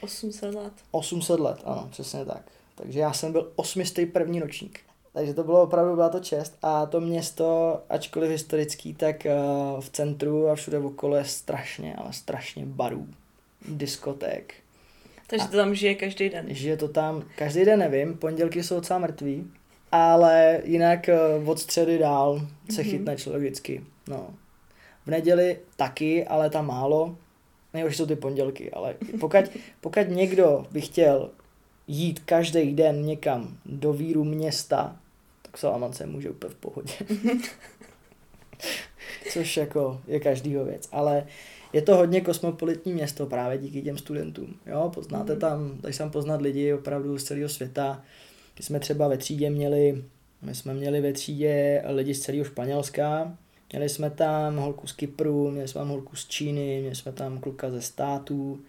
800 0.00 0.54
let. 0.54 0.72
800 0.90 1.40
let, 1.40 1.58
ano, 1.64 1.88
přesně 1.90 2.24
tak. 2.24 2.42
Takže 2.74 3.00
já 3.00 3.12
jsem 3.12 3.32
byl 3.32 3.52
osmistý 3.56 4.06
první 4.06 4.40
ročník. 4.40 4.80
Takže 5.12 5.34
to 5.34 5.44
bylo 5.44 5.62
opravdu, 5.62 5.94
byla 5.94 6.08
to 6.08 6.20
čest. 6.20 6.58
A 6.62 6.86
to 6.86 7.00
město, 7.00 7.80
ačkoliv 7.88 8.30
historický, 8.30 8.94
tak 8.94 9.26
uh, 9.26 9.80
v 9.80 9.90
centru 9.90 10.48
a 10.48 10.54
všude 10.54 10.78
okolo 10.78 11.16
je 11.16 11.24
strašně, 11.24 11.94
ale 11.94 12.12
strašně 12.12 12.66
barů, 12.66 13.08
diskoték. 13.68 14.54
Takže 15.26 15.48
to 15.48 15.56
tam 15.56 15.74
žije 15.74 15.94
každý 15.94 16.28
den. 16.28 16.46
Žije 16.48 16.76
to 16.76 16.88
tam, 16.88 17.24
každý 17.36 17.64
den 17.64 17.78
nevím, 17.78 18.16
pondělky 18.16 18.62
jsou 18.62 18.74
docela 18.74 18.98
mrtví, 18.98 19.50
ale 19.92 20.60
jinak 20.64 21.10
uh, 21.38 21.48
od 21.48 21.58
středy 21.58 21.98
dál 21.98 22.40
se 22.70 22.82
mm-hmm. 22.82 22.90
chytne 22.90 23.16
člověk 23.16 23.42
vždycky. 23.42 23.84
No. 24.08 24.34
V 25.06 25.10
neděli 25.10 25.58
taky, 25.76 26.26
ale 26.26 26.50
tam 26.50 26.66
málo, 26.66 27.16
nejhorší 27.74 27.96
jsou 27.96 28.06
ty 28.06 28.16
pondělky, 28.16 28.70
ale 28.70 28.94
pokud, 29.20 29.44
pokud 29.80 30.08
někdo 30.08 30.66
by 30.70 30.80
chtěl 30.80 31.30
jít 31.86 32.20
každý 32.20 32.74
den 32.74 33.04
někam 33.04 33.56
do 33.66 33.92
víru 33.92 34.24
města, 34.24 34.96
tak 35.42 35.58
Salamance 35.58 36.06
může 36.06 36.30
úplně 36.30 36.54
v 36.54 36.56
pohodě. 36.56 36.92
Což 39.32 39.56
jako 39.56 40.00
je 40.06 40.20
každýho 40.20 40.64
věc. 40.64 40.88
Ale 40.92 41.26
je 41.72 41.82
to 41.82 41.96
hodně 41.96 42.20
kosmopolitní 42.20 42.92
město 42.92 43.26
právě 43.26 43.58
díky 43.58 43.82
těm 43.82 43.98
studentům. 43.98 44.54
Jo, 44.66 44.90
poznáte 44.94 45.32
mhm. 45.32 45.40
tam, 45.40 45.78
tady 45.82 45.94
tam 45.94 46.10
poznat 46.10 46.42
lidi 46.42 46.72
opravdu 46.72 47.18
z 47.18 47.24
celého 47.24 47.48
světa. 47.48 48.02
Když 48.54 48.66
jsme 48.66 48.80
třeba 48.80 49.08
ve 49.08 49.16
třídě 49.16 49.50
měli, 49.50 50.04
my 50.42 50.54
jsme 50.54 50.74
měli 50.74 51.00
ve 51.00 51.12
třídě 51.12 51.82
lidi 51.86 52.14
z 52.14 52.20
celého 52.20 52.44
Španělska, 52.44 53.36
Měli 53.72 53.88
jsme 53.88 54.10
tam 54.10 54.56
holku 54.56 54.86
z 54.86 54.92
Kypru, 54.92 55.50
měli 55.50 55.68
jsme 55.68 55.78
tam 55.78 55.88
holku 55.88 56.16
z 56.16 56.26
Číny, 56.26 56.80
měli 56.80 56.94
jsme 56.94 57.12
tam 57.12 57.38
kluka 57.38 57.70
ze 57.70 57.82
států, 57.82 58.60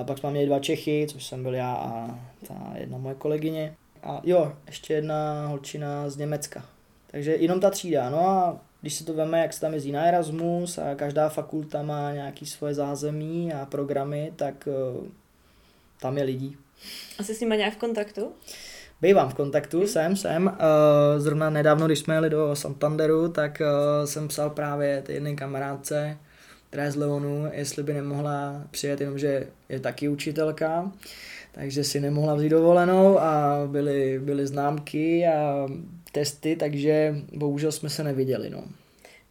a 0.00 0.04
pak 0.04 0.18
jsme 0.18 0.30
měli 0.30 0.46
dva 0.46 0.58
Čechy, 0.58 1.06
což 1.10 1.26
jsem 1.26 1.42
byl 1.42 1.54
já 1.54 1.72
a 1.74 2.18
ta 2.48 2.72
jedna 2.74 2.98
moje 2.98 3.14
kolegyně. 3.14 3.74
A 4.02 4.20
jo, 4.24 4.52
ještě 4.66 4.94
jedna 4.94 5.46
holčina 5.46 6.10
z 6.10 6.16
Německa. 6.16 6.64
Takže 7.10 7.36
jenom 7.36 7.60
ta 7.60 7.70
třída. 7.70 8.10
No 8.10 8.28
a 8.28 8.60
když 8.80 8.94
se 8.94 9.04
to 9.04 9.14
veme, 9.14 9.40
jak 9.40 9.52
se 9.52 9.60
tam 9.60 9.74
jezdí 9.74 9.92
na 9.92 10.04
Erasmus 10.04 10.78
a 10.78 10.94
každá 10.94 11.28
fakulta 11.28 11.82
má 11.82 12.12
nějaký 12.12 12.46
svoje 12.46 12.74
zázemí 12.74 13.52
a 13.52 13.66
programy, 13.66 14.32
tak 14.36 14.68
uh, 15.00 15.06
tam 16.00 16.18
je 16.18 16.24
lidí. 16.24 16.56
A 17.18 17.22
jsi 17.22 17.34
s 17.34 17.40
nimi 17.40 17.56
nějak 17.56 17.74
v 17.74 17.76
kontaktu? 17.76 18.32
Bývám 19.02 19.28
v 19.28 19.34
kontaktu, 19.34 19.86
jsem, 19.86 20.16
jsem. 20.16 20.46
Uh, 20.46 20.52
zrovna 21.18 21.50
nedávno, 21.50 21.86
když 21.86 21.98
jsme 21.98 22.14
jeli 22.14 22.30
do 22.30 22.56
Santanderu, 22.56 23.28
tak 23.28 23.60
uh, 23.60 24.06
jsem 24.06 24.28
psal 24.28 24.50
právě 24.50 25.02
té 25.02 25.12
jedné 25.12 25.34
kamarádce, 25.34 26.18
která 26.68 26.84
je 26.84 26.90
z 26.90 26.96
Leonu, 26.96 27.46
jestli 27.52 27.82
by 27.82 27.94
nemohla 27.94 28.62
přijet, 28.70 29.00
jenomže 29.00 29.46
je 29.68 29.80
taky 29.80 30.08
učitelka, 30.08 30.92
takže 31.52 31.84
si 31.84 32.00
nemohla 32.00 32.34
vzít 32.34 32.48
dovolenou 32.48 33.18
a 33.18 33.58
byly, 33.66 34.18
byly 34.18 34.46
známky 34.46 35.26
a 35.26 35.68
testy, 36.12 36.56
takže 36.56 37.14
bohužel 37.32 37.72
jsme 37.72 37.90
se 37.90 38.04
neviděli. 38.04 38.50
No. 38.50 38.64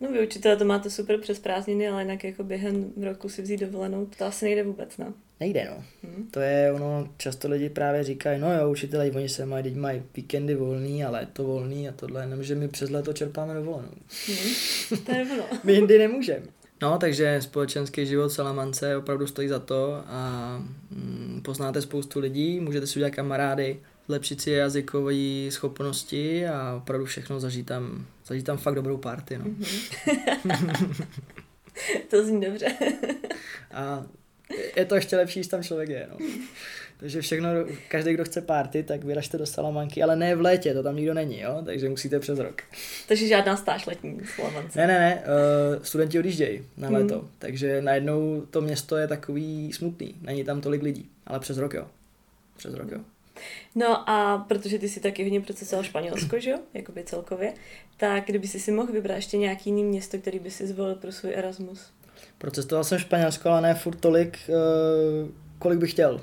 No 0.02 0.12
vy 0.12 0.28
učitelé 0.28 0.56
to 0.56 0.66
máte 0.66 0.90
super 0.90 1.20
přes 1.20 1.40
prázdniny, 1.40 1.88
ale 1.88 2.02
jinak 2.02 2.24
jako 2.24 2.44
během 2.44 2.94
roku 3.04 3.30
si 3.30 3.42
vzít 3.42 3.60
dovolenou, 3.60 4.06
to 4.18 4.26
asi 4.26 4.46
nejde 4.46 4.64
vůbec, 4.64 4.98
no. 4.98 5.14
Nejde, 5.40 5.68
no. 5.72 5.84
Hmm. 6.04 6.28
To 6.32 6.40
je 6.40 6.72
ono, 6.72 7.10
často 7.18 7.48
lidi 7.48 7.70
právě 7.70 8.04
říkají, 8.04 8.40
no 8.42 8.54
jo, 8.54 8.72
učitelé, 8.72 9.12
oni 9.12 9.30
se 9.30 9.46
mají, 9.46 9.64
teď 9.64 9.76
mají 9.76 10.04
víkendy 10.16 10.56
volný 10.56 11.06
a 11.06 11.10
léto 11.10 11.44
volný 11.44 11.90
a 11.90 11.92
tohle, 11.92 12.22
jenom 12.22 12.44
že 12.44 12.56
my 12.56 12.68
přes 12.68 12.90
léto 12.90 13.14
čerpáme 13.14 13.54
dovolenou. 13.54 13.92
Hmm. 14.28 15.00
To 15.06 15.12
je 15.12 15.22
ono. 15.34 15.44
my 15.64 15.74
jindy 15.74 15.98
nemůžeme. 15.98 16.46
No, 16.82 16.98
takže 16.98 17.42
společenský 17.42 18.06
život 18.06 18.30
Salamance 18.30 18.98
opravdu 18.98 19.28
stojí 19.28 19.48
za 19.48 19.60
to 19.60 20.04
a 20.08 20.58
mm, 20.92 21.42
poznáte 21.44 21.82
spoustu 21.82 22.20
lidí, 22.20 22.60
můžete 22.60 22.88
si 22.88 23.00
udělat 23.00 23.16
kamarády, 23.16 23.80
zlepšit 24.08 24.42
si 24.42 24.52
jazykové 24.52 25.14
schopnosti 25.50 26.48
a 26.48 26.76
opravdu 26.78 27.06
všechno 27.06 27.40
zažít 27.40 27.66
tam, 27.66 28.06
zažít 28.26 28.46
tam 28.46 28.58
fakt 28.58 28.76
dobrou 28.76 28.98
party, 28.98 29.38
no. 29.38 29.46
Mm-hmm. 29.46 31.06
to 32.10 32.26
zní 32.26 32.42
dobře. 32.42 32.68
a 33.72 34.06
je 34.76 34.86
to 34.86 34.96
ještě 34.96 35.18
lepší, 35.18 35.40
když 35.40 35.48
tam 35.48 35.64
člověk 35.64 35.90
je, 35.90 36.08
no. 36.12 36.18
Takže 37.00 37.22
všechno, 37.22 37.50
každý, 37.88 38.14
kdo 38.14 38.26
chce 38.26 38.42
party, 38.42 38.84
tak 38.84 39.04
vyražte 39.04 39.38
do 39.38 39.46
Salamanky, 39.46 40.04
ale 40.04 40.16
ne 40.16 40.36
v 40.36 40.42
létě, 40.42 40.74
to 40.74 40.84
tam 40.84 40.96
nikdo 40.96 41.14
není, 41.14 41.40
jo? 41.40 41.62
takže 41.66 41.90
musíte 41.90 42.20
přes 42.20 42.40
rok. 42.40 42.62
Takže 43.08 43.28
žádná 43.28 43.58
stáž 43.58 43.86
letní 43.86 44.20
v 44.20 44.30
Salamance. 44.30 44.80
Ne, 44.80 44.88
ne, 44.88 45.00
ne, 45.00 45.24
uh, 45.78 45.84
studenti 45.84 46.20
odjíždějí 46.20 46.66
na 46.78 46.90
léto, 46.90 47.20
hmm. 47.20 47.30
takže 47.40 47.82
najednou 47.82 48.42
to 48.42 48.62
město 48.62 48.98
je 48.98 49.08
takový 49.08 49.74
smutný, 49.74 50.16
není 50.22 50.44
tam 50.44 50.62
tolik 50.62 50.82
lidí, 50.82 51.10
ale 51.28 51.40
přes 51.40 51.58
rok 51.58 51.74
jo. 51.74 51.88
Přes 52.58 52.74
rok 52.74 52.92
jo. 52.92 53.00
No 53.76 54.10
a 54.10 54.46
protože 54.48 54.80
ty 54.80 54.90
si 54.90 55.00
taky 55.00 55.24
hodně 55.24 55.42
procesoval 55.42 55.84
Španělsko, 55.84 56.40
že 56.40 56.50
jo, 56.50 56.60
jakoby 56.74 57.04
celkově, 57.04 57.54
tak 57.98 58.26
kdyby 58.26 58.48
si 58.48 58.60
si 58.60 58.72
mohl 58.72 58.94
vybrat 58.94 59.16
ještě 59.16 59.38
nějaký 59.38 59.70
jiný 59.70 59.84
město, 59.84 60.18
který 60.18 60.40
by 60.40 60.52
si 60.52 60.68
zvolil 60.68 60.96
pro 60.96 61.12
svůj 61.12 61.34
Erasmus? 61.36 61.92
Procestoval 62.40 62.84
jsem 62.84 63.00
Španělsko, 63.00 63.50
ale 63.50 63.62
ne 63.62 63.74
furt 63.76 64.00
tolik, 64.00 64.40
uh, 64.48 65.30
kolik 65.60 65.80
bych 65.80 65.92
chtěl. 65.92 66.22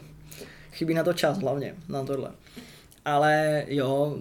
Chybí 0.73 0.95
na 0.95 1.05
to 1.05 1.13
čas 1.13 1.39
hlavně, 1.39 1.75
na 1.89 2.05
tohle. 2.05 2.31
Ale 3.05 3.65
jo, 3.69 4.19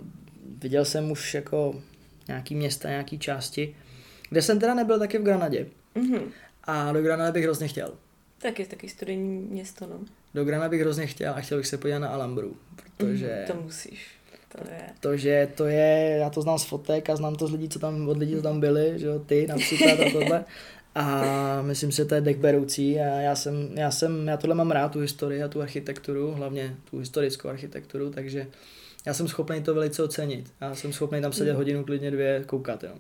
viděl 0.61 0.85
jsem 0.85 1.11
už 1.11 1.33
jako 1.33 1.81
nějaký 2.27 2.55
města, 2.55 2.89
nějaký 2.89 3.19
části, 3.19 3.75
kde 4.29 4.41
jsem 4.41 4.59
teda 4.59 4.73
nebyl 4.73 4.99
taky 4.99 5.17
v 5.17 5.23
Granadě. 5.23 5.65
Mm-hmm. 5.95 6.21
A 6.63 6.91
do 6.91 7.01
Granady 7.01 7.31
bych 7.31 7.43
hrozně 7.43 7.67
chtěl. 7.67 7.93
Tak 8.37 8.59
je 8.59 8.65
taky 8.65 8.89
studijní 8.89 9.39
město, 9.39 9.87
no. 9.87 9.99
Do 10.33 10.45
Granady 10.45 10.69
bych 10.69 10.81
hrozně 10.81 11.07
chtěl 11.07 11.33
a 11.33 11.41
chtěl 11.41 11.57
bych 11.57 11.67
se 11.67 11.77
podívat 11.77 11.99
na 11.99 12.07
Alhambru, 12.07 12.55
protože... 12.75 13.37
Mm, 13.39 13.55
to 13.55 13.61
musíš. 13.63 14.07
To 14.51 14.71
je. 14.71 14.81
Protože 14.99 15.47
to 15.55 15.65
je, 15.65 16.17
já 16.19 16.29
to 16.29 16.41
znám 16.41 16.59
z 16.59 16.63
fotek 16.63 17.09
a 17.09 17.15
znám 17.15 17.35
to 17.35 17.47
z 17.47 17.51
lidí, 17.51 17.69
co 17.69 17.79
tam, 17.79 18.09
od 18.09 18.17
lidí, 18.17 18.35
co 18.35 18.41
tam 18.41 18.59
byli, 18.59 18.99
že 18.99 19.05
jo, 19.05 19.19
ty 19.19 19.47
například 19.47 19.99
a 19.99 20.11
tohle. 20.11 20.45
A 20.95 21.61
myslím 21.61 21.91
si, 21.91 21.97
že 21.97 22.05
to 22.05 22.15
je 22.15 22.21
dech 22.21 22.37
beroucí 22.37 22.99
a 22.99 23.05
já 23.05 23.35
jsem, 23.35 23.69
já 23.73 23.91
jsem, 23.91 24.27
já 24.27 24.37
tohle 24.37 24.55
mám 24.55 24.71
rád, 24.71 24.91
tu 24.91 24.99
historii 24.99 25.43
a 25.43 25.47
tu 25.47 25.61
architekturu, 25.61 26.31
hlavně 26.31 26.75
tu 26.89 26.97
historickou 26.99 27.49
architekturu, 27.49 28.09
takže 28.09 28.47
já 29.05 29.13
jsem 29.13 29.27
schopný 29.27 29.63
to 29.63 29.73
velice 29.73 30.03
ocenit. 30.03 30.53
Já 30.61 30.75
jsem 30.75 30.93
schopný 30.93 31.21
tam 31.21 31.33
sedět 31.33 31.51
mm. 31.51 31.57
hodinu, 31.57 31.83
klidně 31.83 32.11
dvě, 32.11 32.43
koukat 32.45 32.83
jenom. 32.83 32.99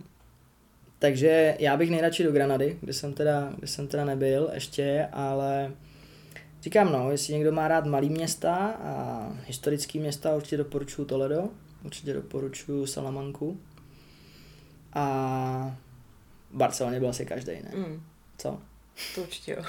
Takže 0.99 1.55
já 1.59 1.77
bych 1.77 1.91
nejradši 1.91 2.23
do 2.23 2.31
Granady, 2.31 2.77
kde 2.81 2.93
jsem 2.93 3.13
teda, 3.13 3.53
kde 3.57 3.67
jsem 3.67 3.87
teda 3.87 4.05
nebyl 4.05 4.49
ještě, 4.53 5.07
ale 5.11 5.71
říkám 6.61 6.91
no, 6.91 7.11
jestli 7.11 7.33
někdo 7.33 7.51
má 7.51 7.67
rád 7.67 7.85
malý 7.85 8.09
města 8.09 8.55
a 8.83 9.29
historický 9.45 9.99
města, 9.99 10.35
určitě 10.35 10.57
doporučuji 10.57 11.05
Toledo, 11.05 11.49
určitě 11.83 12.13
doporučuji 12.13 12.85
Salamanku 12.85 13.59
a 14.93 15.77
Barceloně 16.55 16.99
byl 16.99 17.09
asi 17.09 17.25
každý, 17.25 17.51
ne? 17.51 17.71
Mm. 17.75 18.03
Co? 18.37 18.61
To 19.15 19.21
určitě 19.21 19.51
jo. 19.51 19.63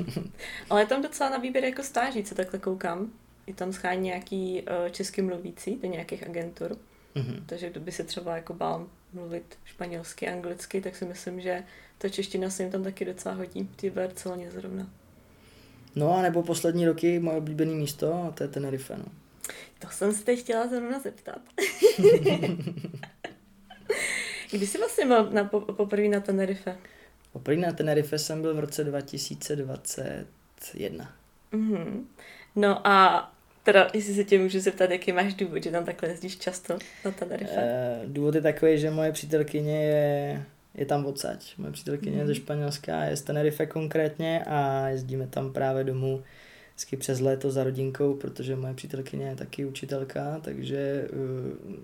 Ale 0.70 0.82
je 0.82 0.86
tam 0.86 1.02
docela 1.02 1.30
na 1.30 1.38
výběr 1.38 1.64
jako 1.64 1.82
stáží, 1.82 2.24
co 2.24 2.34
takhle 2.34 2.58
koukám. 2.58 3.10
Je 3.46 3.54
tam 3.54 3.72
schání 3.72 4.02
nějaký 4.02 4.62
uh, 4.62 4.90
česky 4.90 5.22
mluvící 5.22 5.76
do 5.76 5.88
nějakých 5.88 6.26
agentur. 6.26 6.76
Mm-hmm. 7.16 7.42
Takže 7.46 7.70
kdo 7.70 7.80
by 7.80 7.92
se 7.92 8.04
třeba 8.04 8.36
jako 8.36 8.54
bál 8.54 8.86
mluvit 9.12 9.58
španělsky, 9.64 10.28
anglicky, 10.28 10.80
tak 10.80 10.96
si 10.96 11.04
myslím, 11.04 11.40
že 11.40 11.64
ta 11.98 12.08
čeština 12.08 12.50
se 12.50 12.62
jim 12.62 12.72
tam 12.72 12.84
taky 12.84 13.04
docela 13.04 13.34
hodí, 13.34 13.68
ty 13.76 13.90
Barceloně 13.90 14.50
zrovna. 14.50 14.90
No 15.94 16.18
a 16.18 16.22
nebo 16.22 16.42
poslední 16.42 16.86
roky 16.86 17.18
moje 17.18 17.36
oblíbené 17.36 17.72
místo, 17.72 18.14
a 18.14 18.30
to 18.30 18.44
je 18.44 18.48
Tenerife, 18.48 18.96
no. 18.98 19.04
To 19.78 19.88
jsem 19.90 20.14
se 20.14 20.24
teď 20.24 20.40
chtěla 20.40 20.66
zrovna 20.66 21.00
zeptat. 21.00 21.40
Kdy 24.52 24.66
jsi 24.66 24.78
vlastně 24.78 25.06
byl 25.06 25.30
na, 25.30 25.44
poprvé 25.76 26.08
na 26.08 26.20
Tenerife? 26.20 26.76
Poprvé 27.32 27.56
na 27.56 27.72
Tenerife 27.72 28.18
jsem 28.18 28.42
byl 28.42 28.54
v 28.54 28.58
roce 28.58 28.84
2021. 28.84 31.12
Mm-hmm. 31.52 32.04
No 32.56 32.86
a 32.86 33.28
teda, 33.62 33.88
jestli 33.94 34.14
se 34.14 34.24
tě 34.24 34.38
můžu 34.38 34.60
zeptat, 34.60 34.90
jaký 34.90 35.12
máš 35.12 35.34
důvod, 35.34 35.62
že 35.62 35.70
tam 35.70 35.84
takhle 35.84 36.08
jezdíš 36.08 36.38
často 36.38 36.78
na 37.04 37.10
Tenerife? 37.10 37.54
E, 37.56 38.00
důvod 38.06 38.34
je 38.34 38.40
takový, 38.40 38.78
že 38.78 38.90
moje 38.90 39.12
přítelkyně 39.12 39.84
je, 39.84 40.44
je 40.74 40.86
tam 40.86 41.06
odsaď. 41.06 41.52
Moje 41.58 41.72
přítelkyně 41.72 42.12
mm. 42.12 42.18
je 42.18 42.26
ze 42.26 42.32
mhm. 42.32 42.40
Španělska, 42.40 43.04
je 43.04 43.16
z 43.16 43.22
Tenerife 43.22 43.66
konkrétně 43.66 44.44
a 44.46 44.88
jezdíme 44.88 45.26
tam 45.26 45.52
právě 45.52 45.84
domů 45.84 46.22
vždycky 46.74 46.96
přes 46.96 47.20
léto 47.20 47.50
za 47.50 47.64
rodinkou, 47.64 48.14
protože 48.14 48.56
moje 48.56 48.74
přítelkyně 48.74 49.26
je 49.26 49.36
taky 49.36 49.64
učitelka, 49.64 50.40
takže 50.42 51.08
uh, 51.12 51.74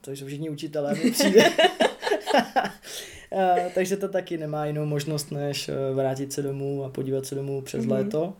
to 0.00 0.10
jsou 0.10 0.26
všichni 0.26 0.50
učitelé, 0.50 0.94
mi 0.94 1.10
přijde. 1.10 1.44
takže 3.74 3.96
to 3.96 4.08
taky 4.08 4.38
nemá 4.38 4.66
jinou 4.66 4.84
možnost, 4.84 5.30
než 5.30 5.68
eh, 5.68 5.94
vrátit 5.94 6.32
se 6.32 6.42
domů 6.42 6.84
a 6.84 6.88
podívat 6.88 7.26
se 7.26 7.34
domů 7.34 7.62
přes 7.62 7.84
mm-hmm. 7.84 7.90
léto. 7.90 8.34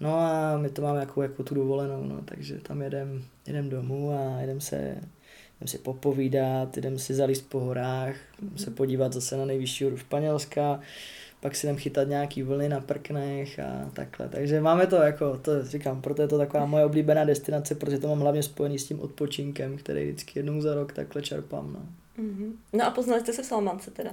No 0.00 0.18
a 0.18 0.58
my 0.58 0.70
to 0.70 0.82
máme 0.82 1.00
jako, 1.00 1.22
jako 1.22 1.42
tu 1.42 1.54
dovolenou, 1.54 2.04
no, 2.04 2.20
takže 2.24 2.58
tam 2.58 2.82
jedem, 2.82 3.24
jedem 3.46 3.68
domů 3.68 4.12
a 4.12 4.40
jedem 4.40 4.60
se, 4.60 4.76
jedem 4.76 5.66
si 5.66 5.78
popovídat, 5.78 6.76
jedem 6.76 6.98
si 6.98 7.14
zalíst 7.14 7.50
po 7.50 7.60
horách, 7.60 8.14
mm-hmm. 8.14 8.56
se 8.56 8.70
podívat 8.70 9.12
zase 9.12 9.36
na 9.36 9.44
nejvyšší 9.44 9.84
horu 9.84 9.96
Španělska, 9.96 10.80
pak 11.40 11.56
si 11.56 11.66
jdem 11.66 11.76
chytat 11.76 12.08
nějaký 12.08 12.42
vlny 12.42 12.68
na 12.68 12.80
prknech 12.80 13.58
a 13.58 13.90
takhle. 13.92 14.28
Takže 14.28 14.60
máme 14.60 14.86
to 14.86 14.96
jako, 14.96 15.38
to 15.38 15.64
říkám, 15.64 16.02
proto 16.02 16.22
je 16.22 16.28
to 16.28 16.38
taková 16.38 16.66
moje 16.66 16.84
oblíbená 16.84 17.24
destinace, 17.24 17.74
protože 17.74 17.98
to 17.98 18.08
mám 18.08 18.20
hlavně 18.20 18.42
spojený 18.42 18.78
s 18.78 18.86
tím 18.86 19.00
odpočinkem, 19.00 19.76
který 19.76 20.04
vždycky 20.04 20.38
jednou 20.38 20.60
za 20.60 20.74
rok 20.74 20.92
takhle 20.92 21.22
čerpám. 21.22 21.72
No, 21.72 21.80
mm-hmm. 22.18 22.52
no 22.72 22.86
a 22.86 22.90
poznali 22.90 23.20
jste 23.20 23.32
se 23.32 23.42
v 23.42 23.46
Salamance 23.46 23.90
teda? 23.90 24.10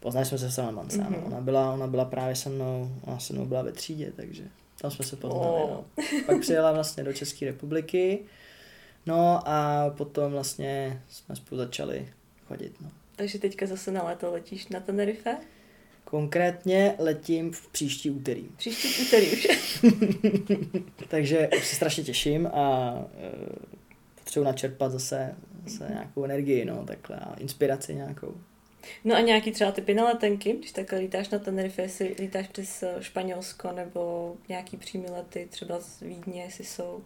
Poznali 0.00 0.26
jsme 0.26 0.38
se 0.38 0.48
v 0.48 0.54
Salamance, 0.54 0.98
mm-hmm. 0.98 1.06
ano. 1.06 1.22
Ona 1.26 1.40
byla, 1.40 1.72
ona 1.72 1.86
byla 1.86 2.04
právě 2.04 2.36
se 2.36 2.48
mnou, 2.48 2.90
ona 3.02 3.18
se 3.18 3.32
mnou 3.32 3.46
byla 3.46 3.62
ve 3.62 3.72
třídě, 3.72 4.12
takže 4.16 4.44
tam 4.80 4.90
jsme 4.90 5.04
se 5.04 5.16
poznali. 5.16 5.62
Oh. 5.62 5.70
No. 5.70 5.84
Pak 6.26 6.40
přijela 6.40 6.72
vlastně 6.72 7.04
do 7.04 7.12
České 7.12 7.46
republiky, 7.46 8.24
no 9.06 9.48
a 9.48 9.90
potom 9.90 10.32
vlastně 10.32 11.02
jsme 11.08 11.36
spolu 11.36 11.58
začali 11.58 12.08
chodit. 12.48 12.80
No. 12.80 12.90
Takže 13.16 13.38
teďka 13.38 13.66
zase 13.66 13.90
na 13.90 14.02
léto 14.02 14.32
letíš 14.32 14.68
na 14.68 14.80
Tenerife? 14.80 15.36
Konkrétně 16.04 16.94
letím 16.98 17.52
v 17.52 17.68
příští 17.68 18.10
úterý. 18.10 18.48
Příští 18.56 19.02
úterý 19.06 19.32
už. 19.32 19.48
Takže 21.08 21.48
už 21.58 21.66
se 21.66 21.76
strašně 21.76 22.04
těším 22.04 22.46
a 22.46 22.94
e, 23.18 23.30
potřebuji 24.26 24.44
načerpat 24.44 24.92
zase, 24.92 25.34
zase 25.66 25.86
nějakou 25.90 26.24
energii, 26.24 26.64
no, 26.64 26.84
takhle 26.86 27.16
a 27.16 27.34
inspiraci 27.34 27.94
nějakou. 27.94 28.34
No 29.04 29.14
a 29.14 29.20
nějaký 29.20 29.52
třeba 29.52 29.72
typy 29.72 29.94
na 29.94 30.04
letenky, 30.04 30.52
když 30.52 30.72
takhle 30.72 30.98
lítáš 30.98 31.28
na 31.28 31.38
Tenerife, 31.38 31.82
jestli 31.82 32.16
lítáš 32.18 32.48
přes 32.48 32.82
eh, 32.82 32.94
Španělsko 33.00 33.72
nebo 33.72 34.34
nějaký 34.48 34.76
přímý 34.76 35.06
lety, 35.10 35.46
třeba 35.50 35.80
z 35.80 36.00
Vídně, 36.00 36.42
jestli 36.42 36.64
jsou? 36.64 37.00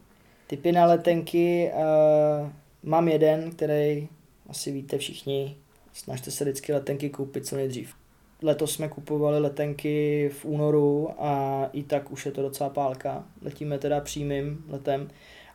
Typy 0.47 0.73
na 0.73 0.85
letenky, 0.85 1.71
uh, 1.75 2.51
mám 2.83 3.09
jeden, 3.09 3.51
který 3.51 4.09
asi 4.49 4.73
víte 4.73 4.99
všichni, 4.99 5.57
snažte 5.93 6.31
se 6.31 6.45
vždycky 6.45 6.73
letenky 6.73 7.11
koupit 7.11 7.47
co 7.47 7.57
nejdřív. 7.57 7.95
Letos 8.43 8.75
jsme 8.75 8.89
kupovali 8.89 9.41
letenky 9.41 10.29
v 10.33 10.45
únoru 10.45 11.11
a 11.19 11.65
i 11.73 11.83
tak 11.83 12.11
už 12.11 12.27
je 12.27 12.33
to 12.33 12.43
docela 12.43 12.71
pálka. 12.71 13.25
Letíme 13.43 13.79
teda 13.79 14.01
přímým 14.01 14.65
letem 14.69 15.11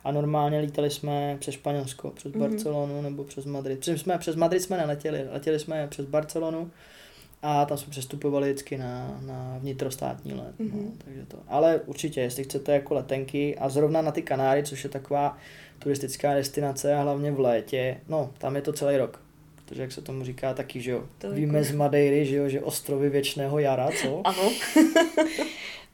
a 0.06 0.12
normálně 0.12 0.58
lítali 0.58 0.90
jsme 0.90 1.36
přes 1.40 1.54
Španělsko, 1.54 2.10
přes 2.10 2.32
mm-hmm. 2.32 2.38
Barcelonu 2.38 3.02
nebo 3.02 3.24
přes 3.24 3.44
Madrid. 3.44 3.80
Přes, 3.80 4.00
jsme, 4.00 4.18
přes 4.18 4.36
Madrid 4.36 4.62
jsme 4.62 4.76
neletěli, 4.76 5.26
letěli 5.32 5.58
jsme 5.58 5.86
přes 5.88 6.06
Barcelonu 6.06 6.70
a 7.42 7.64
tam 7.64 7.78
jsme 7.78 7.90
přestupovali 7.90 8.52
vždycky 8.52 8.78
na, 8.78 9.18
na 9.20 9.58
vnitrostátní 9.60 10.34
let. 10.34 10.54
Mm-hmm. 10.60 10.70
No, 10.74 10.82
mhm. 10.82 10.98
takže 11.04 11.26
to. 11.26 11.38
Ale 11.48 11.80
určitě, 11.86 12.20
jestli 12.20 12.44
chcete 12.44 12.72
jako 12.72 12.94
letenky 12.94 13.58
a 13.58 13.68
zrovna 13.68 14.02
na 14.02 14.12
ty 14.12 14.22
Kanáry, 14.22 14.62
což 14.62 14.84
je 14.84 14.90
taková 14.90 15.38
turistická 15.78 16.34
destinace 16.34 16.94
a 16.94 17.02
hlavně 17.02 17.32
v 17.32 17.40
létě, 17.40 18.00
no 18.08 18.30
tam 18.38 18.56
je 18.56 18.62
to 18.62 18.72
celý 18.72 18.96
rok. 18.96 19.25
Protože 19.66 19.82
jak 19.82 19.92
se 19.92 20.02
tomu 20.02 20.24
říká 20.24 20.54
taky, 20.54 20.80
že 20.80 20.90
jo, 20.90 21.04
to 21.18 21.30
víme 21.30 21.58
jako... 21.58 21.70
z 21.70 21.72
Madeiry, 21.72 22.26
že 22.26 22.36
jo, 22.36 22.48
že 22.48 22.60
ostrovy 22.60 23.10
věčného 23.10 23.58
jara, 23.58 23.88
co? 24.02 24.22
Ano. 24.24 24.52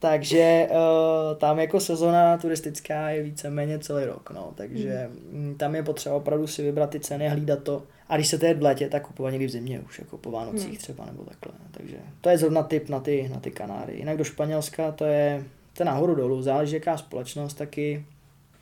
Takže 0.03 0.69
uh, 0.71 1.39
tam 1.39 1.59
jako 1.61 1.81
sezona 1.81 2.39
turistická 2.39 3.11
je 3.11 3.23
víceméně 3.23 3.79
celý 3.79 4.05
rok, 4.05 4.31
no, 4.31 4.53
takže 4.55 5.11
mm. 5.33 5.55
tam 5.59 5.75
je 5.75 5.83
potřeba 5.83 6.15
opravdu 6.15 6.47
si 6.47 6.63
vybrat 6.63 6.91
ty 6.91 7.01
ceny, 7.01 7.29
hlídat 7.29 7.63
to. 7.63 7.83
A 8.09 8.17
když 8.17 8.29
se 8.29 8.39
to 8.39 8.47
je 8.47 8.55
v 8.55 8.63
létě, 8.63 8.89
tak 8.89 9.07
kupovat 9.07 9.33
někdy 9.33 9.47
v 9.47 9.51
zimě 9.51 9.81
už, 9.81 9.99
jako 9.99 10.19
po 10.19 10.31
Vánocích 10.31 10.71
mm. 10.71 10.77
třeba 10.77 11.07
nebo 11.07 11.25
takhle. 11.25 11.53
Takže 11.71 11.97
to 12.21 12.29
je 12.31 12.39
zrovna 12.39 12.63
tip 12.63 12.89
na 12.89 13.01
ty, 13.01 13.29
na 13.33 13.41
ty 13.41 13.51
Kanáry. 13.51 13.97
Jinak 13.97 14.17
do 14.17 14.25
Španělska 14.25 14.93
to 14.93 15.05
je, 15.05 15.45
to 15.77 15.83
je 15.83 15.85
nahoru 15.85 16.15
dolů, 16.15 16.43
záleží 16.43 16.75
jaká 16.75 16.97
společnost 16.97 17.55
taky. 17.55 18.05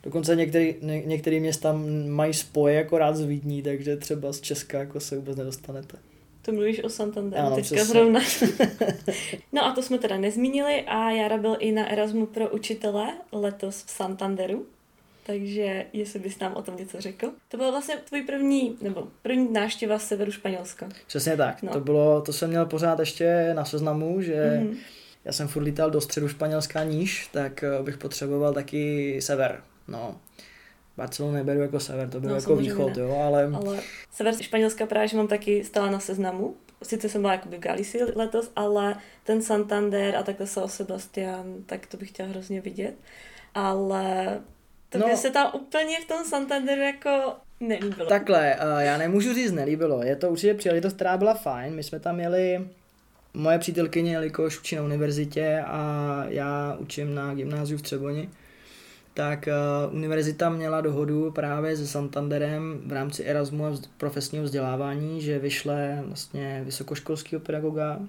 Dokonce 0.03 0.35
některý, 0.35 0.75
ně, 0.81 1.01
některé 1.05 1.39
města 1.39 1.79
mají 2.07 2.33
spoje 2.33 2.75
jako 2.75 2.97
rád 2.97 3.15
z 3.15 3.25
Vídní, 3.25 3.61
takže 3.61 3.97
třeba 3.97 4.33
z 4.33 4.41
Česka 4.41 4.79
jako 4.79 4.99
se 4.99 5.15
vůbec 5.15 5.37
nedostanete. 5.37 5.97
To 6.41 6.51
mluvíš 6.51 6.83
o 6.83 6.89
Santander 6.89 7.39
ano, 7.39 7.55
teďka 7.55 7.75
přesně. 7.75 7.85
zrovna. 7.85 8.19
no 9.51 9.65
a 9.65 9.71
to 9.71 9.81
jsme 9.81 9.97
teda 9.97 10.17
nezmínili 10.17 10.81
a 10.81 11.11
Jara 11.11 11.37
byl 11.37 11.57
i 11.59 11.71
na 11.71 11.91
Erasmu 11.91 12.25
pro 12.25 12.49
učitele 12.49 13.13
letos 13.31 13.83
v 13.83 13.89
Santanderu. 13.89 14.65
Takže 15.25 15.85
jestli 15.93 16.19
bys 16.19 16.39
nám 16.39 16.53
o 16.53 16.61
tom 16.61 16.77
něco 16.77 17.01
řekl. 17.01 17.31
To 17.47 17.57
byl 17.57 17.71
vlastně 17.71 17.95
tvůj 17.95 18.21
první, 18.21 18.77
nebo 18.81 19.07
první 19.21 19.53
návštěva 19.53 19.99
z 19.99 20.07
severu 20.07 20.31
Španělska. 20.31 20.89
Přesně 21.07 21.37
tak. 21.37 21.61
No. 21.61 21.71
To, 21.71 21.79
bylo, 21.79 22.21
to 22.21 22.33
jsem 22.33 22.49
měl 22.49 22.65
pořád 22.65 22.99
ještě 22.99 23.53
na 23.53 23.65
seznamu, 23.65 24.21
že 24.21 24.33
mm-hmm. 24.33 24.75
já 25.25 25.31
jsem 25.31 25.47
furt 25.47 25.63
lítal 25.63 25.91
do 25.91 26.01
středu 26.01 26.27
Španělska 26.27 26.83
níž, 26.83 27.29
tak 27.31 27.63
eh, 27.63 27.83
bych 27.83 27.97
potřeboval 27.97 28.53
taky 28.53 29.17
sever. 29.21 29.61
No. 29.87 30.15
Barcelonu 30.97 31.33
neberu 31.33 31.59
jako 31.59 31.79
sever, 31.79 32.09
to 32.09 32.19
byl 32.19 32.29
no, 32.29 32.35
jako 32.35 32.55
východ, 32.55 32.95
ne. 32.97 33.03
jo, 33.03 33.21
ale... 33.25 33.51
ale... 33.53 33.79
Sever 34.11 34.33
Španělska 34.41 34.85
právě, 34.85 35.07
že 35.07 35.17
mám 35.17 35.27
taky 35.27 35.63
stále 35.63 35.91
na 35.91 35.99
seznamu. 35.99 36.55
Sice 36.83 37.09
jsem 37.09 37.21
byla 37.21 37.33
jakoby 37.33 37.57
v 37.57 37.59
Galicii 37.59 38.03
letos, 38.15 38.51
ale 38.55 38.95
ten 39.23 39.41
Santander 39.41 40.15
a 40.15 40.23
takhle 40.23 40.45
São 40.45 40.67
Sebastian, 40.67 41.63
tak 41.65 41.87
to 41.87 41.97
bych 41.97 42.09
chtěla 42.09 42.29
hrozně 42.29 42.61
vidět. 42.61 42.93
Ale 43.53 44.39
to 44.89 44.97
no, 44.97 45.07
by 45.07 45.17
se 45.17 45.29
tam 45.29 45.51
úplně 45.53 46.01
v 46.01 46.07
tom 46.07 46.25
Santanderu 46.25 46.81
jako 46.81 47.33
nelíbilo. 47.59 48.09
Takhle, 48.09 48.55
uh, 48.55 48.79
já 48.79 48.97
nemůžu 48.97 49.33
říct 49.33 49.51
nelíbilo. 49.51 50.03
Je 50.03 50.15
to 50.15 50.29
určitě 50.29 50.53
příležitost, 50.53 50.93
která 50.93 51.17
byla 51.17 51.33
fajn. 51.33 51.73
My 51.73 51.83
jsme 51.83 51.99
tam 51.99 52.19
jeli, 52.19 52.67
moje 53.33 53.59
přítelkyně, 53.59 54.11
jelikož 54.11 54.59
učí 54.59 54.75
na 54.75 54.83
univerzitě 54.83 55.63
a 55.65 56.23
já 56.27 56.77
učím 56.79 57.15
na 57.15 57.33
gymnáziu 57.33 57.77
v 57.77 57.81
Třeboni, 57.81 58.29
tak 59.13 59.47
uh, 59.87 59.95
univerzita 59.95 60.49
měla 60.49 60.81
dohodu 60.81 61.31
právě 61.31 61.77
se 61.77 61.87
Santanderem 61.87 62.81
v 62.85 62.91
rámci 62.91 63.23
Erasmu 63.23 63.65
a 63.65 63.71
profesního 63.97 64.43
vzdělávání, 64.43 65.21
že 65.21 65.39
vyšle 65.39 66.03
vlastně 66.05 66.61
vysokoškolského 66.65 67.39
pedagoga, 67.39 67.99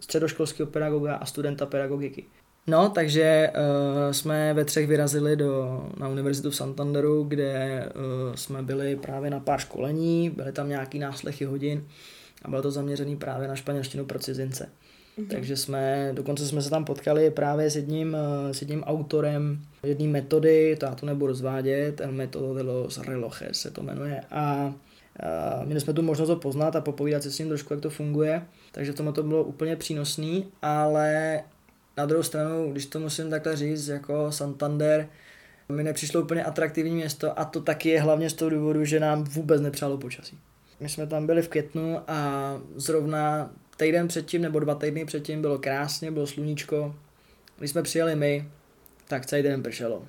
středoškolského 0.00 0.66
pedagoga 0.66 1.14
a 1.14 1.26
studenta 1.26 1.66
pedagogiky. 1.66 2.24
No, 2.66 2.88
takže 2.88 3.50
uh, 3.54 4.12
jsme 4.12 4.54
ve 4.54 4.64
třech 4.64 4.88
vyrazili 4.88 5.36
do, 5.36 5.84
na 5.96 6.08
univerzitu 6.08 6.50
v 6.50 6.56
Santanderu, 6.56 7.24
kde 7.24 7.84
uh, 8.28 8.34
jsme 8.34 8.62
byli 8.62 8.96
právě 8.96 9.30
na 9.30 9.40
pár 9.40 9.60
školení, 9.60 10.30
byly 10.30 10.52
tam 10.52 10.68
nějaký 10.68 10.98
náslechy 10.98 11.44
hodin 11.44 11.84
a 12.42 12.50
bylo 12.50 12.62
to 12.62 12.70
zaměřené 12.70 13.16
právě 13.16 13.48
na 13.48 13.54
španělštinu 13.56 14.04
pro 14.04 14.18
cizince. 14.18 14.68
Mm-hmm. 15.18 15.28
Takže 15.28 15.56
jsme, 15.56 16.10
dokonce 16.12 16.46
jsme 16.46 16.62
se 16.62 16.70
tam 16.70 16.84
potkali 16.84 17.30
právě 17.30 17.70
s 17.70 17.76
jedním, 17.76 18.16
s 18.52 18.60
jedním 18.60 18.82
autorem 18.82 19.62
jedné 19.82 20.06
metody, 20.08 20.76
to 20.80 20.86
já 20.86 20.94
to 20.94 21.06
nebudu 21.06 21.26
rozvádět, 21.26 22.00
Metodo 22.10 22.54
de 22.54 22.62
los 22.62 22.98
Relojes 22.98 23.60
se 23.60 23.70
to 23.70 23.82
jmenuje. 23.82 24.20
A 24.30 24.74
a 25.20 25.64
měli 25.64 25.80
jsme 25.80 25.92
tu 25.92 26.02
možnost 26.02 26.28
ho 26.28 26.36
poznat 26.36 26.76
a 26.76 26.80
popovídat 26.80 27.22
si 27.22 27.30
s 27.30 27.38
ním 27.38 27.48
trošku, 27.48 27.74
jak 27.74 27.82
to 27.82 27.90
funguje. 27.90 28.46
Takže 28.72 28.92
tomu 28.92 29.12
to 29.12 29.22
bylo 29.22 29.44
úplně 29.44 29.76
přínosný, 29.76 30.48
ale 30.62 31.40
na 31.96 32.06
druhou 32.06 32.22
stranu, 32.22 32.72
když 32.72 32.86
to 32.86 33.00
musím 33.00 33.30
takhle 33.30 33.56
říct, 33.56 33.88
jako 33.88 34.32
Santander, 34.32 35.08
mi 35.68 35.84
nepřišlo 35.84 36.22
úplně 36.22 36.44
atraktivní 36.44 36.94
město 36.94 37.38
a 37.38 37.44
to 37.44 37.60
taky 37.60 37.88
je 37.88 38.00
hlavně 38.00 38.30
z 38.30 38.34
toho 38.34 38.50
důvodu, 38.50 38.84
že 38.84 39.00
nám 39.00 39.24
vůbec 39.24 39.60
nepřálo 39.60 39.98
počasí. 39.98 40.38
My 40.80 40.88
jsme 40.88 41.06
tam 41.06 41.26
byli 41.26 41.42
v 41.42 41.48
květnu 41.48 42.00
a 42.08 42.60
zrovna 42.76 43.50
týden 43.76 44.08
předtím 44.08 44.42
nebo 44.42 44.60
dva 44.60 44.74
týdny 44.74 45.04
předtím 45.04 45.40
bylo 45.40 45.58
krásně, 45.58 46.10
bylo 46.10 46.26
sluníčko. 46.26 46.94
Když 47.58 47.70
jsme 47.70 47.82
přijeli 47.82 48.16
my, 48.16 48.48
tak 49.08 49.26
celý 49.26 49.42
den 49.42 49.62
pršelo. 49.62 50.02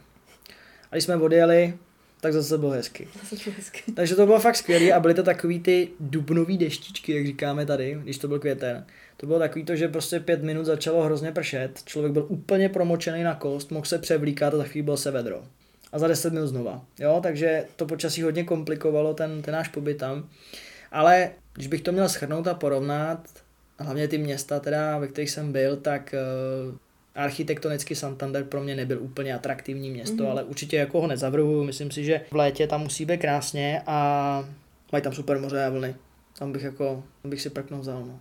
A 0.92 0.96
když 0.96 1.04
jsme 1.04 1.16
odjeli, 1.16 1.74
tak 2.22 2.34
zase 2.34 2.58
bylo 2.58 2.72
hezky. 2.72 3.08
Zase 3.30 3.52
hezky. 3.52 3.92
Takže 3.92 4.16
to 4.16 4.26
bylo 4.26 4.40
fakt 4.40 4.56
skvělé 4.56 4.92
a 4.92 5.00
byly 5.00 5.14
to 5.14 5.24
takový 5.24 5.60
ty 5.60 5.90
dubnový 6.00 6.58
deštičky, 6.58 7.16
jak 7.16 7.26
říkáme 7.26 7.66
tady, 7.66 7.98
když 8.04 8.18
to 8.18 8.28
byl 8.28 8.40
květen. 8.40 8.86
To 9.18 9.28
bylo 9.28 9.40
takový 9.40 9.66
to, 9.66 9.76
že 9.76 9.88
prostě 9.88 10.20
pět 10.20 10.44
minut 10.44 10.66
začalo 10.66 11.04
hrozně 11.04 11.32
pršet, 11.32 11.84
člověk 11.86 12.14
byl 12.14 12.26
úplně 12.30 12.70
promočený 12.70 13.24
na 13.24 13.36
kost, 13.36 13.72
mohl 13.72 13.86
se 13.86 14.00
převlíkat 14.00 14.54
a 14.54 14.58
za 14.58 14.64
chvíli 14.64 14.84
bylo 14.84 14.98
se 14.98 15.12
vedro. 15.12 15.44
A 15.92 16.00
za 16.00 16.08
deset 16.08 16.34
minut 16.34 16.48
znova. 16.48 16.86
Jo, 17.00 17.20
takže 17.24 17.66
to 17.76 17.86
počasí 17.86 18.22
hodně 18.22 18.44
komplikovalo 18.44 19.14
ten, 19.14 19.42
ten 19.42 19.54
náš 19.54 19.68
pobyt 19.68 19.98
tam. 19.98 20.30
Ale 20.92 21.32
když 21.54 21.68
bych 21.68 21.82
to 21.82 21.92
měl 21.92 22.10
schrnout 22.10 22.48
a 22.48 22.54
porovnat, 22.54 23.30
hlavně 23.80 24.08
ty 24.08 24.18
města, 24.18 24.60
teda, 24.60 24.98
ve 24.98 25.08
kterých 25.08 25.32
jsem 25.32 25.52
byl, 25.52 25.78
tak 25.78 26.16
uh, 26.70 26.76
architektonicky 27.16 27.96
Santander 27.96 28.44
pro 28.44 28.64
mě 28.64 28.76
nebyl 28.76 29.04
úplně 29.04 29.36
atraktivní 29.36 29.90
město, 29.90 30.24
mm-hmm. 30.24 30.30
ale 30.30 30.44
určitě 30.44 30.78
jako 30.78 31.02
ho 31.02 31.08
nezavrhuju. 31.08 31.64
Myslím 31.64 31.92
si, 31.92 32.04
že 32.04 32.22
v 32.32 32.36
létě 32.36 32.68
tam 32.68 32.82
musí 32.82 33.06
být 33.06 33.18
krásně 33.18 33.82
a 33.88 34.50
mají 34.92 35.02
tam 35.02 35.14
super 35.14 35.40
moře 35.40 35.66
a 35.66 35.70
vlny. 35.70 35.96
Tam 36.40 36.52
bych 36.52 36.64
jako, 36.64 37.04
tam 37.22 37.30
bych 37.30 37.42
si 37.42 37.50
prknul 37.50 37.80
vzal. 37.80 38.06
No. 38.06 38.20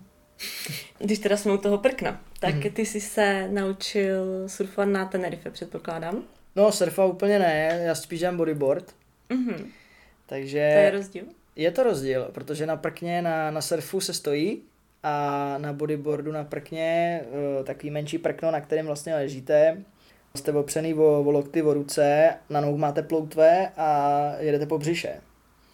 Když 0.99 1.19
teda 1.19 1.37
jsme 1.37 1.53
u 1.53 1.59
toho 1.59 1.79
prkna, 1.79 2.21
tak 2.41 2.55
mm-hmm. 2.55 2.73
ty 2.73 2.87
jsi 2.87 3.01
se 3.01 3.49
naučil 3.49 4.49
surfovat 4.49 4.89
na 4.89 5.05
Tenerife, 5.05 5.51
předpokládám? 5.51 6.23
No, 6.57 6.73
surfa 6.73 7.05
úplně 7.05 7.39
ne, 7.39 7.81
já 7.85 7.95
spíš 7.95 8.23
mám 8.23 8.37
bodyboard. 8.37 8.95
Mm-hmm. 9.31 9.67
Takže... 10.27 10.71
To 10.75 10.81
je 10.81 10.91
rozdíl? 10.91 11.25
Je 11.57 11.71
to 11.71 11.83
rozdíl, 11.83 12.29
protože 12.33 12.67
na 12.67 12.77
prkně 12.77 13.23
na, 13.23 13.51
na 13.51 13.61
surfu 13.61 14.01
se 14.01 14.15
stojí 14.15 14.63
a 15.05 15.55
na 15.59 15.73
bodyboardu 15.73 16.33
na 16.33 16.45
prkně 16.45 17.21
eh, 17.61 17.65
takový 17.65 17.91
menší 17.91 18.19
prkno, 18.19 18.51
na 18.51 18.61
kterém 18.61 18.87
vlastně 18.87 19.15
ležíte. 19.15 19.83
Jste 20.37 20.53
opřený 20.53 20.95
o, 20.95 21.21
o 21.21 21.31
lokty, 21.31 21.63
o 21.63 21.75
ruce, 21.75 22.35
na 22.51 22.61
nohu 22.61 22.77
máte 22.77 23.03
ploutve 23.03 23.73
a 23.77 24.31
jedete 24.39 24.67
po 24.67 24.79
břiše. 24.79 25.21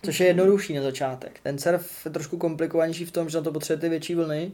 Což 0.03 0.21
je 0.21 0.27
jednodušší 0.27 0.75
na 0.75 0.83
začátek. 0.83 1.41
Ten 1.43 1.59
surf 1.59 2.05
je 2.05 2.11
trošku 2.11 2.37
komplikovanější 2.37 3.05
v 3.05 3.13
tom, 3.13 3.29
že 3.29 3.39
na 3.39 3.45
to 3.45 3.53
potřebujete 3.53 3.89
větší 3.89 4.15
vlny, 4.15 4.53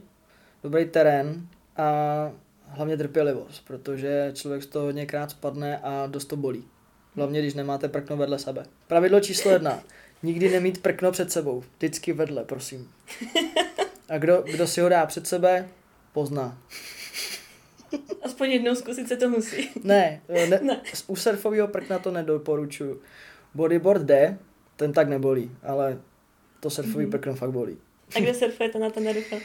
dobrý 0.63 0.85
terén 0.85 1.47
a 1.77 2.31
hlavně 2.67 2.97
trpělivost, 2.97 3.67
protože 3.67 4.31
člověk 4.33 4.63
z 4.63 4.67
toho 4.67 4.85
hodněkrát 4.85 5.31
spadne 5.31 5.77
a 5.77 6.07
dost 6.07 6.25
to 6.25 6.35
bolí. 6.35 6.63
Hlavně, 7.15 7.41
když 7.41 7.53
nemáte 7.53 7.87
prkno 7.87 8.17
vedle 8.17 8.39
sebe. 8.39 8.65
Pravidlo 8.87 9.19
číslo 9.19 9.51
jedna. 9.51 9.83
Nikdy 10.23 10.49
nemít 10.49 10.81
prkno 10.81 11.11
před 11.11 11.31
sebou. 11.31 11.63
Vždycky 11.77 12.13
vedle, 12.13 12.43
prosím. 12.43 12.91
A 14.09 14.17
kdo, 14.17 14.41
kdo 14.41 14.67
si 14.67 14.81
ho 14.81 14.89
dá 14.89 15.05
před 15.05 15.27
sebe, 15.27 15.67
pozná. 16.13 16.57
Aspoň 18.23 18.51
jednou 18.51 18.75
zkusit 18.75 19.07
se 19.07 19.17
to 19.17 19.29
musí. 19.29 19.69
Ne, 19.83 20.21
ne, 20.49 20.59
ne. 20.61 20.81
u 21.07 21.15
surfového 21.15 21.67
prkna 21.67 21.99
to 21.99 22.11
nedoporučuju. 22.11 23.01
Bodyboard 23.53 24.01
jde, 24.01 24.37
ten 24.75 24.93
tak 24.93 25.09
nebolí, 25.09 25.51
ale 25.63 25.99
to 26.59 26.69
surfový 26.69 27.05
mm-hmm. 27.05 27.11
prkno 27.11 27.35
fakt 27.35 27.51
bolí. 27.51 27.77
A 28.15 28.19
kde 28.19 28.33
surfujete 28.33 28.79
na 28.79 28.89
Tenerife? 28.89 29.35
Uh, 29.35 29.41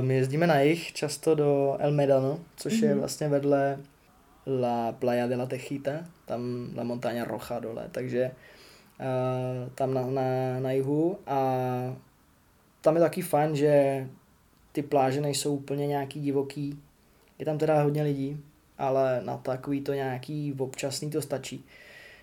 my 0.00 0.14
jezdíme 0.14 0.46
na 0.46 0.60
jich 0.60 0.92
často 0.92 1.34
do 1.34 1.76
El 1.78 1.92
Medano, 1.92 2.40
což 2.56 2.72
mm-hmm. 2.72 2.84
je 2.84 2.90
mhm. 2.90 2.98
vlastně 2.98 3.28
vedle 3.28 3.78
La 4.46 4.92
Playa 4.92 5.26
de 5.26 5.36
la 5.36 5.46
Tejita, 5.46 6.06
tam 6.24 6.70
La 6.76 6.84
Montaña 6.84 7.24
Roja 7.24 7.58
dole, 7.58 7.88
takže 7.90 8.30
uh, 9.00 9.70
tam 9.74 9.94
na, 9.94 10.06
na, 10.06 10.60
na 10.60 10.72
jihu 10.72 11.18
a 11.26 11.40
tam 12.86 12.94
je 12.96 13.00
taky 13.00 13.22
fajn, 13.22 13.56
že 13.56 14.06
ty 14.72 14.82
pláže 14.82 15.20
nejsou 15.20 15.54
úplně 15.54 15.86
nějaký 15.86 16.20
divoký. 16.20 16.78
Je 17.38 17.44
tam 17.44 17.58
teda 17.58 17.82
hodně 17.82 18.02
lidí, 18.02 18.40
ale 18.78 19.20
na 19.24 19.36
takový 19.36 19.80
to 19.80 19.92
nějaký 19.92 20.54
občasný 20.58 21.10
to 21.10 21.22
stačí. 21.22 21.64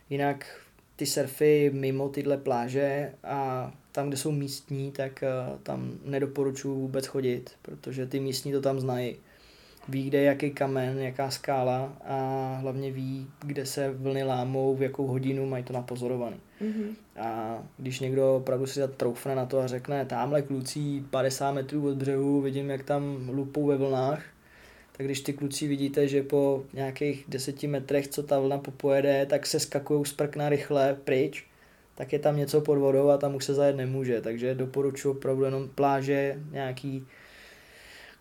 Jinak 0.10 0.62
ty 0.96 1.06
surfy 1.06 1.72
mimo 1.74 2.10
tyhle 2.10 2.38
pláže 2.38 3.14
a 3.24 3.72
tam, 3.92 4.08
kde 4.08 4.18
jsou 4.18 4.32
místní, 4.32 4.92
tak 4.92 5.24
uh, 5.24 5.60
tam 5.60 5.92
nedoporučuji 6.06 6.76
vůbec 6.76 7.06
chodit, 7.06 7.52
protože 7.62 8.06
ty 8.06 8.20
místní 8.20 8.52
to 8.52 8.62
tam 8.62 8.80
znají. 8.80 9.16
Ví, 9.88 10.08
kde 10.08 10.18
je 10.18 10.24
jaký 10.24 10.52
kamen, 10.52 11.00
jaká 11.00 11.30
skála 11.30 11.94
a 12.06 12.18
hlavně 12.62 12.92
ví, 12.92 13.28
kde 13.46 13.66
se 13.66 13.92
vlny 13.92 14.24
lámou, 14.24 14.76
v 14.76 14.82
jakou 14.82 15.08
hodinu 15.08 15.46
mají 15.46 15.64
to 15.64 15.74
napozorovaný. 15.74 16.38
Mm-hmm. 16.62 16.96
A 17.20 17.60
když 17.78 18.00
někdo 18.00 18.36
opravdu 18.36 18.66
si 18.66 18.80
troufne 18.98 19.36
na 19.36 19.46
to 19.46 19.60
a 19.60 19.68
řekne, 19.68 20.06
tamhle 20.06 20.42
kluci 20.42 21.04
50 21.10 21.52
metrů 21.52 21.88
od 21.88 21.96
břehu, 21.96 22.42
vidím, 22.42 22.70
jak 22.70 22.84
tam 22.84 23.30
lupou 23.30 23.66
ve 23.66 23.78
vlnách, 23.78 24.24
tak 24.98 25.06
když 25.06 25.22
ty 25.22 25.34
kluci 25.34 25.68
vidíte, 25.68 26.08
že 26.08 26.24
po 26.24 26.64
nějakých 26.74 27.26
deseti 27.28 27.68
metrech, 27.68 28.08
co 28.08 28.24
ta 28.24 28.40
vlna 28.40 28.58
popojede, 28.58 29.26
tak 29.26 29.46
se 29.46 29.60
skakují 29.60 30.06
z 30.06 30.14
prkna 30.14 30.50
rychle 30.50 30.98
pryč, 31.04 31.46
tak 31.96 32.14
je 32.14 32.20
tam 32.20 32.38
něco 32.38 32.62
pod 32.62 32.78
vodou 32.78 33.10
a 33.10 33.18
tam 33.18 33.36
už 33.36 33.46
se 33.46 33.54
zajet 33.54 33.76
nemůže. 33.76 34.22
Takže 34.22 34.56
doporučuji 34.56 35.12
opravdu 35.12 35.44
jenom 35.44 35.70
pláže, 35.76 36.40
nějaký 36.52 37.08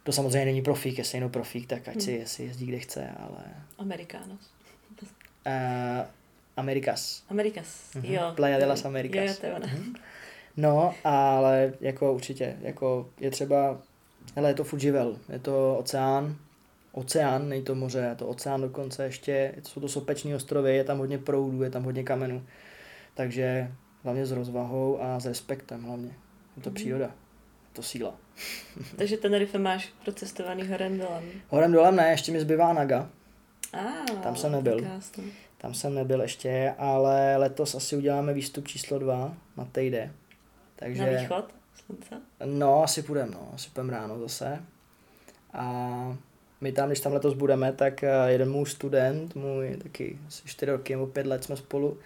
to 0.03 0.13
samozřejmě 0.13 0.45
není 0.45 0.63
profík, 0.63 0.99
jestli 0.99 1.17
jenom 1.17 1.31
profík, 1.31 1.67
tak 1.67 1.89
ať 1.89 2.01
si, 2.01 2.17
hmm. 2.17 2.27
si 2.27 2.43
jezdí 2.43 2.67
kde 2.67 2.79
chce, 2.79 3.11
ale... 3.19 3.45
Americanos. 3.79 4.51
Uh, 5.47 6.07
Americas. 6.57 7.23
Americas, 7.29 7.67
uh-huh. 7.95 8.11
jo. 8.11 8.33
Playa 8.37 8.59
de 8.59 8.67
las 8.67 8.85
Americas. 8.85 9.31
Jo, 9.31 9.35
to 9.41 9.47
je 9.47 9.55
ona. 9.55 9.67
Uh-huh. 9.67 9.95
No, 10.57 10.95
ale 11.05 11.73
jako 11.81 12.13
určitě, 12.13 12.57
jako 12.61 13.09
je 13.21 13.31
třeba, 13.31 13.79
hele, 14.37 14.51
je 14.51 14.55
to 14.55 14.65
furt 14.65 14.81
živel, 14.81 15.17
je 15.29 15.39
to 15.39 15.77
oceán, 15.79 16.37
oceán, 16.93 17.49
není 17.49 17.63
to 17.63 17.75
moře, 17.75 18.07
je 18.11 18.15
to 18.15 18.27
oceán 18.27 18.61
dokonce 18.61 19.05
ještě, 19.05 19.55
jsou 19.63 19.81
to 19.81 19.89
sopeční 19.89 20.35
ostrovy, 20.35 20.77
je 20.77 20.85
tam 20.85 20.99
hodně 20.99 21.19
proudů, 21.19 21.63
je 21.63 21.71
tam 21.71 21.85
hodně 21.85 22.03
kamenů, 22.03 22.43
takže 23.15 23.73
hlavně 24.03 24.27
s 24.27 24.33
rozvahou 24.33 25.03
a 25.03 25.21
s 25.21 25.27
respektem 25.27 25.83
hlavně, 25.83 26.11
je 26.57 26.63
to 26.63 26.71
mm. 26.71 26.75
příroda, 26.75 27.11
to 27.73 27.83
síla. 27.83 28.15
takže 28.97 29.17
Tenerife 29.17 29.59
máš 29.59 29.89
procestovaný 30.05 30.69
horem 30.69 30.99
dolem? 30.99 31.25
Horem 31.49 31.73
dolem 31.73 31.97
ne, 31.97 32.11
ještě 32.11 32.33
mi 32.33 32.41
zbývá 32.41 32.73
Naga, 32.73 33.09
ah, 33.73 34.23
tam 34.23 34.37
jsem 34.37 34.53
nebyl. 34.53 34.81
Krásný. 34.81 35.33
Tam 35.59 35.75
jsem 35.75 35.95
nebyl 35.95 36.23
ještě, 36.23 36.75
ale 36.79 37.37
letos 37.37 37.75
asi 37.75 37.97
uděláme 37.97 38.35
výstup 38.35 38.69
číslo 38.69 38.99
dva 38.99 39.35
na 39.57 39.65
Tejde. 39.65 40.13
Takže, 40.77 41.13
na 41.13 41.21
východ 41.21 41.55
slunce? 41.75 42.21
No, 42.45 42.83
asi 42.83 43.03
půjdeme, 43.03 43.31
no. 43.31 43.51
Asi 43.55 43.71
půjdeme 43.71 43.93
ráno 43.93 44.19
zase. 44.19 44.63
A 45.53 46.17
my 46.61 46.73
tam, 46.73 46.89
když 46.89 47.01
tam 47.01 47.13
letos 47.13 47.35
budeme, 47.35 47.73
tak 47.73 48.05
eh, 48.05 48.11
jeden 48.29 48.51
můj 48.51 48.67
student, 48.67 49.35
můj 49.35 49.77
taky 49.83 50.19
asi 50.29 50.43
4 50.49 50.73
roky 50.73 50.93
nebo 50.93 51.07
5 51.07 51.27
let 51.27 51.45
jsme 51.45 51.57
spolu, 51.57 51.99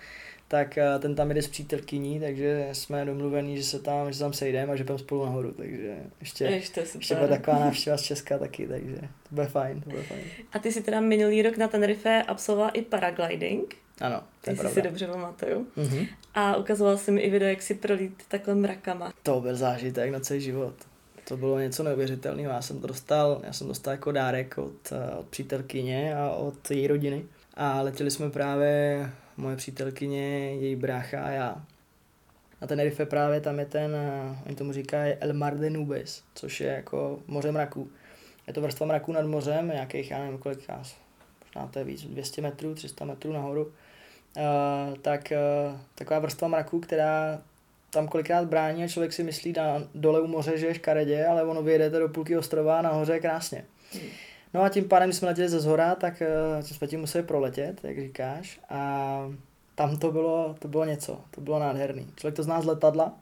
tak 0.49 0.79
eh, 0.79 0.99
ten 0.99 1.15
tam 1.15 1.29
jde 1.29 1.43
s 1.43 1.49
přítelkyní, 1.49 2.21
takže 2.21 2.69
jsme 2.73 3.05
domluvení, 3.05 3.57
že 3.57 3.65
se 3.65 3.79
tam, 3.79 4.09
že 4.09 4.15
se 4.15 4.21
tam 4.21 4.33
sejdeme 4.33 4.73
a 4.73 4.77
že 4.77 4.85
půjdeme 4.85 4.99
spolu 4.99 5.25
nahoru, 5.25 5.53
takže 5.53 5.97
ještě, 6.21 6.45
ještě, 6.45 6.85
ještě 6.95 7.15
bude 7.15 7.29
taková 7.29 7.59
návštěva 7.59 7.97
z 7.97 8.03
Česka 8.03 8.39
taky, 8.39 8.67
takže 8.67 8.97
to 9.01 9.35
bude 9.35 9.47
fajn, 9.47 9.81
to 9.81 9.91
bude 9.91 10.03
fajn. 10.03 10.21
A 10.53 10.59
ty 10.59 10.73
si 10.73 10.83
teda 10.83 11.01
minulý 11.01 11.43
rok 11.43 11.57
na 11.57 11.69
Tenerife 11.69 12.23
absolvoval 12.23 12.71
i 12.75 12.83
paragliding. 12.83 13.77
Ano, 14.01 14.23
to 14.45 14.51
je 14.51 14.57
si 14.57 14.83
dobře 14.83 15.07
pamatuju. 15.07 15.67
Mm-hmm. 15.77 16.09
A 16.35 16.57
ukazoval 16.57 16.97
jsem 16.97 17.15
mi 17.15 17.21
i 17.21 17.31
video, 17.31 17.49
jak 17.49 17.63
si 17.63 17.75
prolít 17.75 18.23
takhle 18.29 18.55
mrakama. 18.55 19.13
To 19.23 19.41
byl 19.41 19.57
zážitek 19.57 20.11
na 20.11 20.21
celý 20.21 20.41
život. 20.41 20.75
To 21.29 21.37
bylo 21.37 21.61
něco 21.61 21.83
neuvěřitelného. 21.83 22.53
Já 22.53 22.63
jsem 22.63 22.81
to 22.81 22.87
dostal, 22.87 23.41
já 23.45 23.53
jsem 23.53 23.69
dostal 23.69 23.93
jako 23.93 24.13
dárek 24.13 24.59
od, 24.59 24.93
eh, 24.93 25.17
od 25.17 25.27
přítelkyně 25.27 26.17
a 26.17 26.31
od 26.31 26.71
její 26.71 26.87
rodiny. 26.87 27.25
A 27.55 27.83
letěli 27.83 28.11
jsme 28.11 28.31
právě 28.31 29.11
moje 29.37 29.57
přítelkyně, 29.57 30.55
její 30.55 30.77
brácha 30.77 31.25
a 31.25 31.31
já. 31.31 31.65
Na 32.61 32.67
Tenerife 32.67 33.07
právě 33.07 33.41
tam 33.41 33.59
je 33.59 33.67
ten, 33.67 33.95
eh, 33.95 34.37
oni 34.47 34.57
tomu 34.57 34.73
říkají 34.73 35.15
El 35.15 35.33
Mar 35.33 35.59
de 35.59 35.71
Nubes, 35.71 36.23
což 36.35 36.61
je 36.61 36.73
jako 36.73 37.19
moře 37.27 37.53
mraků. 37.53 37.91
Je 38.47 38.53
to 38.53 38.61
vrstva 38.61 38.87
mraků 38.87 39.13
nad 39.13 39.27
mořem, 39.27 39.69
nějakých, 39.69 40.11
já 40.11 40.19
nevím 40.19 40.39
kolik, 40.39 40.59
možná 41.45 41.67
to 41.71 41.79
je 41.79 41.85
víc, 41.85 42.05
200 42.05 42.43
metrů, 42.43 42.75
300 42.75 43.05
metrů 43.05 43.33
nahoru. 43.33 43.65
Uh, 43.67 44.97
tak 45.03 45.33
uh, 45.71 45.79
taková 45.95 46.21
vrstva 46.21 46.49
mraků, 46.49 46.81
která 46.81 47.43
tam 47.91 48.09
kolikrát 48.09 48.49
brání 48.49 48.85
a 48.85 48.89
člověk 48.89 49.13
si 49.13 49.23
myslí 49.23 49.53
na 49.53 49.83
dole 49.95 50.21
u 50.21 50.27
moře, 50.27 50.59
že 50.59 50.67
je 50.67 50.75
škaredě, 50.75 51.27
ale 51.27 51.45
ono 51.45 51.63
vyjedete 51.63 51.99
do 51.99 52.09
půlky 52.09 52.39
ostrova 52.39 52.79
a 52.79 52.83
nahoře 52.83 53.13
je 53.13 53.21
krásně. 53.21 53.65
Hmm. 53.93 54.03
No 54.57 54.63
a 54.63 54.69
tím 54.69 54.89
pádem, 54.89 55.13
jsme 55.13 55.29
letěli 55.29 55.49
ze 55.49 55.61
zhora, 55.61 55.95
tak 55.95 56.23
uh, 56.57 56.65
jsme 56.65 56.87
tím 56.87 57.01
museli 57.01 57.25
proletět, 57.25 57.81
jak 57.85 58.01
říkáš. 58.01 58.61
A 58.69 59.33
tam 59.75 59.97
to 59.97 60.13
bylo, 60.13 60.55
to 60.59 60.69
bylo 60.69 60.85
něco, 60.85 61.21
to 61.31 61.41
bylo 61.41 61.59
nádherný. 61.59 62.07
Člověk 62.17 62.37
to 62.37 62.43
zná 62.43 62.61
z 62.61 62.65
letadla, 62.65 63.13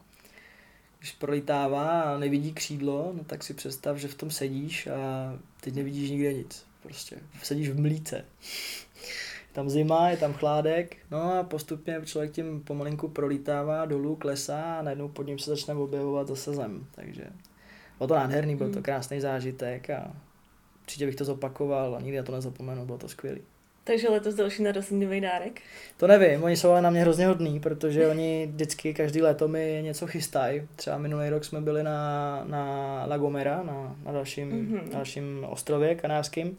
když 0.99 1.11
prolítává 1.11 2.01
a 2.01 2.17
nevidí 2.17 2.53
křídlo, 2.53 3.11
no 3.13 3.23
tak 3.23 3.43
si 3.43 3.53
představ, 3.53 3.97
že 3.97 4.07
v 4.07 4.15
tom 4.15 4.31
sedíš 4.31 4.87
a 4.87 5.33
teď 5.61 5.75
nevidíš 5.75 6.09
nikde 6.09 6.33
nic. 6.33 6.65
Prostě 6.83 7.15
sedíš 7.43 7.69
v 7.69 7.79
mlíce. 7.79 8.15
Je 8.15 9.53
tam 9.53 9.69
zima, 9.69 10.09
je 10.09 10.17
tam 10.17 10.33
chládek, 10.33 10.97
no 11.11 11.33
a 11.33 11.43
postupně 11.43 12.01
člověk 12.05 12.31
tím 12.31 12.61
pomalinku 12.61 13.07
prolítává 13.07 13.85
dolů, 13.85 14.15
klesá 14.15 14.75
a 14.79 14.81
najednou 14.81 15.07
pod 15.07 15.27
ním 15.27 15.39
se 15.39 15.49
začne 15.49 15.73
objevovat 15.73 16.27
zase 16.27 16.53
zem. 16.53 16.85
Takže 16.91 17.23
bylo 17.97 18.07
to 18.07 18.15
nádherný, 18.15 18.55
byl 18.55 18.67
to 18.67 18.73
hmm. 18.73 18.83
krásný 18.83 19.21
zážitek 19.21 19.89
a 19.89 20.11
určitě 20.85 21.05
bych 21.05 21.15
to 21.15 21.25
zopakoval 21.25 21.95
a 21.95 22.01
nikdy 22.01 22.23
to 22.23 22.31
nezapomenu, 22.31 22.85
bylo 22.85 22.97
to 22.97 23.09
skvělé. 23.09 23.39
Takže 23.83 24.09
letos 24.09 24.35
další 24.35 24.63
narozeninový 24.63 25.21
dárek? 25.21 25.61
To 25.97 26.07
nevím, 26.07 26.43
oni 26.43 26.57
jsou 26.57 26.69
ale 26.69 26.81
na 26.81 26.89
mě 26.89 27.01
hrozně 27.01 27.27
hodný, 27.27 27.59
protože 27.59 28.07
oni 28.07 28.47
vždycky 28.51 28.93
každý 28.93 29.21
léto 29.21 29.47
mi 29.47 29.79
něco 29.83 30.07
chystají. 30.07 30.67
Třeba 30.75 30.97
minulý 30.97 31.29
rok 31.29 31.45
jsme 31.45 31.61
byli 31.61 31.83
na, 31.83 32.43
na 32.43 33.05
La 33.05 33.17
Gomera, 33.17 33.63
na, 33.63 33.95
na 34.05 34.11
dalším, 34.11 34.51
mm-hmm. 34.51 34.89
dalším 34.89 35.45
ostrově 35.49 35.95
kanárským. 35.95 36.57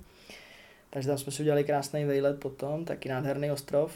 Takže 0.91 1.09
tam 1.09 1.19
jsme 1.19 1.33
si 1.33 1.43
udělali 1.43 1.65
krásný 1.65 2.05
vejlet 2.05 2.41
potom, 2.41 2.85
taky 2.85 3.09
nádherný 3.09 3.51
ostrov. 3.51 3.93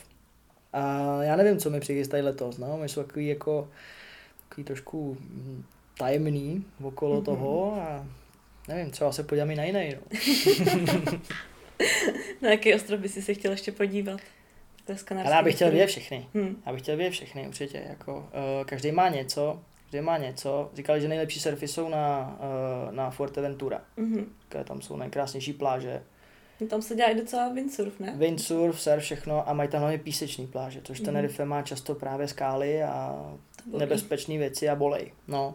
A 0.73 1.17
já 1.23 1.37
nevím, 1.37 1.59
co 1.59 1.71
mi 1.71 1.81
přichystají 1.81 2.23
letos, 2.23 2.59
no, 2.59 2.77
my 2.77 2.89
jsou 2.89 3.03
takový 3.03 3.27
jako 3.27 3.69
takový 4.49 4.65
trošku 4.65 5.17
tajemný 5.99 6.65
okolo 6.83 7.21
mm-hmm. 7.21 7.25
toho 7.25 7.75
a 7.81 8.07
nevím, 8.75 8.91
třeba 8.91 9.13
se 9.13 9.23
podíváme 9.23 9.57
na 9.57 9.65
jiný. 9.65 9.95
No. 9.95 10.01
na 12.43 12.51
jaký 12.51 12.75
ostrov 12.75 13.01
by 13.01 13.09
si 13.09 13.23
se 13.23 13.35
chtěl 13.35 13.51
ještě 13.51 13.73
podívat? 13.73 14.21
Ale 15.11 15.31
já 15.31 15.43
bych 15.43 15.55
chtěl 15.55 15.71
vidět 15.71 15.87
všechny. 15.87 16.27
Hmm. 16.35 16.63
Já 16.67 16.73
bych 16.73 16.83
chtěl 16.83 16.97
vidět 16.97 17.11
všechny, 17.11 17.49
určitě. 17.49 17.83
Jako, 17.89 18.17
uh, 18.17 18.65
každý 18.65 18.93
má 18.93 19.09
něco, 19.09 19.61
každý 19.83 20.01
má 20.01 20.19
něco. 20.19 20.71
Říkali, 20.75 21.01
že 21.01 21.09
nejlepší 21.09 21.41
surfy 21.41 21.69
jsou 21.69 21.89
na, 21.89 22.37
uh, 22.89 22.95
na 22.95 23.11
Fuerteventura. 23.11 23.83
Mm-hmm. 23.99 24.25
Tam 24.65 24.83
jsou 24.83 24.97
nejkrásnější 24.97 25.53
pláže. 25.53 26.03
No 26.61 26.67
tam 26.67 26.83
se 26.83 26.95
dělá 26.95 27.11
i 27.11 27.15
docela 27.15 27.49
windsurf, 27.49 28.01
ne? 28.01 28.15
Windsurf, 28.17 28.81
surf, 28.81 29.03
všechno 29.03 29.49
a 29.49 29.53
mají 29.53 29.69
tam 29.69 29.81
hlavně 29.81 29.99
písečný 29.99 30.47
pláže, 30.47 30.81
což 30.85 31.01
mm-hmm. 31.01 31.05
Tenerife 31.05 31.45
má 31.45 31.63
často 31.63 31.95
právě 31.95 32.29
skály 32.29 32.83
a 32.83 33.27
nebezpečné 33.79 34.39
věci 34.39 34.69
a 34.69 34.75
bolej. 34.75 35.13
No. 35.29 35.55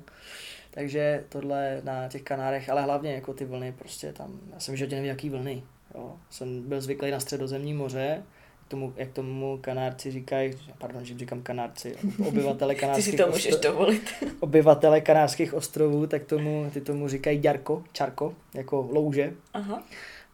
Takže 0.75 1.23
tohle 1.29 1.81
na 1.83 2.07
těch 2.07 2.21
Kanárech, 2.21 2.69
ale 2.69 2.81
hlavně 2.81 3.13
jako 3.13 3.33
ty 3.33 3.45
vlny, 3.45 3.71
prostě 3.71 4.13
tam, 4.13 4.39
já 4.53 4.59
jsem 4.59 4.75
že 4.75 4.87
nevím, 4.87 5.05
jaký 5.05 5.29
vlny. 5.29 5.63
Jo. 5.95 6.15
Jsem 6.29 6.61
byl 6.61 6.81
zvyklý 6.81 7.11
na 7.11 7.19
středozemní 7.19 7.73
moře, 7.73 8.23
tomu, 8.67 8.93
jak 8.95 9.11
tomu 9.11 9.57
kanárci 9.61 10.11
říkají, 10.11 10.53
pardon, 10.77 11.05
že 11.05 11.17
říkám 11.17 11.41
kanárci, 11.41 11.95
obyvatele 12.27 12.75
kanárských 12.75 13.05
ty 13.11 13.11
si 13.11 13.23
to 13.23 13.27
můžeš 13.27 13.53
ostro... 13.53 13.71
dovolit. 13.71 14.13
obyvatele 14.39 15.01
kanárských 15.01 15.53
ostrovů, 15.53 16.07
tak 16.07 16.23
tomu, 16.23 16.69
ty 16.73 16.81
tomu 16.81 17.07
říkají 17.07 17.39
ďarko, 17.39 17.83
čarko, 17.91 18.33
jako 18.53 18.87
louže. 18.91 19.33
Aha. 19.53 19.83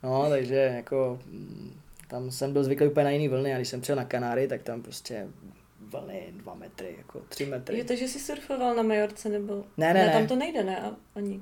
No, 0.04 0.30
takže 0.30 0.56
jako 0.56 1.20
mm, 1.26 1.74
tam 2.08 2.32
jsem 2.32 2.54
byl 2.54 2.64
zvyklý 2.64 2.88
úplně 2.88 3.04
na 3.04 3.10
jiný 3.10 3.28
vlny 3.28 3.54
a 3.54 3.58
když 3.58 3.68
jsem 3.68 3.82
přijel 3.82 3.96
na 3.96 4.06
Kanáry, 4.06 4.48
tak 4.48 4.64
tam 4.64 4.82
prostě 4.82 5.28
vlny 5.92 6.28
dva 6.32 6.54
metry, 6.54 6.96
jako 6.98 7.22
tři 7.30 7.46
metry. 7.46 7.80
Jo, 7.80 7.86
takže 7.88 8.08
jsi 8.08 8.20
surfoval 8.20 8.76
na 8.76 8.84
Majorce 8.84 9.30
nebo? 9.30 9.64
Ne, 9.78 9.94
ne, 9.94 10.06
ne. 10.06 10.14
Tam 10.14 10.28
to 10.28 10.36
nejde, 10.36 10.64
ne? 10.64 10.92
Ani. 11.16 11.42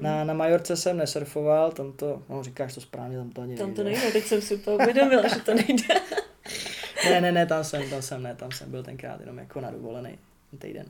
Na, 0.00 0.24
na 0.24 0.34
Majorce 0.34 0.76
jsem 0.76 0.96
nesurfoval, 0.96 1.72
tam 1.72 1.92
to, 1.92 2.22
no 2.28 2.42
říkáš 2.42 2.74
to 2.74 2.80
správně, 2.80 3.18
tam 3.18 3.30
to 3.30 3.42
ani 3.42 3.56
Tam 3.56 3.74
to 3.74 3.84
nejde, 3.84 4.12
teď 4.12 4.24
jsem 4.24 4.40
si 4.40 4.58
to 4.58 4.74
uvědomila, 4.74 5.28
že 5.28 5.40
to 5.40 5.54
nejde. 5.54 5.94
ne, 7.04 7.20
ne, 7.20 7.32
ne, 7.32 7.46
tam 7.46 7.64
jsem, 7.64 7.90
tam 7.90 8.02
jsem, 8.02 8.22
ne, 8.22 8.34
tam 8.34 8.52
jsem 8.52 8.70
byl 8.70 8.82
tenkrát 8.82 9.20
jenom 9.20 9.38
jako 9.38 9.60
na 9.60 9.70
dovolený 9.70 10.18
týden. 10.58 10.86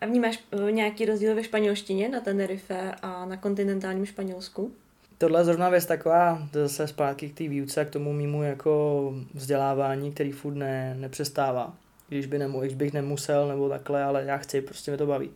A 0.00 0.06
vnímáš 0.06 0.44
eh, 0.68 0.72
nějaký 0.72 1.04
rozdíl 1.04 1.34
ve 1.34 1.44
španělštině 1.44 2.08
na 2.08 2.20
Tenerife 2.20 2.94
a 3.02 3.24
na 3.26 3.36
kontinentálním 3.36 4.06
Španělsku? 4.06 4.72
Tohle 5.20 5.40
je 5.40 5.44
zrovna 5.44 5.68
věc 5.68 5.86
taková, 5.86 6.48
zase 6.52 6.86
zpátky 6.86 7.28
k 7.28 7.38
té 7.38 7.48
výuce, 7.48 7.84
k 7.84 7.90
tomu 7.90 8.12
mimo 8.12 8.42
jako 8.42 9.14
vzdělávání, 9.34 10.12
který 10.12 10.32
furt 10.32 10.54
ne, 10.54 10.94
nepřestává. 10.98 11.74
Když, 12.08 12.26
by 12.26 12.38
nemu, 12.38 12.60
když 12.60 12.74
bych 12.74 12.92
nemusel 12.92 13.48
nebo 13.48 13.68
takhle, 13.68 14.02
ale 14.02 14.24
já 14.24 14.36
chci, 14.36 14.60
prostě 14.60 14.90
mě 14.90 14.98
to 14.98 15.06
baví 15.06 15.30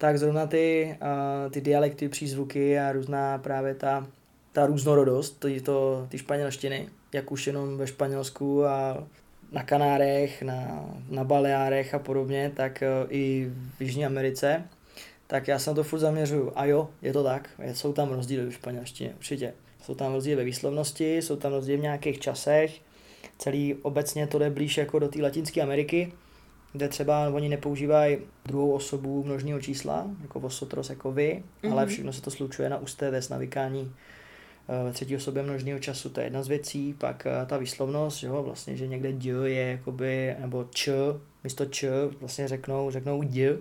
tak 0.00 0.18
zrovna 0.18 0.46
ty, 0.46 0.96
uh, 1.02 1.52
ty 1.52 1.60
dialekty, 1.60 2.08
přízvuky 2.08 2.78
a 2.78 2.92
různá 2.92 3.38
právě 3.38 3.74
ta, 3.74 4.06
ta 4.52 4.66
různorodost, 4.66 5.38
to, 5.38 5.48
to, 5.64 6.06
ty 6.08 6.18
španělštiny, 6.18 6.88
jak 7.12 7.32
už 7.32 7.46
jenom 7.46 7.78
ve 7.78 7.86
Španělsku 7.86 8.66
a 8.66 9.06
na 9.52 9.62
Kanárech, 9.62 10.42
na, 10.42 10.84
na 11.10 11.24
Baleárech 11.24 11.94
a 11.94 11.98
podobně, 11.98 12.52
tak 12.56 12.82
uh, 12.82 13.06
i 13.10 13.50
v 13.78 13.82
Jižní 13.82 14.06
Americe, 14.06 14.64
tak 15.30 15.48
já 15.48 15.58
se 15.58 15.70
na 15.70 15.74
to 15.74 15.84
furt 15.84 15.98
zaměřuju. 15.98 16.52
A 16.54 16.64
jo, 16.64 16.88
je 17.02 17.12
to 17.12 17.24
tak, 17.24 17.48
jsou 17.72 17.92
tam 17.92 18.12
rozdíly 18.12 18.44
ve 18.44 18.52
španělštině, 18.52 19.14
určitě. 19.18 19.54
Jsou 19.82 19.94
tam 19.94 20.12
rozdíly 20.12 20.36
ve 20.36 20.44
výslovnosti, 20.44 21.16
jsou 21.16 21.36
tam 21.36 21.52
rozdíly 21.52 21.78
v 21.78 21.82
nějakých 21.82 22.18
časech, 22.18 22.80
celý 23.38 23.74
obecně 23.74 24.26
to 24.26 24.38
jde 24.38 24.50
blíž 24.50 24.76
jako 24.76 24.98
do 24.98 25.08
té 25.08 25.22
Latinské 25.22 25.62
Ameriky, 25.62 26.12
kde 26.72 26.88
třeba 26.88 27.28
oni 27.28 27.48
nepoužívají 27.48 28.18
druhou 28.46 28.72
osobu 28.72 29.24
množného 29.24 29.60
čísla, 29.60 30.06
jako 30.22 30.40
vosotros, 30.40 30.90
jako 30.90 31.12
vy, 31.12 31.42
mm-hmm. 31.62 31.72
ale 31.72 31.86
všechno 31.86 32.12
se 32.12 32.22
to 32.22 32.30
slučuje 32.30 32.68
na 32.68 32.78
ustéves, 32.78 33.28
na 33.28 33.38
vykání 33.38 33.92
eh, 34.68 34.84
ve 34.84 34.92
třetí 34.92 35.16
osobě 35.16 35.42
množného 35.42 35.78
času, 35.78 36.10
to 36.10 36.20
je 36.20 36.26
jedna 36.26 36.42
z 36.42 36.48
věcí, 36.48 36.94
pak 36.98 37.26
eh, 37.26 37.46
ta 37.46 37.56
výslovnost, 37.56 38.18
že 38.18 38.26
jo, 38.26 38.42
vlastně, 38.42 38.76
že 38.76 38.86
někde 38.86 39.12
d 39.12 39.28
je 39.28 39.70
jakoby, 39.70 40.36
nebo 40.38 40.66
č, 40.70 40.92
místo 41.44 41.66
č, 41.66 41.90
vlastně 42.20 42.48
řeknou, 42.48 42.90
řeknou 42.90 43.22
d, 43.22 43.58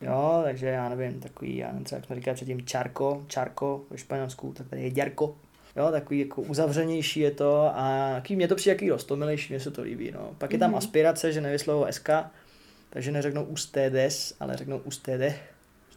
jo, 0.00 0.40
takže 0.44 0.66
já 0.66 0.88
nevím, 0.88 1.20
takový, 1.20 1.56
já 1.56 1.68
nevím, 1.68 1.84
třeba 1.84 1.96
jak 1.96 2.06
jsme 2.06 2.16
říkali 2.16 2.34
předtím, 2.34 2.66
čarko, 2.66 3.24
čarko 3.26 3.84
ve 3.90 3.98
španělsku, 3.98 4.52
tak 4.52 4.68
tady 4.68 4.82
je 4.82 4.90
děrko, 4.90 5.34
Jo, 5.76 5.90
takový 5.90 6.20
jako 6.20 6.42
uzavřenější 6.42 7.20
je 7.20 7.30
to 7.30 7.70
a 7.74 8.10
takový, 8.14 8.36
mě 8.36 8.48
to 8.48 8.54
přijde 8.54 8.74
jaký 8.74 8.90
rostomilejší, 8.90 9.52
mně 9.52 9.60
se 9.60 9.70
to 9.70 9.82
líbí. 9.82 10.10
No. 10.10 10.34
Pak 10.38 10.52
je 10.52 10.58
tam 10.58 10.72
mm-hmm. 10.72 10.76
aspirace, 10.76 11.32
že 11.32 11.40
nevyslovují 11.40 11.92
SK, 11.92 12.10
takže 12.90 13.12
neřeknou 13.12 13.44
ustedes, 13.44 14.34
ale 14.40 14.56
řeknou 14.56 14.78
ustede. 14.78 15.36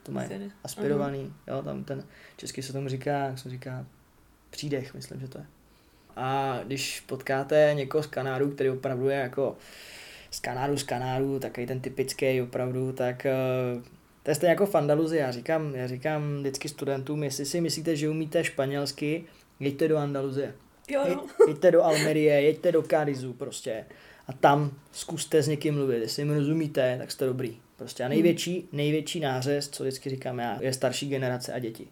To 0.04 0.12
mají 0.12 0.30
aspirovaný. 0.64 1.34
Jo, 1.48 1.62
tam 1.62 1.84
ten 1.84 2.04
český 2.38 2.62
se 2.62 2.74
tomu 2.74 2.90
říká, 2.90 3.12
jak 3.12 3.40
se 3.40 3.50
říká, 3.50 3.86
přídech, 4.50 4.94
myslím, 4.94 5.20
že 5.20 5.28
to 5.28 5.38
je. 5.38 5.46
A 6.16 6.60
když 6.66 7.00
potkáte 7.00 7.72
někoho 7.74 8.04
z 8.04 8.08
Kanáru, 8.08 8.52
který 8.52 8.70
opravdu 8.70 9.10
je 9.10 9.18
jako 9.18 9.58
z 10.34 10.40
Kanáru, 10.40 10.78
z 10.78 10.84
Kanáru, 10.84 11.40
takový 11.40 11.68
ten 11.68 11.80
typický 11.80 12.42
opravdu, 12.42 12.92
tak 12.94 13.26
eh, 13.26 13.34
to 14.24 14.32
je 14.32 14.36
stejně 14.36 14.50
jako 14.50 14.66
v 14.66 14.76
Andaluzii. 14.76 15.22
Já 15.22 15.32
říkám, 15.32 15.76
já 15.76 15.88
říkám 15.88 16.40
vždycky 16.40 16.70
studentům, 16.70 17.24
jestli 17.24 17.46
si 17.46 17.62
myslíte, 17.62 17.96
že 17.96 18.10
umíte 18.10 18.44
španělsky, 18.44 19.24
jeďte 19.60 19.88
do 19.88 19.98
Andaluzie. 19.98 20.54
Jo, 20.90 21.04
jo. 21.08 21.24
Jeďte 21.48 21.72
do 21.72 21.84
Almerie, 21.84 22.42
jeďte 22.42 22.72
do 22.72 22.84
Cádizu 22.84 23.34
prostě 23.34 23.86
a 24.28 24.34
tam 24.34 24.72
zkuste 24.92 25.44
s 25.44 25.48
někým 25.48 25.74
mluvit. 25.74 26.02
Jestli 26.02 26.26
mi 26.26 26.36
rozumíte, 26.36 26.96
tak 26.98 27.12
jste 27.12 27.26
dobrý. 27.26 27.58
Prostě 27.76 28.04
a 28.04 28.08
největší, 28.08 28.70
největší 28.72 29.20
nářez, 29.20 29.70
co 29.70 29.84
vždycky 29.84 30.10
říkám 30.10 30.40
já, 30.40 30.58
je 30.62 30.74
starší 30.74 31.10
generace 31.10 31.54
a 31.54 31.60
děti. 31.60 31.88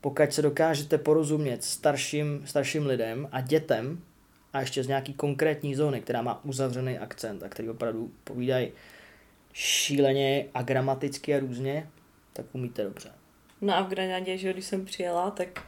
Pokud 0.00 0.32
se 0.32 0.42
dokážete 0.42 0.98
porozumět 0.98 1.64
starším, 1.64 2.42
starším 2.44 2.86
lidem 2.86 3.28
a 3.32 3.40
dětem, 3.40 3.98
a 4.52 4.60
ještě 4.60 4.84
z 4.84 4.88
nějaký 4.88 5.14
konkrétní 5.14 5.74
zóny, 5.74 6.00
která 6.00 6.22
má 6.22 6.44
uzavřený 6.44 6.98
akcent 6.98 7.42
a 7.42 7.48
který 7.48 7.68
opravdu 7.68 8.10
povídají 8.24 8.72
šíleně 9.52 10.46
a 10.54 10.62
gramaticky 10.62 11.34
a 11.34 11.38
různě, 11.38 11.88
tak 12.32 12.46
umíte 12.52 12.84
dobře. 12.84 13.10
No 13.60 13.76
a 13.76 13.82
v 13.82 13.88
Granadě, 13.88 14.38
že 14.38 14.52
když 14.52 14.64
jsem 14.64 14.84
přijela, 14.84 15.30
tak 15.30 15.62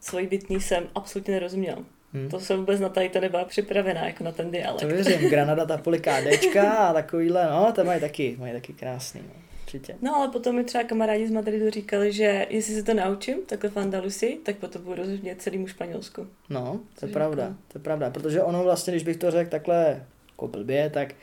svoji 0.00 0.26
bytný 0.26 0.60
jsem 0.60 0.88
absolutně 0.94 1.34
nerozuměl. 1.34 1.84
Hmm. 2.12 2.28
To 2.28 2.40
jsem 2.40 2.58
vůbec 2.58 2.80
na 2.80 2.88
tady 2.88 3.08
to 3.08 3.20
nebyla 3.20 3.44
připravená, 3.44 4.06
jako 4.06 4.24
na 4.24 4.32
ten 4.32 4.50
dialekt. 4.50 4.80
To 4.80 4.86
věřím, 4.86 5.30
Granada, 5.30 5.66
ta 5.66 5.78
KDčka 5.78 6.72
a 6.72 6.92
takovýhle, 6.92 7.50
no, 7.50 7.72
to 7.72 7.84
mají 7.84 8.00
taky, 8.00 8.36
mají 8.38 8.52
taky 8.52 8.72
krásný, 8.72 9.20
no. 9.20 9.49
Určitě. 9.74 9.96
No 10.02 10.16
ale 10.16 10.28
potom 10.28 10.56
mi 10.56 10.64
třeba 10.64 10.84
kamarádi 10.84 11.26
z 11.26 11.30
Madridu 11.30 11.70
říkali, 11.70 12.12
že 12.12 12.46
jestli 12.50 12.74
se 12.74 12.82
to 12.82 12.94
naučím, 12.94 13.36
takhle 13.46 13.70
v 13.70 13.76
Andalusi, 13.76 14.38
tak 14.44 14.56
potom 14.56 14.82
budu 14.82 14.94
rozumět 14.94 15.42
celému 15.42 15.66
Španělsku. 15.66 16.26
No, 16.48 16.80
to 17.00 17.06
je 17.06 17.12
pravda, 17.12 17.42
jako... 17.42 17.56
to 17.68 17.78
je 17.78 17.82
pravda, 17.82 18.10
protože 18.10 18.42
ono 18.42 18.64
vlastně, 18.64 18.92
když 18.92 19.02
bych 19.02 19.16
to 19.16 19.30
řekl 19.30 19.50
takhle 19.50 20.06
jako 20.30 20.48
blbě, 20.48 20.90
tak 20.90 21.14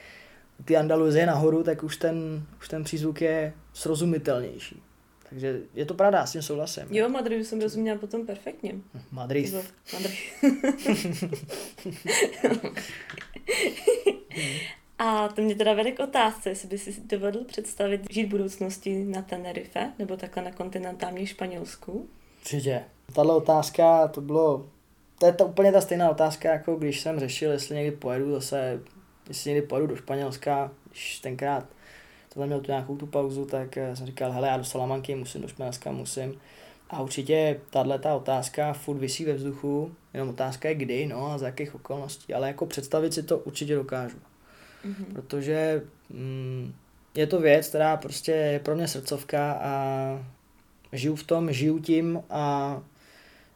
ty 0.66 0.78
Andaluzie 0.78 1.26
nahoru, 1.26 1.64
tak 1.64 1.84
už 1.84 1.98
ten, 1.98 2.44
už 2.60 2.68
ten 2.68 2.84
přízvuk 2.84 3.22
je 3.22 3.54
srozumitelnější. 3.74 4.82
Takže 5.30 5.60
je 5.74 5.86
to 5.86 5.94
pravda, 5.94 6.26
s 6.26 6.32
tím 6.32 6.42
souhlasím. 6.42 6.84
Jo, 6.90 7.10
Madridu 7.10 7.44
jsem 7.44 7.62
rozuměla 7.62 7.98
potom 7.98 8.26
perfektně. 8.26 8.76
Madrid. 9.12 9.56
Madrid. 9.94 10.18
A 15.00 15.28
to 15.28 15.42
mě 15.42 15.56
teda 15.56 15.74
vede 15.74 15.92
k 15.92 16.00
otázce, 16.00 16.50
jestli 16.50 16.68
by 16.68 16.78
si 16.78 17.02
dovedl 17.02 17.44
představit 17.44 18.02
žít 18.14 18.26
v 18.26 18.30
budoucnosti 18.30 19.04
na 19.04 19.22
Tenerife, 19.22 19.92
nebo 20.00 20.18
takhle 20.18 20.44
na 20.44 20.52
kontinentálním 20.52 21.26
Španělsku? 21.26 22.08
Určitě. 22.40 22.84
Tahle 23.14 23.36
otázka, 23.36 24.08
to 24.08 24.22
bylo, 24.22 24.66
to 25.20 25.26
je 25.26 25.34
to 25.34 25.46
úplně 25.46 25.72
ta 25.72 25.82
stejná 25.82 26.10
otázka, 26.10 26.52
jako 26.52 26.76
když 26.76 27.02
jsem 27.02 27.20
řešil, 27.20 27.52
jestli 27.52 27.76
někdy 27.76 27.98
pojedu 27.98 28.32
zase, 28.32 28.80
jestli 29.28 29.52
někdy 29.52 29.68
pojedu 29.68 29.88
do 29.88 29.96
Španělska, 29.96 30.72
když 30.90 31.20
tenkrát 31.20 31.66
jsem 32.38 32.48
měl 32.48 32.60
tu 32.60 32.72
nějakou 32.72 32.98
tu 32.98 33.08
pauzu, 33.08 33.46
tak 33.46 33.76
jsem 33.76 34.06
říkal, 34.06 34.32
hele, 34.32 34.48
já 34.48 34.58
do 34.58 34.64
Salamanky 34.64 35.16
musím, 35.16 35.42
do 35.42 35.48
Španělska 35.48 35.92
musím. 35.92 36.40
A 36.90 37.02
určitě 37.02 37.60
tahle 37.70 38.00
ta 38.00 38.16
otázka 38.16 38.74
furt 38.74 38.98
vysí 38.98 39.26
ve 39.26 39.34
vzduchu, 39.34 39.96
jenom 40.14 40.30
otázka 40.30 40.70
je 40.70 40.76
kdy, 40.76 41.06
no 41.06 41.32
a 41.32 41.38
za 41.38 41.46
jakých 41.46 41.76
okolností, 41.76 42.34
ale 42.34 42.48
jako 42.48 42.66
představit 42.66 43.14
si 43.14 43.24
to 43.24 43.38
určitě 43.38 43.76
dokážu. 43.76 44.18
Mm-hmm. 44.88 45.14
Protože 45.14 45.82
mm, 46.10 46.74
je 47.16 47.28
to 47.28 47.40
věc, 47.40 47.68
která 47.68 47.98
prostě 47.98 48.32
je 48.32 48.60
pro 48.60 48.76
mě 48.76 48.88
srdcovka 48.88 49.52
a 49.52 49.74
žiju 50.94 51.16
v 51.16 51.24
tom, 51.24 51.52
žiju 51.54 51.80
tím 51.80 52.22
a 52.30 52.82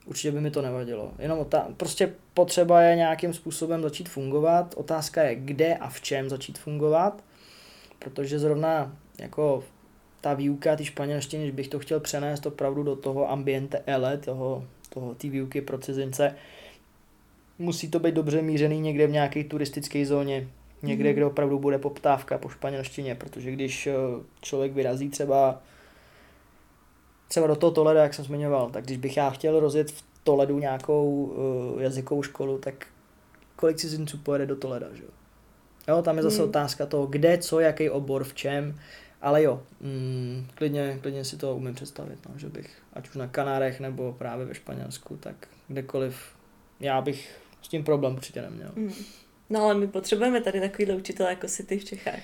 určitě 0.06 0.32
by 0.32 0.42
mi 0.42 0.52
to 0.52 0.62
nevadilo. 0.62 1.12
Jenom 1.20 1.40
otá- 1.40 1.74
prostě 1.78 2.14
potřeba 2.34 2.82
je 2.82 2.96
nějakým 2.96 3.34
způsobem 3.34 3.82
začít 3.82 4.10
fungovat. 4.10 4.74
Otázka 4.78 5.24
je, 5.24 5.36
kde 5.36 5.76
a 5.76 5.90
v 5.90 6.02
čem 6.02 6.30
začít 6.30 6.58
fungovat, 6.58 7.24
protože 8.00 8.40
zrovna 8.40 8.98
jako 9.20 9.64
ta 10.22 10.34
výuka 10.34 10.76
ty 10.76 10.86
španělštiny, 10.86 11.44
když 11.44 11.56
bych 11.56 11.68
to 11.68 11.80
chtěl 11.80 12.00
přenést 12.00 12.46
opravdu 12.46 12.84
do 12.84 12.96
toho 12.96 13.32
ambiente 13.32 13.84
ele, 13.86 14.18
toho, 14.18 14.68
toho 14.90 15.16
ty 15.16 15.30
výuky 15.30 15.62
pro 15.62 15.78
cizince, 15.78 16.36
musí 17.60 17.90
to 17.90 18.00
být 18.00 18.16
dobře 18.16 18.42
mířený 18.42 18.80
někde 18.80 19.08
v 19.08 19.12
nějaké 19.12 19.44
turistické 19.44 20.06
zóně, 20.06 20.48
někde, 20.84 21.10
mm. 21.10 21.16
kde 21.16 21.26
opravdu 21.26 21.60
bude 21.60 21.78
poptávka 21.78 22.38
po 22.38 22.50
španělštině, 22.50 23.16
protože 23.16 23.52
když 23.52 23.88
eh, 23.88 23.94
člověk 24.42 24.74
vyrazí 24.74 25.10
třeba 25.10 25.62
třeba 27.32 27.48
do 27.48 27.56
toho 27.56 27.72
Toleda, 27.72 28.04
jak 28.04 28.14
jsem 28.14 28.26
zmiňoval, 28.26 28.70
tak 28.70 28.86
když 28.86 28.98
bych 28.98 29.18
já 29.18 29.30
chtěl 29.30 29.60
rozjet 29.60 29.92
v 29.92 30.04
Toledu 30.24 30.60
nějakou 30.60 31.24
uh, 31.24 31.82
jazykovou 31.82 32.24
školu, 32.24 32.58
tak 32.58 32.88
kolik 33.56 33.78
cizinců 33.78 34.18
pojede 34.18 34.46
do 34.46 34.56
Toleda, 34.56 34.88
že 34.94 35.04
jo? 35.04 35.10
Jo, 35.88 36.02
tam 36.02 36.18
je 36.18 36.24
zase 36.24 36.42
mm. 36.42 36.50
otázka 36.50 36.86
toho, 36.86 37.08
kde, 37.08 37.38
co, 37.38 37.60
jaký 37.60 37.90
obor, 37.90 38.24
v 38.24 38.34
čem, 38.34 38.80
ale 39.22 39.44
jo, 39.44 39.64
mm, 39.82 40.48
klidně, 40.56 41.00
klidně 41.02 41.26
si 41.26 41.38
to 41.38 41.56
umím 41.56 41.76
představit, 41.76 42.20
no, 42.30 42.38
že 42.38 42.50
bych, 42.50 42.82
ať 42.94 43.10
už 43.10 43.16
na 43.16 43.28
Kanárech 43.28 43.80
nebo 43.80 44.14
právě 44.14 44.46
ve 44.46 44.56
Španělsku, 44.56 45.18
tak 45.18 45.48
kdekoliv, 45.68 46.36
já 46.80 47.02
bych 47.02 47.40
s 47.62 47.68
tím 47.68 47.84
problém 47.84 48.14
určitě 48.14 48.42
neměl. 48.42 48.72
Mm. 48.76 48.94
No 49.52 49.64
ale 49.64 49.74
my 49.74 49.88
potřebujeme 49.88 50.41
tady 50.41 50.60
takovýhle 50.60 50.95
učitel 50.95 51.28
jako 51.28 51.47
si 51.47 51.64
ty 51.64 51.78
v 51.80 51.86
Čechách. 51.86 52.20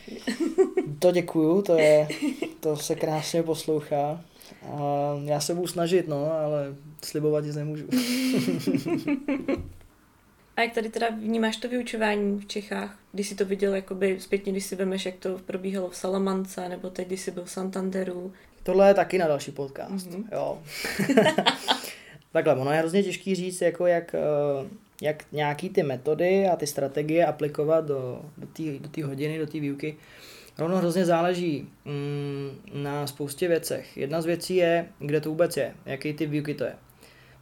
to 0.99 1.11
děkuju, 1.11 1.61
to, 1.61 1.77
je, 1.77 2.07
to 2.59 2.77
se 2.77 2.95
krásně 2.95 3.43
poslouchá. 3.43 4.21
A 4.63 4.79
já 5.23 5.39
se 5.39 5.53
budu 5.53 5.67
snažit, 5.67 6.07
no, 6.07 6.31
ale 6.31 6.75
slibovat 7.03 7.43
nic 7.43 7.55
nemůžu. 7.55 7.87
A 10.57 10.61
jak 10.61 10.73
tady 10.73 10.89
teda 10.89 11.07
vnímáš 11.09 11.57
to 11.57 11.69
vyučování 11.69 12.39
v 12.39 12.45
Čechách? 12.45 12.99
Když 13.11 13.29
jsi 13.29 13.35
to 13.35 13.45
viděl 13.45 13.75
jakoby 13.75 14.17
zpětně, 14.19 14.51
když 14.51 14.65
si 14.65 14.75
vemeš, 14.75 15.05
jak 15.05 15.15
to 15.15 15.39
probíhalo 15.45 15.89
v 15.89 15.95
Salamance, 15.95 16.69
nebo 16.69 16.89
teď, 16.89 17.07
když 17.07 17.21
jsi 17.21 17.31
byl 17.31 17.45
v 17.45 17.51
Santanderu? 17.51 18.33
Tohle 18.63 18.87
je 18.87 18.93
taky 18.93 19.17
na 19.17 19.27
další 19.27 19.51
podcast, 19.51 20.07
mm-hmm. 20.07 20.23
jo. 20.31 20.61
Takhle, 22.31 22.55
ono 22.55 22.71
je 22.71 22.77
hrozně 22.77 23.03
těžký 23.03 23.35
říct, 23.35 23.61
jako 23.61 23.87
jak, 23.87 24.15
eh, 24.15 24.67
jak 25.01 25.25
nějaký 25.31 25.69
ty 25.69 25.83
metody 25.83 26.47
a 26.47 26.55
ty 26.55 26.67
strategie 26.67 27.25
aplikovat 27.25 27.85
do, 27.85 28.21
do 28.37 28.47
té 28.47 29.01
do 29.01 29.07
hodiny, 29.07 29.39
do 29.39 29.47
té 29.47 29.59
výuky. 29.59 29.97
Ono 30.59 30.77
hrozně 30.77 31.05
záleží 31.05 31.69
mm, 31.85 32.49
na 32.73 33.07
spoustě 33.07 33.47
věcech. 33.47 33.97
Jedna 33.97 34.21
z 34.21 34.25
věcí 34.25 34.55
je, 34.55 34.87
kde 34.99 35.21
to 35.21 35.29
vůbec 35.29 35.57
je, 35.57 35.73
jaký 35.85 36.13
ty 36.13 36.25
výuky 36.25 36.53
to 36.53 36.63
je. 36.63 36.73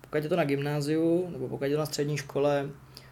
Pokud 0.01 0.23
je 0.23 0.29
to 0.29 0.35
na 0.35 0.43
gymnáziu, 0.43 1.29
nebo 1.31 1.47
pokud 1.47 1.63
je 1.63 1.71
to 1.71 1.77
na 1.77 1.85
střední 1.85 2.17
škole, 2.17 2.69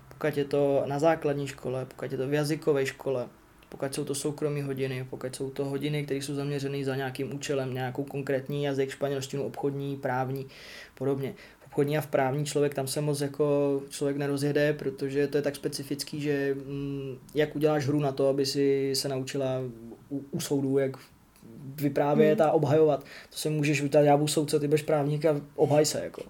pokud 0.09 0.37
je 0.37 0.45
to 0.45 0.83
na 0.85 0.99
základní 0.99 1.47
škole, 1.47 1.85
pokud 1.85 2.11
je 2.11 2.17
to 2.17 2.27
v 2.27 2.33
jazykové 2.33 2.85
škole, 2.85 3.27
pokud 3.69 3.93
jsou 3.93 4.05
to 4.05 4.15
soukromé 4.15 4.63
hodiny, 4.63 5.07
pokud 5.09 5.35
jsou 5.35 5.49
to 5.49 5.65
hodiny, 5.65 6.03
které 6.03 6.21
jsou 6.21 6.35
zaměřené 6.35 6.83
za 6.83 6.95
nějakým 6.95 7.35
účelem, 7.35 7.73
nějakou 7.73 8.03
konkrétní 8.03 8.63
jazyk, 8.63 8.89
španělštinu, 8.89 9.43
obchodní, 9.43 9.97
právní, 9.97 10.47
podobně. 10.95 11.33
Obchodní 11.74 11.97
a 11.97 12.01
v 12.01 12.07
právní 12.07 12.45
člověk 12.45 12.74
tam 12.74 12.88
se 12.88 13.01
moc 13.01 13.21
jako 13.21 13.82
člověk 13.89 14.17
nerozjede, 14.17 14.74
protože 14.74 15.28
to 15.28 15.38
je 15.38 15.41
tak 15.41 15.55
specifický, 15.55 16.21
že 16.21 16.55
mm, 16.55 17.17
jak 17.36 17.55
uděláš 17.55 17.88
hru 17.88 17.99
na 17.99 18.11
to, 18.11 18.28
aby 18.28 18.45
si 18.45 18.91
se 18.95 19.09
naučila 19.09 19.47
u, 20.09 20.26
u 20.32 20.39
soudu, 20.39 20.78
jak 20.78 20.97
vyprávět 21.76 22.39
hmm. 22.39 22.49
a 22.49 22.51
obhajovat. 22.51 22.99
To 23.30 23.38
se 23.38 23.49
můžeš 23.49 23.82
udělat, 23.82 24.03
já 24.03 24.17
budu 24.17 24.28
soudce, 24.28 24.59
ty 24.59 24.67
budeš 24.67 24.82
právník 24.82 25.26
a 25.26 25.41
obhaj 25.55 25.86
se. 25.86 26.03
Jako. 26.03 26.21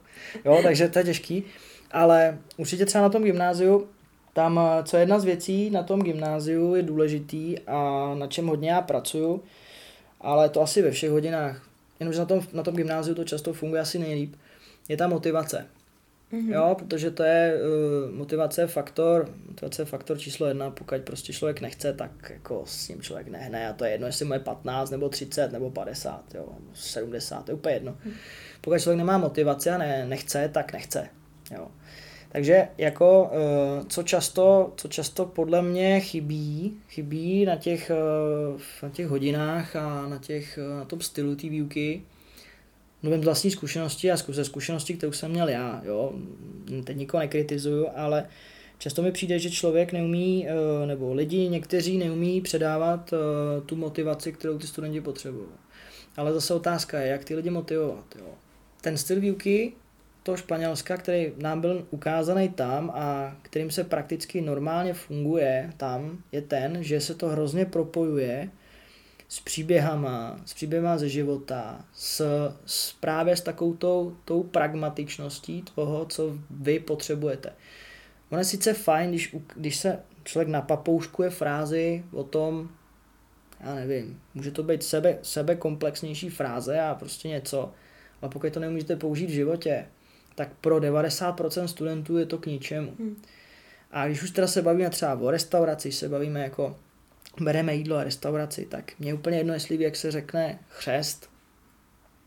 Jo, 0.45 0.59
takže 0.63 0.89
to 0.89 0.99
je 0.99 1.05
těžký. 1.05 1.43
Ale 1.91 2.37
určitě 2.57 2.85
třeba 2.85 3.01
na 3.01 3.09
tom 3.09 3.23
gymnáziu, 3.23 3.87
tam, 4.33 4.59
co 4.83 4.97
je 4.97 5.01
jedna 5.01 5.19
z 5.19 5.23
věcí 5.23 5.69
na 5.69 5.83
tom 5.83 6.01
gymnáziu 6.01 6.75
je 6.75 6.83
důležitý 6.83 7.59
a 7.67 8.11
na 8.17 8.27
čem 8.27 8.47
hodně 8.47 8.69
já 8.69 8.81
pracuju, 8.81 9.43
ale 10.21 10.49
to 10.49 10.61
asi 10.61 10.81
ve 10.81 10.91
všech 10.91 11.09
hodinách, 11.09 11.67
jenomže 11.99 12.19
na 12.19 12.25
tom, 12.25 12.41
na 12.53 12.63
tom 12.63 12.75
gymnáziu 12.75 13.15
to 13.15 13.23
často 13.23 13.53
funguje 13.53 13.81
asi 13.81 13.99
nejlíp, 13.99 14.35
je 14.89 14.97
ta 14.97 15.07
motivace. 15.07 15.65
Mm-hmm. 16.33 16.53
Jo, 16.53 16.75
protože 16.79 17.11
to 17.11 17.23
je 17.23 17.53
uh, 17.53 18.15
motivace 18.15 18.67
faktor, 18.67 19.29
motivace 19.47 19.85
faktor 19.85 20.17
číslo 20.17 20.47
jedna, 20.47 20.69
pokud 20.69 21.01
prostě 21.01 21.33
člověk 21.33 21.61
nechce, 21.61 21.93
tak 21.93 22.11
jako 22.29 22.63
s 22.65 22.87
ním 22.87 23.01
člověk 23.01 23.27
nehne 23.27 23.69
a 23.69 23.73
to 23.73 23.85
je 23.85 23.91
jedno, 23.91 24.07
jestli 24.07 24.25
mu 24.25 24.33
je 24.33 24.39
15 24.39 24.89
nebo 24.89 25.09
30 25.09 25.51
nebo 25.51 25.71
50, 25.71 26.35
jo, 26.35 26.47
70, 26.73 27.45
to 27.45 27.51
je 27.51 27.55
úplně 27.55 27.75
jedno. 27.75 27.97
Mm. 28.05 28.11
Pokud 28.61 28.79
člověk 28.79 28.97
nemá 28.97 29.17
motivaci 29.17 29.69
a 29.69 29.77
ne, 29.77 30.05
nechce, 30.05 30.49
tak 30.53 30.73
nechce. 30.73 31.09
Jo. 31.51 31.67
Takže 32.33 32.67
jako 32.77 33.31
eh, 33.33 33.85
co 33.87 34.03
často, 34.03 34.73
co 34.77 34.87
často 34.87 35.25
podle 35.25 35.61
mě 35.61 35.99
chybí, 35.99 36.77
chybí 36.89 37.45
na 37.45 37.55
těch, 37.55 37.89
eh, 37.89 38.59
na 38.83 38.89
těch 38.89 39.07
hodinách 39.07 39.75
a 39.75 40.07
na, 40.07 40.17
těch, 40.17 40.57
eh, 40.57 40.75
na 40.79 40.85
tom 40.85 41.01
stylu 41.01 41.35
té 41.35 41.49
výuky, 41.49 42.01
mluvím 43.03 43.21
z 43.21 43.25
vlastní 43.25 43.51
zkušenosti 43.51 44.11
a 44.11 44.17
ze 44.17 44.45
zkušenosti, 44.45 44.93
kterou 44.93 45.11
jsem 45.11 45.31
měl 45.31 45.49
já, 45.49 45.81
jo, 45.85 46.13
teď 46.83 46.97
nikoho 46.97 47.21
nekritizuju, 47.21 47.87
ale 47.95 48.27
často 48.77 49.01
mi 49.01 49.11
přijde, 49.11 49.39
že 49.39 49.51
člověk 49.51 49.91
neumí, 49.91 50.47
nebo 50.85 51.13
lidi 51.13 51.49
někteří 51.49 51.97
neumí 51.97 52.41
předávat 52.41 53.13
tu 53.65 53.75
motivaci, 53.75 54.33
kterou 54.33 54.57
ty 54.57 54.67
studenti 54.67 55.01
potřebují. 55.01 55.47
Ale 56.17 56.33
zase 56.33 56.53
otázka 56.53 56.99
je, 56.99 57.07
jak 57.07 57.23
ty 57.23 57.35
lidi 57.35 57.49
motivovat. 57.49 58.05
Jo. 58.19 58.27
Ten 58.81 58.97
styl 58.97 59.19
výuky 59.19 59.73
toho 60.23 60.37
Španělska, 60.37 60.97
který 60.97 61.31
nám 61.37 61.61
byl 61.61 61.87
ukázaný 61.91 62.49
tam 62.49 62.91
a 62.95 63.35
kterým 63.41 63.71
se 63.71 63.83
prakticky 63.83 64.41
normálně 64.41 64.93
funguje 64.93 65.73
tam, 65.77 66.17
je 66.31 66.41
ten, 66.41 66.83
že 66.83 67.01
se 67.01 67.15
to 67.15 67.27
hrozně 67.27 67.65
propojuje 67.65 68.49
s 69.33 69.39
příběhama, 69.39 70.39
s 70.45 70.53
příběhama 70.53 70.97
ze 70.97 71.09
života, 71.09 71.85
s, 71.93 72.25
s 72.65 72.93
právě 72.93 73.37
s 73.37 73.41
takovou 73.41 73.73
tou, 73.73 74.17
tou 74.25 74.43
pragmatičností 74.43 75.63
toho, 75.75 76.05
co 76.05 76.37
vy 76.49 76.79
potřebujete. 76.79 77.53
Ono 78.29 78.39
je 78.39 78.45
sice 78.45 78.73
fajn, 78.73 79.09
když, 79.09 79.35
když 79.55 79.75
se 79.75 79.99
člověk 80.23 80.49
napapouškuje 80.49 81.29
frázi 81.29 82.03
o 82.11 82.23
tom, 82.23 82.69
já 83.59 83.75
nevím, 83.75 84.21
může 84.33 84.51
to 84.51 84.63
být 84.63 84.83
sebe, 84.83 85.17
sebe 85.21 85.55
komplexnější 85.55 86.29
fráze 86.29 86.81
a 86.81 86.95
prostě 86.95 87.27
něco, 87.27 87.71
ale 88.21 88.31
pokud 88.31 88.53
to 88.53 88.59
nemůžete 88.59 88.95
použít 88.95 89.25
v 89.25 89.33
životě, 89.33 89.85
tak 90.35 90.49
pro 90.61 90.77
90% 90.77 91.65
studentů 91.65 92.17
je 92.17 92.25
to 92.25 92.37
k 92.37 92.45
ničemu. 92.45 92.93
Hmm. 92.99 93.21
A 93.91 94.07
když 94.07 94.23
už 94.23 94.31
teda 94.31 94.47
se 94.47 94.61
bavíme 94.61 94.89
třeba 94.89 95.13
o 95.13 95.31
restauraci, 95.31 95.91
se 95.91 96.09
bavíme 96.09 96.43
jako 96.43 96.75
bereme 97.41 97.75
jídlo 97.75 97.97
a 97.97 98.03
restauraci, 98.03 98.65
tak 98.65 98.99
mě 98.99 99.13
úplně 99.13 99.37
jedno, 99.37 99.53
jestli 99.53 99.77
ví, 99.77 99.83
jak 99.83 99.95
se 99.95 100.11
řekne 100.11 100.59
chřest, 100.69 101.29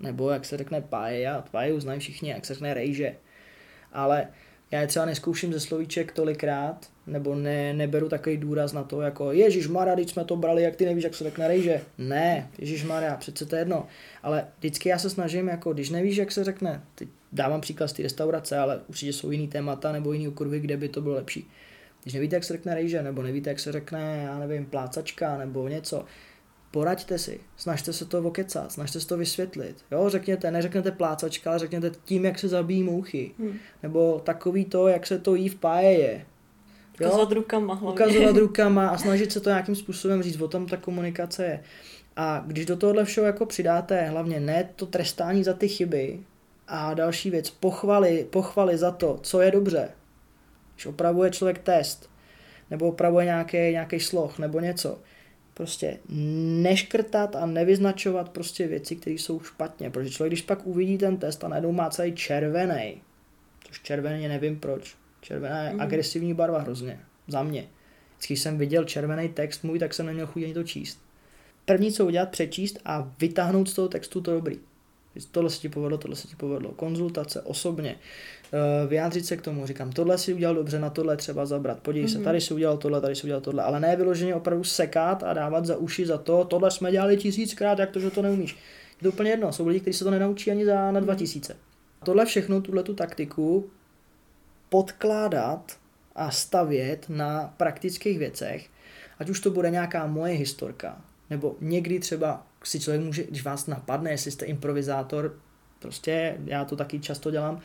nebo 0.00 0.30
jak 0.30 0.44
se 0.44 0.56
řekne 0.56 0.80
paella, 0.80 1.44
paella 1.50 1.80
znají 1.80 2.00
všichni, 2.00 2.30
jak 2.30 2.46
se 2.46 2.54
řekne 2.54 2.74
rejže. 2.74 3.16
Ale 3.92 4.28
já 4.70 4.80
je 4.80 4.86
třeba 4.86 5.04
neskouším 5.04 5.52
ze 5.52 5.60
slovíček 5.60 6.12
tolikrát, 6.12 6.90
nebo 7.06 7.34
ne, 7.34 7.74
neberu 7.74 8.08
takový 8.08 8.36
důraz 8.36 8.72
na 8.72 8.84
to, 8.84 9.00
jako 9.00 9.32
Ježíš 9.32 9.68
Mara, 9.68 9.94
když 9.94 10.10
jsme 10.10 10.24
to 10.24 10.36
brali, 10.36 10.62
jak 10.62 10.76
ty 10.76 10.84
nevíš, 10.84 11.04
jak 11.04 11.14
se 11.14 11.24
řekne 11.24 11.48
rejže. 11.48 11.80
Ne, 11.98 12.50
Ježíš 12.58 12.84
Mara, 12.84 13.16
přece 13.16 13.46
to 13.46 13.56
je 13.56 13.60
jedno. 13.60 13.86
Ale 14.22 14.46
vždycky 14.58 14.88
já 14.88 14.98
se 14.98 15.10
snažím, 15.10 15.48
jako 15.48 15.72
když 15.72 15.90
nevíš, 15.90 16.16
jak 16.16 16.32
se 16.32 16.44
řekne, 16.44 16.82
teď 16.94 17.08
dávám 17.32 17.60
příklad 17.60 17.88
z 17.88 17.92
té 17.92 18.02
restaurace, 18.02 18.58
ale 18.58 18.80
určitě 18.88 19.12
jsou 19.12 19.30
jiný 19.30 19.48
témata 19.48 19.92
nebo 19.92 20.12
jiný 20.12 20.28
okruhy, 20.28 20.60
kde 20.60 20.76
by 20.76 20.88
to 20.88 21.00
bylo 21.00 21.14
lepší. 21.14 21.50
Když 22.06 22.14
nevíte, 22.14 22.36
jak 22.36 22.44
se 22.44 22.52
řekne 22.52 22.74
rejže, 22.74 23.02
nebo 23.02 23.22
nevíte, 23.22 23.50
jak 23.50 23.58
se 23.58 23.72
řekne, 23.72 24.22
já 24.24 24.38
nevím, 24.38 24.66
plácačka, 24.66 25.38
nebo 25.38 25.68
něco, 25.68 26.04
poraďte 26.70 27.18
si, 27.18 27.40
snažte 27.56 27.92
se 27.92 28.04
to 28.04 28.18
okecat, 28.18 28.72
snažte 28.72 29.00
se 29.00 29.06
to 29.06 29.16
vysvětlit. 29.16 29.76
Jo, 29.90 30.08
řekněte, 30.08 30.50
neřeknete 30.50 30.90
plácačka, 30.90 31.50
ale 31.50 31.58
řekněte 31.58 31.90
tím, 32.04 32.24
jak 32.24 32.38
se 32.38 32.48
zabíjí 32.48 32.82
mouchy. 32.82 33.30
Hmm. 33.38 33.58
Nebo 33.82 34.20
takový 34.24 34.64
to, 34.64 34.88
jak 34.88 35.06
se 35.06 35.18
to 35.18 35.34
jí 35.34 35.48
v 35.48 35.54
páje 35.54 35.98
je. 35.98 36.26
Ukazovat 36.94 37.32
rukama 37.32 37.74
hlavně. 37.74 38.04
Ukazovat 38.04 38.36
rukama 38.46 38.88
a 38.88 38.98
snažit 38.98 39.32
se 39.32 39.40
to 39.40 39.50
nějakým 39.50 39.76
způsobem 39.76 40.22
říct, 40.22 40.40
o 40.40 40.48
tom 40.48 40.66
ta 40.66 40.76
komunikace 40.76 41.44
je. 41.44 41.62
A 42.16 42.42
když 42.46 42.66
do 42.66 42.76
tohohle 42.76 43.04
všeho 43.04 43.26
jako 43.26 43.46
přidáte 43.46 44.02
hlavně 44.02 44.40
ne 44.40 44.68
to 44.76 44.86
trestání 44.86 45.44
za 45.44 45.52
ty 45.52 45.68
chyby 45.68 46.20
a 46.68 46.94
další 46.94 47.30
věc, 47.30 47.50
pochvaly, 47.50 48.26
pochvaly 48.30 48.78
za 48.78 48.90
to, 48.90 49.18
co 49.22 49.40
je 49.40 49.50
dobře. 49.50 49.88
Když 50.76 50.86
opravuje 50.86 51.30
člověk 51.30 51.58
test, 51.58 52.10
nebo 52.70 52.88
opravuje 52.88 53.24
nějaký, 53.24 53.56
nějaký 53.56 54.00
sloh, 54.00 54.38
nebo 54.38 54.60
něco, 54.60 54.98
prostě 55.54 55.98
neškrtat 56.62 57.36
a 57.36 57.46
nevyznačovat 57.46 58.28
prostě 58.28 58.66
věci, 58.66 58.96
které 58.96 59.14
jsou 59.14 59.40
špatně, 59.40 59.90
protože 59.90 60.10
člověk, 60.10 60.30
když 60.30 60.42
pak 60.42 60.66
uvidí 60.66 60.98
ten 60.98 61.16
test 61.16 61.44
a 61.44 61.48
najednou 61.48 61.72
má 61.72 61.90
celý 61.90 62.12
červený, 62.12 63.02
což 63.64 63.80
červený 63.82 64.28
nevím 64.28 64.60
proč, 64.60 64.96
červená 65.20 65.62
je 65.62 65.72
mm. 65.72 65.80
agresivní 65.80 66.34
barva 66.34 66.58
hrozně, 66.58 67.00
za 67.28 67.42
mě. 67.42 67.66
Když 68.26 68.40
jsem 68.40 68.58
viděl 68.58 68.84
červený 68.84 69.28
text 69.28 69.64
můj, 69.64 69.78
tak 69.78 69.94
jsem 69.94 70.06
neměl 70.06 70.26
chuť 70.26 70.42
ani 70.42 70.54
to 70.54 70.64
číst. 70.64 71.00
První, 71.64 71.92
co 71.92 72.06
udělat, 72.06 72.28
přečíst 72.28 72.78
a 72.84 73.12
vytáhnout 73.20 73.68
z 73.68 73.74
toho 73.74 73.88
textu 73.88 74.20
to 74.20 74.32
dobrý. 74.32 74.58
Tohle 75.30 75.50
se 75.50 75.60
ti 75.60 75.68
povedlo, 75.68 75.98
tohle 75.98 76.16
se 76.16 76.28
ti 76.28 76.36
povedlo. 76.36 76.72
Konzultace 76.72 77.42
osobně, 77.42 77.96
vyjádřit 78.88 79.26
se 79.26 79.36
k 79.36 79.42
tomu, 79.42 79.66
říkám, 79.66 79.92
tohle 79.92 80.18
si 80.18 80.34
udělal 80.34 80.54
dobře, 80.54 80.78
na 80.78 80.90
tohle 80.90 81.16
třeba 81.16 81.46
zabrat, 81.46 81.80
podívej 81.80 82.08
mm-hmm. 82.08 82.12
se, 82.12 82.18
mhm. 82.18 82.24
tady 82.24 82.40
si 82.40 82.54
udělal 82.54 82.76
tohle, 82.76 83.00
tady 83.00 83.14
si 83.16 83.22
udělal 83.22 83.40
tohle, 83.40 83.62
ale 83.62 83.80
ne 83.80 83.96
vyloženě 83.96 84.34
opravdu 84.34 84.64
sekat 84.64 85.22
a 85.22 85.32
dávat 85.32 85.66
za 85.66 85.76
uši 85.76 86.06
za 86.06 86.18
to, 86.18 86.44
tohle 86.44 86.70
jsme 86.70 86.92
dělali 86.92 87.16
tisíckrát, 87.16 87.78
jak 87.78 87.90
to, 87.90 88.00
že 88.00 88.10
to 88.10 88.22
neumíš. 88.22 88.56
Je 89.00 89.02
to 89.02 89.08
úplně 89.08 89.30
jedno, 89.30 89.52
jsou 89.52 89.66
lidi, 89.66 89.80
kteří 89.80 89.98
se 89.98 90.04
to 90.04 90.10
nenaučí 90.10 90.50
ani 90.50 90.66
za 90.66 90.90
na 90.92 91.00
dva 91.00 91.14
tisíce. 91.14 91.56
Tohle 92.04 92.26
všechno, 92.26 92.60
tuhle 92.60 92.82
tu 92.82 92.94
taktiku 92.94 93.70
podkládat 94.68 95.76
a 96.14 96.30
stavět 96.30 97.06
na 97.08 97.54
praktických 97.56 98.18
věcech, 98.18 98.66
ať 99.18 99.30
už 99.30 99.40
to 99.40 99.50
bude 99.50 99.70
nějaká 99.70 100.06
moje 100.06 100.34
historka, 100.34 101.00
nebo 101.30 101.56
někdy 101.60 101.98
třeba 101.98 102.46
si 102.64 102.80
člověk 102.80 103.02
může, 103.02 103.24
když 103.24 103.44
vás 103.44 103.66
napadne, 103.66 104.10
jestli 104.10 104.30
jste 104.30 104.44
improvizátor, 104.44 105.38
prostě 105.78 106.36
já 106.44 106.64
to 106.64 106.76
taky 106.76 107.00
často 107.00 107.30
dělám, 107.30 107.60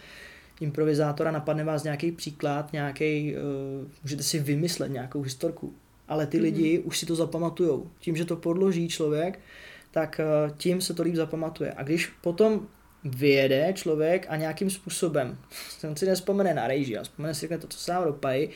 improvizátora 0.62 1.32
napadne 1.32 1.64
vás 1.64 1.84
nějaký 1.84 2.12
příklad, 2.12 2.74
nějaký, 2.74 3.36
uh, 3.36 3.88
můžete 4.04 4.24
si 4.24 4.40
vymyslet 4.40 4.92
nějakou 4.92 5.22
historku, 5.22 5.74
ale 6.08 6.28
ty 6.28 6.38
mm-hmm. 6.38 6.42
lidi 6.42 6.80
už 6.80 7.00
si 7.00 7.06
to 7.06 7.16
zapamatujou. 7.16 7.92
Tím, 8.00 8.16
že 8.16 8.26
to 8.26 8.36
podloží 8.36 8.88
člověk, 8.88 9.40
tak 9.92 10.22
uh, 10.24 10.58
tím 10.58 10.82
se 10.82 10.94
to 10.94 11.04
líp 11.04 11.16
zapamatuje. 11.16 11.74
A 11.74 11.84
když 11.84 12.08
potom 12.08 12.68
vyjede 13.04 13.74
člověk 13.74 14.26
a 14.30 14.36
nějakým 14.36 14.70
způsobem, 14.70 15.38
ten 15.82 15.96
si 15.96 16.06
nespomene 16.06 16.54
na 16.54 16.68
rejži 16.68 16.98
a 16.98 17.04
vzpomene 17.04 17.34
si 17.34 17.48
to, 17.48 17.68
co 17.68 17.78
se 17.78 17.92
nám 17.92 18.04
dopají, 18.04 18.50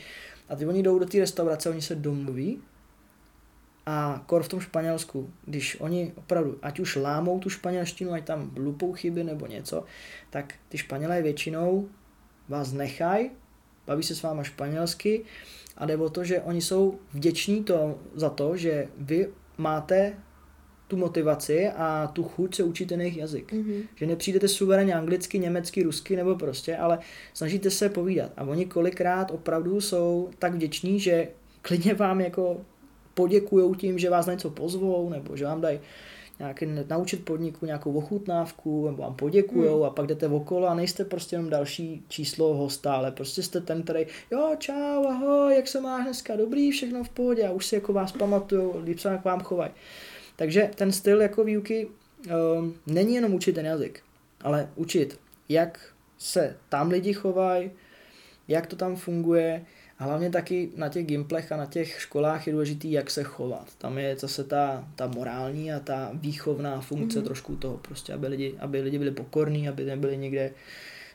a 0.48 0.56
ty 0.56 0.66
oni 0.66 0.82
jdou 0.82 0.98
do 0.98 1.06
té 1.06 1.18
restaurace, 1.18 1.70
oni 1.70 1.82
se 1.82 1.94
domluví 1.94 2.60
a 3.86 4.22
kor 4.26 4.42
v 4.42 4.48
tom 4.48 4.60
Španělsku, 4.60 5.30
když 5.44 5.80
oni 5.80 6.12
opravdu, 6.16 6.58
ať 6.62 6.80
už 6.80 6.96
lámou 6.96 7.38
tu 7.38 7.50
španělštinu, 7.50 8.12
ať 8.12 8.24
tam 8.24 8.50
lupou 8.56 8.92
chyby 8.92 9.24
nebo 9.24 9.46
něco, 9.46 9.84
tak 10.30 10.54
ty 10.68 10.78
Španělé 10.78 11.22
většinou 11.22 11.88
vás 12.48 12.72
nechají, 12.72 13.30
baví 13.86 14.02
se 14.02 14.14
s 14.14 14.22
váma 14.22 14.42
španělsky 14.42 15.24
a 15.76 15.86
jde 15.86 15.96
o 15.96 16.10
to, 16.10 16.24
že 16.24 16.40
oni 16.40 16.62
jsou 16.62 16.98
vděční 17.12 17.64
to, 17.64 17.98
za 18.14 18.30
to, 18.30 18.56
že 18.56 18.88
vy 18.98 19.28
máte 19.58 20.14
tu 20.88 20.96
motivaci 20.96 21.68
a 21.68 22.06
tu 22.06 22.24
chuť 22.24 22.54
se 22.54 22.62
učit 22.62 22.86
ten 22.86 23.00
jejich 23.00 23.16
jazyk. 23.16 23.52
Mm-hmm. 23.52 23.82
Že 23.94 24.06
nepřijdete 24.06 24.48
suverénně 24.48 24.94
anglicky, 24.94 25.38
německy, 25.38 25.82
rusky 25.82 26.16
nebo 26.16 26.34
prostě, 26.34 26.76
ale 26.76 26.98
snažíte 27.34 27.70
se 27.70 27.88
povídat. 27.88 28.32
A 28.36 28.44
oni 28.44 28.66
kolikrát 28.66 29.30
opravdu 29.30 29.80
jsou 29.80 30.30
tak 30.38 30.54
vděční, 30.54 31.00
že 31.00 31.28
klidně 31.62 31.94
vám 31.94 32.20
jako 32.20 32.60
poděkujou 33.16 33.74
tím, 33.74 33.98
že 33.98 34.10
vás 34.10 34.26
na 34.26 34.32
něco 34.32 34.50
pozvou, 34.50 35.10
nebo 35.10 35.36
že 35.36 35.44
vám 35.44 35.60
dají 35.60 35.80
nějaký 36.38 36.66
naučit 36.88 37.24
podniku 37.24 37.66
nějakou 37.66 37.92
ochutnávku, 37.92 38.86
nebo 38.86 39.02
vám 39.02 39.14
poděkujou 39.14 39.76
hmm. 39.76 39.84
a 39.84 39.90
pak 39.90 40.06
jdete 40.06 40.28
okolo 40.28 40.66
a 40.66 40.74
nejste 40.74 41.04
prostě 41.04 41.36
jenom 41.36 41.50
další 41.50 42.04
číslo 42.08 42.54
hosta, 42.54 42.94
ale 42.94 43.10
prostě 43.12 43.42
jste 43.42 43.60
ten, 43.60 43.82
který 43.82 44.06
jo, 44.30 44.56
čau, 44.58 45.06
ahoj, 45.06 45.56
jak 45.56 45.68
se 45.68 45.80
máš 45.80 46.04
dneska, 46.04 46.36
dobrý, 46.36 46.70
všechno 46.70 47.04
v 47.04 47.08
pohodě 47.08 47.46
a 47.46 47.52
už 47.52 47.66
si 47.66 47.74
jako 47.74 47.92
vás 47.92 48.12
pamatujou, 48.12 48.80
líp 48.84 48.98
se 48.98 49.08
jak 49.08 49.24
vám 49.24 49.40
chovají. 49.40 49.70
Takže 50.36 50.70
ten 50.74 50.92
styl 50.92 51.22
jako 51.22 51.44
výuky 51.44 51.88
um, 52.58 52.74
není 52.86 53.14
jenom 53.14 53.34
učit 53.34 53.52
ten 53.52 53.66
jazyk, 53.66 54.00
ale 54.40 54.68
učit, 54.76 55.18
jak 55.48 55.80
se 56.18 56.56
tam 56.68 56.90
lidi 56.90 57.12
chovají, 57.12 57.70
jak 58.48 58.66
to 58.66 58.76
tam 58.76 58.96
funguje, 58.96 59.64
a 59.98 60.04
hlavně 60.04 60.30
taky 60.30 60.70
na 60.76 60.88
těch 60.88 61.06
gimplech 61.06 61.52
a 61.52 61.56
na 61.56 61.66
těch 61.66 62.00
školách 62.00 62.46
je 62.46 62.52
důležitý, 62.52 62.92
jak 62.92 63.10
se 63.10 63.22
chovat. 63.22 63.74
Tam 63.78 63.98
je 63.98 64.16
zase 64.16 64.44
ta, 64.44 64.88
ta 64.96 65.06
morální 65.06 65.72
a 65.72 65.80
ta 65.80 66.10
výchovná 66.14 66.80
funkce 66.80 67.18
mm-hmm. 67.18 67.24
trošku 67.24 67.56
toho, 67.56 67.76
prostě, 67.76 68.12
aby 68.12 68.26
lidi, 68.26 68.54
aby 68.58 68.80
lidi 68.80 68.98
byli 68.98 69.10
pokorní, 69.10 69.68
aby 69.68 69.84
nebyli 69.84 70.16
někde 70.16 70.50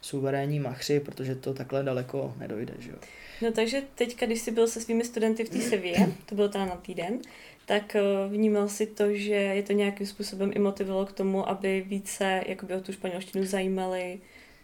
suverénní 0.01 0.59
machři, 0.59 0.99
protože 0.99 1.35
to 1.35 1.53
takhle 1.53 1.83
daleko 1.83 2.33
nedojde. 2.39 2.73
Že 2.79 2.89
jo? 2.89 2.97
No 3.41 3.51
takže 3.51 3.81
teďka, 3.95 4.25
když 4.25 4.41
jsi 4.41 4.51
byl 4.51 4.67
se 4.67 4.81
svými 4.81 5.05
studenty 5.05 5.43
v 5.43 5.49
té 5.49 5.59
Sevě, 5.59 5.95
to 6.25 6.35
bylo 6.35 6.49
teda 6.49 6.65
na 6.65 6.75
týden, 6.75 7.19
tak 7.65 7.95
eh, 7.95 8.01
vnímal 8.29 8.69
si 8.69 8.85
to, 8.85 9.13
že 9.13 9.33
je 9.33 9.63
to 9.63 9.73
nějakým 9.73 10.07
způsobem 10.07 10.51
i 10.55 10.59
motivovalo 10.59 11.05
k 11.05 11.11
tomu, 11.11 11.49
aby 11.49 11.85
více 11.87 12.43
jakoby 12.47 12.73
o 12.73 12.81
tu 12.81 12.93
španělštinu 12.93 13.45
zajímali, 13.45 14.19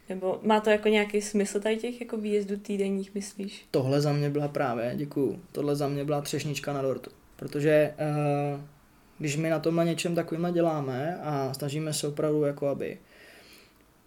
nebo 0.10 0.40
má 0.44 0.60
to 0.60 0.70
jako 0.70 0.88
nějaký 0.88 1.22
smysl 1.22 1.60
tady 1.60 1.78
těch 1.78 2.02
jako 2.02 2.18
výjezdů 2.18 2.58
týdenních, 2.58 3.16
myslíš? 3.16 3.66
Tohle 3.72 4.02
za 4.02 4.14
mě 4.14 4.30
byla 4.30 4.48
právě, 4.48 4.94
děkuju, 4.96 5.42
tohle 5.52 5.76
za 5.76 5.88
mě 5.88 6.06
byla 6.06 6.22
třešnička 6.22 6.74
na 6.74 6.82
dortu. 6.82 7.12
Protože 7.36 7.94
uh, 8.54 8.62
když 9.20 9.36
my 9.36 9.50
na 9.50 9.60
tomhle 9.60 9.86
něčem 9.86 10.16
takovým 10.16 10.54
děláme 10.54 11.20
a 11.24 11.54
snažíme 11.54 11.94
se 11.94 12.08
opravdu 12.08 12.44
jako 12.44 12.68
aby 12.68 12.98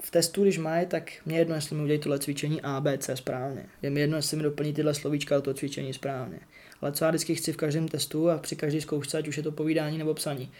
v 0.02 0.10
testu, 0.10 0.42
když 0.42 0.58
mají, 0.58 0.86
tak 0.86 1.12
mě 1.26 1.38
jedno, 1.38 1.54
jestli 1.54 1.76
mi 1.76 1.82
udělají 1.82 2.00
tohle 2.00 2.18
cvičení 2.18 2.62
A, 2.62 2.80
B, 2.80 2.98
C 2.98 3.16
správně. 3.16 3.66
Je 3.82 3.90
mi 3.90 4.00
jedno, 4.00 4.16
jestli 4.16 4.36
mi 4.36 4.42
doplní 4.42 4.72
tyhle 4.72 4.94
slovíčka 4.94 5.34
do 5.34 5.42
toho 5.42 5.54
cvičení 5.54 5.92
správně. 5.92 6.40
Ale 6.80 6.92
co 6.92 7.04
já 7.04 7.10
vždycky 7.10 7.34
chci 7.34 7.52
v 7.52 7.56
každém 7.56 7.88
testu 7.88 8.30
a 8.30 8.38
při 8.38 8.56
každé 8.56 8.80
zkoušce, 8.80 9.18
ať 9.18 9.28
už 9.28 9.36
je 9.36 9.42
to 9.42 9.52
povídání 9.52 9.98
nebo 9.98 10.14
psaní. 10.14 10.52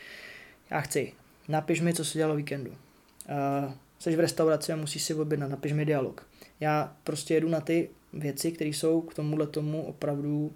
Já 0.70 0.80
chci, 0.80 1.12
napiš 1.48 1.80
mi, 1.80 1.94
co 1.94 2.04
se 2.04 2.18
dělalo 2.18 2.36
víkendu. 2.36 2.70
Uh, 2.70 3.72
jsi 4.00 4.16
v 4.16 4.20
restauraci 4.20 4.72
a 4.72 4.76
musíš 4.76 5.02
si 5.02 5.14
objednat, 5.14 5.50
napiš 5.50 5.72
mi 5.72 5.84
dialog. 5.84 6.26
Já 6.60 6.96
prostě 7.04 7.34
jedu 7.34 7.48
na 7.48 7.60
ty 7.60 7.88
věci, 8.12 8.52
které 8.52 8.70
jsou 8.70 9.00
k 9.00 9.14
tomuhle 9.14 9.46
tomu 9.46 9.82
opravdu 9.82 10.52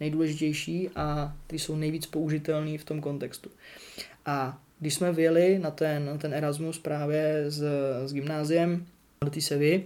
nejdůležitější 0.00 0.90
a 0.96 1.36
které 1.46 1.58
jsou 1.58 1.76
nejvíc 1.76 2.06
použitelné 2.06 2.78
v 2.78 2.84
tom 2.84 3.00
kontextu. 3.00 3.50
A 4.26 4.62
když 4.80 4.94
jsme 4.94 5.12
vyjeli 5.12 5.58
na 5.58 5.70
ten, 5.70 6.06
na 6.06 6.18
ten 6.18 6.34
Erasmus 6.34 6.78
právě 6.78 7.44
s, 7.48 7.62
s 8.06 8.12
gymnáziem 8.12 8.86
do 9.24 9.30
té 9.30 9.40
Sevy, 9.40 9.84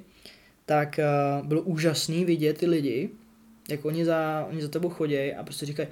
tak 0.66 1.00
uh, 1.40 1.46
bylo 1.46 1.62
úžasný 1.62 2.24
vidět 2.24 2.58
ty 2.58 2.66
lidi, 2.66 3.10
jak 3.68 3.84
oni 3.84 4.04
za, 4.04 4.46
oni 4.50 4.62
za 4.62 4.68
tebou 4.68 4.88
chodí 4.88 5.32
a 5.34 5.42
prostě 5.42 5.66
říkají, 5.66 5.88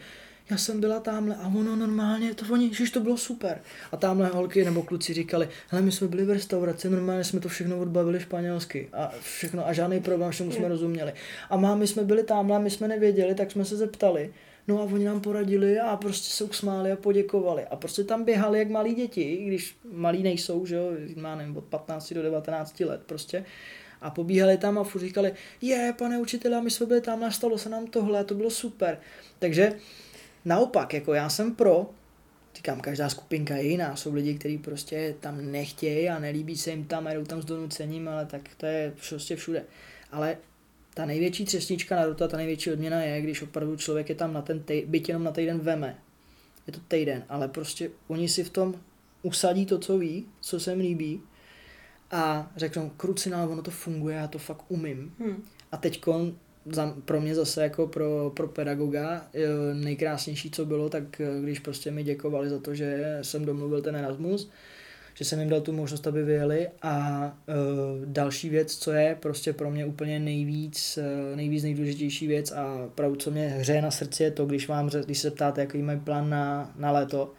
já 0.51 0.57
jsem 0.57 0.80
byla 0.80 1.01
tamhle 1.01 1.36
a 1.36 1.47
ono 1.47 1.76
normálně, 1.76 2.34
to 2.34 2.44
oni, 2.53 2.74
že 2.74 2.92
to 2.92 3.01
bylo 3.01 3.16
super. 3.16 3.61
A 3.92 3.97
tamhle 3.97 4.28
holky 4.28 4.64
nebo 4.64 4.82
kluci 4.82 5.14
říkali, 5.14 5.49
hele, 5.68 5.82
my 5.82 5.92
jsme 5.92 6.09
byli 6.09 6.24
v 6.24 6.30
restauraci, 6.30 6.90
normálně 6.90 7.24
jsme 7.24 7.40
to 7.40 7.49
všechno 7.49 7.78
odbavili 7.78 8.20
španělsky 8.20 8.88
a 8.92 9.12
všechno 9.22 9.66
a 9.68 9.72
žádný 9.72 10.01
problém, 10.01 10.30
všemu 10.30 10.53
jsme 10.53 10.68
rozuměli. 10.68 11.12
A 11.51 11.57
má, 11.57 11.74
my 11.74 11.86
jsme 11.86 12.05
byli 12.05 12.22
tamhle, 12.22 12.59
my 12.59 12.70
jsme 12.70 12.88
nevěděli, 12.88 13.34
tak 13.34 13.51
jsme 13.51 13.64
se 13.64 13.76
zeptali. 13.76 14.32
No 14.68 14.80
a 14.80 14.84
oni 14.84 15.05
nám 15.05 15.20
poradili 15.20 15.80
a 15.80 15.97
prostě 15.97 16.30
se 16.30 16.44
usmáli 16.44 16.92
a 16.92 16.97
poděkovali. 16.97 17.64
A 17.64 17.76
prostě 17.76 18.05
tam 18.05 18.24
běhali 18.24 18.59
jak 18.59 18.70
malí 18.70 18.94
děti, 18.94 19.44
když 19.47 19.76
malí 19.92 20.22
nejsou, 20.22 20.66
že 20.66 20.74
jo, 20.74 20.90
má 21.16 21.36
nevím, 21.36 21.57
od 21.57 21.64
15 21.64 22.12
do 22.12 22.22
19 22.22 22.80
let 22.80 23.01
prostě. 23.07 23.44
A 24.01 24.11
pobíhali 24.11 24.57
tam 24.57 24.78
a 24.78 24.84
furt 24.84 25.01
říkali, 25.01 25.32
je, 25.61 25.94
pane 25.99 26.18
učitele, 26.18 26.62
my 26.62 26.70
jsme 26.70 26.86
byli 26.86 27.01
tam, 27.01 27.20
nastalo 27.20 27.59
se 27.59 27.68
nám 27.68 27.86
tohle, 27.86 28.24
to 28.24 28.34
bylo 28.34 28.51
super. 28.51 28.99
Takže 29.38 29.72
Naopak, 30.47 30.94
jako 30.94 31.14
já 31.14 31.28
jsem 31.28 31.55
pro, 31.55 31.90
říkám, 32.55 32.80
každá 32.80 33.09
skupinka 33.09 33.57
je 33.57 33.66
jiná. 33.66 33.97
Jsou 33.97 34.14
lidi, 34.14 34.34
kteří 34.34 34.59
prostě 34.59 35.14
tam 35.20 35.51
nechtějí 35.51 36.09
a 36.09 36.18
nelíbí 36.18 36.57
se 36.57 36.70
jim 36.70 36.84
tam 36.84 37.07
a 37.07 37.12
jdou 37.12 37.24
tam 37.24 37.42
s 37.42 37.44
donucením, 37.44 38.09
ale 38.09 38.26
tak 38.26 38.40
to 38.57 38.66
je 38.66 38.92
prostě 39.09 39.36
všude. 39.36 39.64
Ale 40.12 40.36
ta 40.94 41.07
největší 41.07 41.44
třesnička 41.44 41.97
na 41.97 42.07
rota, 42.07 42.28
ta 42.28 42.36
největší 42.36 42.70
odměna 42.72 43.03
je, 43.03 43.22
když 43.22 43.42
opravdu 43.42 43.76
člověk 43.76 44.09
je 44.09 44.14
tam 44.14 44.32
na 44.32 44.42
ten 44.42 44.62
tej, 44.62 44.86
byť 44.86 45.09
jenom 45.09 45.24
na 45.24 45.32
týden 45.32 45.59
veme. 45.59 45.99
Je 46.66 46.72
to 46.72 46.80
týden, 46.88 47.24
ale 47.28 47.49
prostě 47.49 47.90
oni 48.09 48.28
si 48.28 48.44
v 48.44 48.51
tom 48.51 48.74
usadí 49.22 49.66
to, 49.66 49.78
co 49.78 49.99
ví, 49.99 50.26
co 50.40 50.61
se 50.61 50.70
jim 50.70 50.80
líbí 50.80 51.20
a 52.11 52.53
řeknou, 52.57 52.90
krucinál, 52.97 53.51
ono 53.51 53.62
to 53.62 53.70
funguje, 53.70 54.16
já 54.16 54.28
to 54.28 54.38
fakt 54.38 54.64
umím. 54.68 55.14
Hmm. 55.18 55.44
A 55.72 55.76
teď 55.76 56.01
za, 56.73 56.95
pro 57.05 57.21
mě 57.21 57.35
zase 57.35 57.62
jako 57.62 57.87
pro, 57.87 58.33
pro 58.37 58.49
pedagoga 58.49 59.27
nejkrásnější, 59.75 60.51
co 60.51 60.64
bylo, 60.64 60.89
tak 60.89 61.21
eh, 61.21 61.43
když 61.43 61.59
prostě 61.59 61.91
mi 61.91 62.05
děkovali 62.05 62.49
za 62.49 62.59
to, 62.59 62.75
že 62.75 63.19
jsem 63.23 63.45
domluvil 63.45 63.83
ten 63.83 63.97
Erasmus, 63.97 64.51
že 65.14 65.25
jsem 65.25 65.41
jim 65.41 65.49
dal 65.49 65.61
tu 65.61 65.73
možnost, 65.73 66.07
aby 66.07 66.23
vyjeli. 66.23 66.69
A 66.83 67.25
uh, 67.49 68.05
další 68.05 68.49
věc, 68.49 68.77
co 68.77 68.93
je 68.93 69.17
prostě 69.21 69.53
pro 69.53 69.71
mě 69.71 69.87
úplně 69.87 70.21
nejvíc, 70.21 70.99
nejvíc 71.35 71.62
nejdůležitější 71.62 72.27
věc 72.27 72.53
a 72.53 72.91
pravdu, 72.95 73.17
co 73.17 73.31
mě 73.31 73.49
hřeje 73.49 73.83
na 73.83 73.91
srdci 73.91 74.23
je 74.23 74.31
to, 74.31 74.47
když 74.47 74.69
vám, 74.69 74.91
když 75.05 75.19
se 75.19 75.31
ptáte, 75.31 75.61
jaký 75.61 75.83
mají 75.83 76.01
plán 76.01 76.31
na, 76.31 76.75
na 76.77 76.91
léto, 76.91 77.33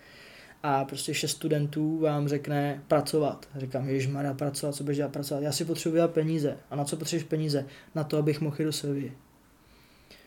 a 0.70 0.86
prostě 0.86 1.14
šest 1.14 1.32
studentů 1.32 2.00
vám 2.00 2.28
řekne 2.28 2.84
pracovat. 2.88 3.48
Říkám, 3.58 3.88
Mara, 4.12 4.34
pracovat, 4.34 4.76
co 4.76 4.84
budeš 4.84 4.98
dělat 4.98 5.12
pracovat? 5.12 5.44
Já 5.44 5.52
si 5.52 5.66
potřebuji 5.66 6.08
peníze. 6.08 6.58
A 6.70 6.76
na 6.76 6.86
co 6.86 6.98
potřebuješ 6.98 7.28
peníze? 7.28 7.66
Na 7.96 8.04
to, 8.04 8.18
abych 8.18 8.42
mohl 8.42 8.56
jít 8.60 8.66
do 8.66 8.74
Sevilla. 8.74 9.14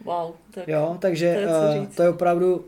Wow. 0.04 0.32
Tak 0.50 0.68
jo, 0.68 0.96
takže 1.00 1.34
to 1.34 1.40
je, 1.40 1.80
uh, 1.80 1.86
to 1.86 2.02
je 2.02 2.08
opravdu 2.08 2.64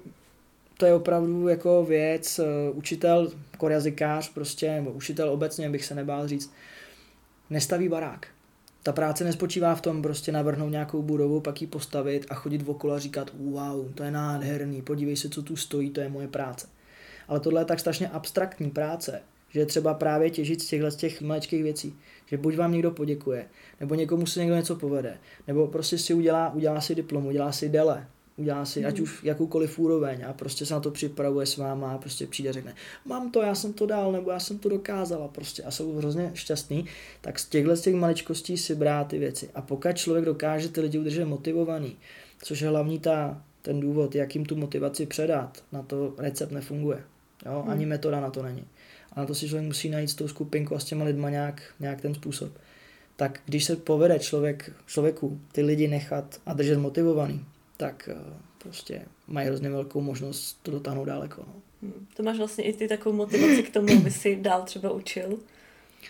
to 0.78 0.86
je 0.86 0.94
opravdu 0.94 1.48
jako 1.48 1.84
věc, 1.84 2.38
uh, 2.38 2.78
učitel, 2.78 3.32
korjazykář 3.58 4.32
prostě, 4.32 4.72
nebo 4.72 4.90
učitel 4.90 5.30
obecně, 5.30 5.70
bych 5.70 5.84
se 5.84 5.94
nebál 5.94 6.28
říct, 6.28 6.52
nestaví 7.50 7.88
barák. 7.88 8.26
Ta 8.82 8.92
práce 8.92 9.24
nespočívá 9.24 9.74
v 9.74 9.80
tom 9.80 10.02
prostě 10.02 10.32
navrhnout 10.32 10.70
nějakou 10.70 11.02
budovu, 11.02 11.40
pak 11.40 11.60
ji 11.60 11.66
postavit 11.66 12.26
a 12.30 12.34
chodit 12.34 12.68
okolo 12.68 12.94
a 12.94 12.98
říkat 12.98 13.30
wow, 13.38 13.92
to 13.94 14.02
je 14.02 14.10
nádherný, 14.10 14.82
podívej 14.82 15.16
se, 15.16 15.28
co 15.28 15.42
tu 15.42 15.56
stojí, 15.56 15.90
to 15.90 16.00
je 16.00 16.08
moje 16.08 16.28
práce. 16.28 16.66
Ale 17.33 17.41
tohle 17.41 17.61
je 17.61 17.64
tak 17.64 17.80
strašně 17.80 18.09
abstraktní 18.09 18.70
práce, 18.70 19.22
že 19.49 19.61
je 19.61 19.66
třeba 19.66 19.95
právě 19.95 20.30
těžit 20.30 20.62
z 20.62 20.66
těchto 20.66 20.91
z 20.91 20.97
těch 20.97 21.20
maličkých 21.20 21.62
věcí. 21.62 21.97
Že 22.26 22.37
buď 22.37 22.57
vám 22.57 22.72
někdo 22.72 22.91
poděkuje, 22.91 23.47
nebo 23.80 23.95
někomu 23.95 24.26
si 24.26 24.41
někdo 24.41 24.57
něco 24.57 24.76
povede, 24.76 25.18
nebo 25.47 25.66
prostě 25.66 25.99
si 25.99 26.14
udělá, 26.14 26.55
udělá 26.55 26.80
si 26.80 26.95
diplom, 26.95 27.26
udělá 27.26 27.53
si 27.53 27.68
dele, 27.68 28.07
udělá 28.37 28.64
si 28.64 28.80
mm. 28.80 28.87
ať 28.87 29.01
už 29.01 29.24
jakoukoliv 29.24 29.78
úroveň 29.78 30.24
a 30.28 30.33
prostě 30.33 30.66
se 30.66 30.74
na 30.74 30.80
to 30.80 30.91
připravuje 30.91 31.47
s 31.47 31.57
váma 31.57 31.93
a 31.93 31.99
prostě 31.99 32.26
přijde 32.26 32.51
a 32.51 32.53
řekne, 32.53 32.74
mám 33.05 33.30
to, 33.30 33.43
já 33.43 33.55
jsem 33.55 33.72
to 33.72 33.87
dal, 33.87 34.12
nebo 34.12 34.30
já 34.30 34.41
jsem 34.41 34.59
to 34.59 34.68
dokázala 34.68 35.28
prostě 35.28 35.62
a 35.62 35.70
jsou 35.70 35.97
hrozně 35.97 36.30
šťastný, 36.35 36.87
tak 37.20 37.39
z 37.39 37.49
těchto 37.49 37.76
z 37.76 37.80
těch 37.80 37.95
maličkostí 37.95 38.57
si 38.57 38.74
brát 38.74 39.09
ty 39.09 39.18
věci. 39.18 39.51
A 39.55 39.62
pokud 39.62 39.97
člověk 39.97 40.24
dokáže 40.24 40.68
ty 40.68 40.80
lidi 40.80 40.99
udržet 40.99 41.24
motivovaný, 41.24 41.97
což 42.43 42.61
je 42.61 42.68
hlavní 42.68 42.99
ta, 42.99 43.43
ten 43.62 43.80
důvod, 43.80 44.14
jak 44.14 44.35
jim 44.35 44.45
tu 44.45 44.57
motivaci 44.57 45.07
předat, 45.07 45.64
na 45.72 45.83
to 45.83 46.14
recept 46.18 46.53
nefunguje. 46.53 47.05
Jo? 47.47 47.64
Ani 47.68 47.84
mm. 47.84 47.88
metoda 47.88 48.20
na 48.20 48.30
to 48.30 48.43
není. 48.43 48.64
A 49.12 49.20
na 49.20 49.26
to 49.26 49.34
si 49.34 49.49
člověk 49.49 49.66
musí 49.66 49.88
najít 49.88 50.11
s 50.11 50.14
tou 50.14 50.28
skupinkou 50.28 50.74
a 50.74 50.78
s 50.78 50.84
těma 50.84 51.05
lidma 51.05 51.30
nějak, 51.30 51.62
nějak 51.80 52.01
ten 52.01 52.14
způsob. 52.14 52.53
Tak 53.16 53.40
když 53.45 53.64
se 53.64 53.76
povede 53.76 54.18
člověk, 54.18 54.72
člověku 54.86 55.40
ty 55.53 55.62
lidi 55.62 55.88
nechat 55.88 56.40
a 56.47 56.53
držet 56.53 56.78
motivovaný, 56.78 57.45
tak 57.76 58.09
uh, 58.12 58.32
prostě 58.59 59.03
mají 59.28 59.47
hrozně 59.47 59.70
velkou 59.70 60.01
možnost 60.01 60.59
to 60.62 60.70
dotáhnout 60.70 61.05
daleko. 61.05 61.45
No. 61.47 61.55
Hmm. 61.82 62.07
To 62.16 62.22
máš 62.22 62.38
vlastně 62.38 62.64
i 62.64 62.72
ty 62.72 62.88
takovou 62.88 63.16
motivaci 63.16 63.62
k 63.62 63.72
tomu, 63.72 63.88
aby 64.01 64.11
si 64.11 64.36
dál 64.36 64.62
třeba 64.62 64.90
učil 64.90 65.38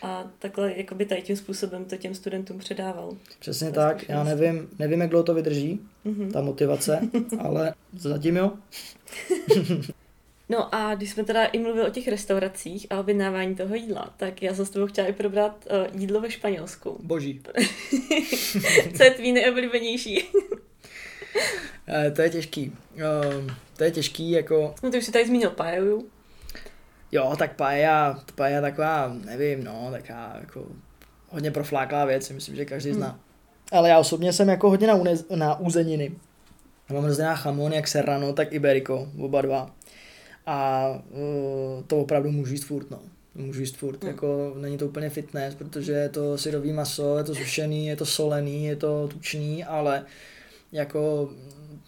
a 0.03 0.31
takhle 0.39 0.77
jakoby 0.77 1.07
tady 1.07 1.23
tím 1.23 1.37
způsobem 1.37 1.85
to 1.85 1.97
těm 1.97 2.15
studentům 2.15 2.59
předával. 2.59 3.17
Přesně 3.39 3.71
tak, 3.71 4.09
já 4.09 4.25
nevím, 4.25 4.69
nevím, 4.79 5.01
jak 5.01 5.11
dlouho 5.11 5.25
to 5.25 5.35
vydrží, 5.35 5.81
mm-hmm. 6.07 6.33
ta 6.33 6.41
motivace, 6.41 7.01
ale 7.39 7.75
zatím 7.97 8.37
jo. 8.37 8.53
No 10.53 10.75
a 10.75 10.95
když 10.95 11.11
jsme 11.11 11.25
teda 11.25 11.45
i 11.45 11.59
mluvili 11.59 11.87
o 11.87 11.91
těch 11.91 12.09
restauracích 12.09 12.87
a 12.91 13.01
objednávání 13.01 13.55
toho 13.55 13.75
jídla, 13.75 14.15
tak 14.17 14.43
já 14.43 14.55
jsem 14.55 14.67
s 14.67 14.71
tebou 14.71 14.87
chtěla 14.87 15.09
i 15.09 15.13
probrat 15.13 15.67
uh, 15.71 16.01
jídlo 16.01 16.21
ve 16.21 16.31
Španělsku. 16.31 16.99
Boží. 17.03 17.43
Co 18.97 19.03
je 19.03 19.11
tvý 19.11 19.33
nejoblíbenější? 19.33 20.25
Eh, 21.89 22.11
to 22.11 22.23
je 22.23 22.31
těžký. 22.31 22.73
Uh, 22.95 23.51
to 23.77 23.85
je 23.85 23.91
těžký, 23.91 24.31
jako... 24.31 24.75
No 24.83 24.91
ty 24.91 24.99
už 24.99 25.05
jsi 25.05 25.13
tady 25.13 25.27
zmínil 25.27 25.51
paeju. 25.51 26.07
Jo, 27.13 27.35
tak 27.39 27.57
paella, 27.57 28.25
paella 28.35 28.61
taková, 28.61 29.17
nevím, 29.25 29.65
no, 29.65 29.89
taková 29.93 30.37
jako 30.41 30.67
hodně 31.29 31.51
profláklá 31.51 32.05
věc, 32.05 32.31
myslím, 32.31 32.57
že 32.57 32.65
každý 32.65 32.91
hmm. 32.91 32.99
zná. 32.99 33.21
Ale 33.73 33.89
já 33.89 33.99
osobně 33.99 34.33
jsem 34.33 34.49
jako 34.49 34.71
hodně 34.71 34.87
na, 34.87 34.95
une, 34.95 35.15
na 35.35 35.61
uzeniny. 35.61 36.13
Já 36.89 36.95
mám 36.95 37.05
hrozně 37.05 37.25
chamon, 37.33 37.73
jak 37.73 37.89
serrano, 37.89 38.33
tak 38.33 38.53
iberico, 38.53 39.09
oba 39.19 39.43
dva. 39.43 39.71
A 40.47 40.89
uh, 41.11 41.83
to 41.87 41.99
opravdu 41.99 42.31
můžu 42.31 42.53
jíst 42.53 42.65
furt, 42.65 42.91
no. 42.91 42.99
Můžu 43.35 43.61
jíst 43.61 43.77
furt, 43.77 44.03
hmm. 44.03 44.13
jako 44.13 44.55
není 44.61 44.79
to 44.79 44.87
úplně 44.87 45.11
fitness, 45.11 45.55
protože 45.55 45.93
je 45.93 46.09
to 46.09 46.39
syrový 46.39 46.73
maso, 46.73 47.19
je 47.19 47.25
to 47.25 47.35
sušený, 47.35 47.87
je 47.87 47.97
to 47.97 48.07
solený, 48.07 48.65
je 48.65 48.77
to 48.77 49.09
tučný, 49.09 49.65
ale 49.65 50.05
jako 50.73 51.31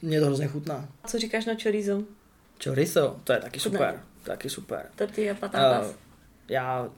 mě 0.03 0.21
to 0.21 0.27
hrozně 0.27 0.47
chutná. 0.47 0.89
Co 1.07 1.19
říkáš 1.19 1.47
na 1.47 1.55
chorizo? 1.63 2.03
Chorizo, 2.65 3.17
to 3.25 3.33
je 3.33 3.41
taky 3.41 3.61
super, 3.61 3.95
ne. 3.95 4.03
taky 4.23 4.51
super. 4.51 4.87
Tortilla 4.97 5.35
patatas. 5.35 5.87
Uh, 5.87 5.95
já 6.49 6.89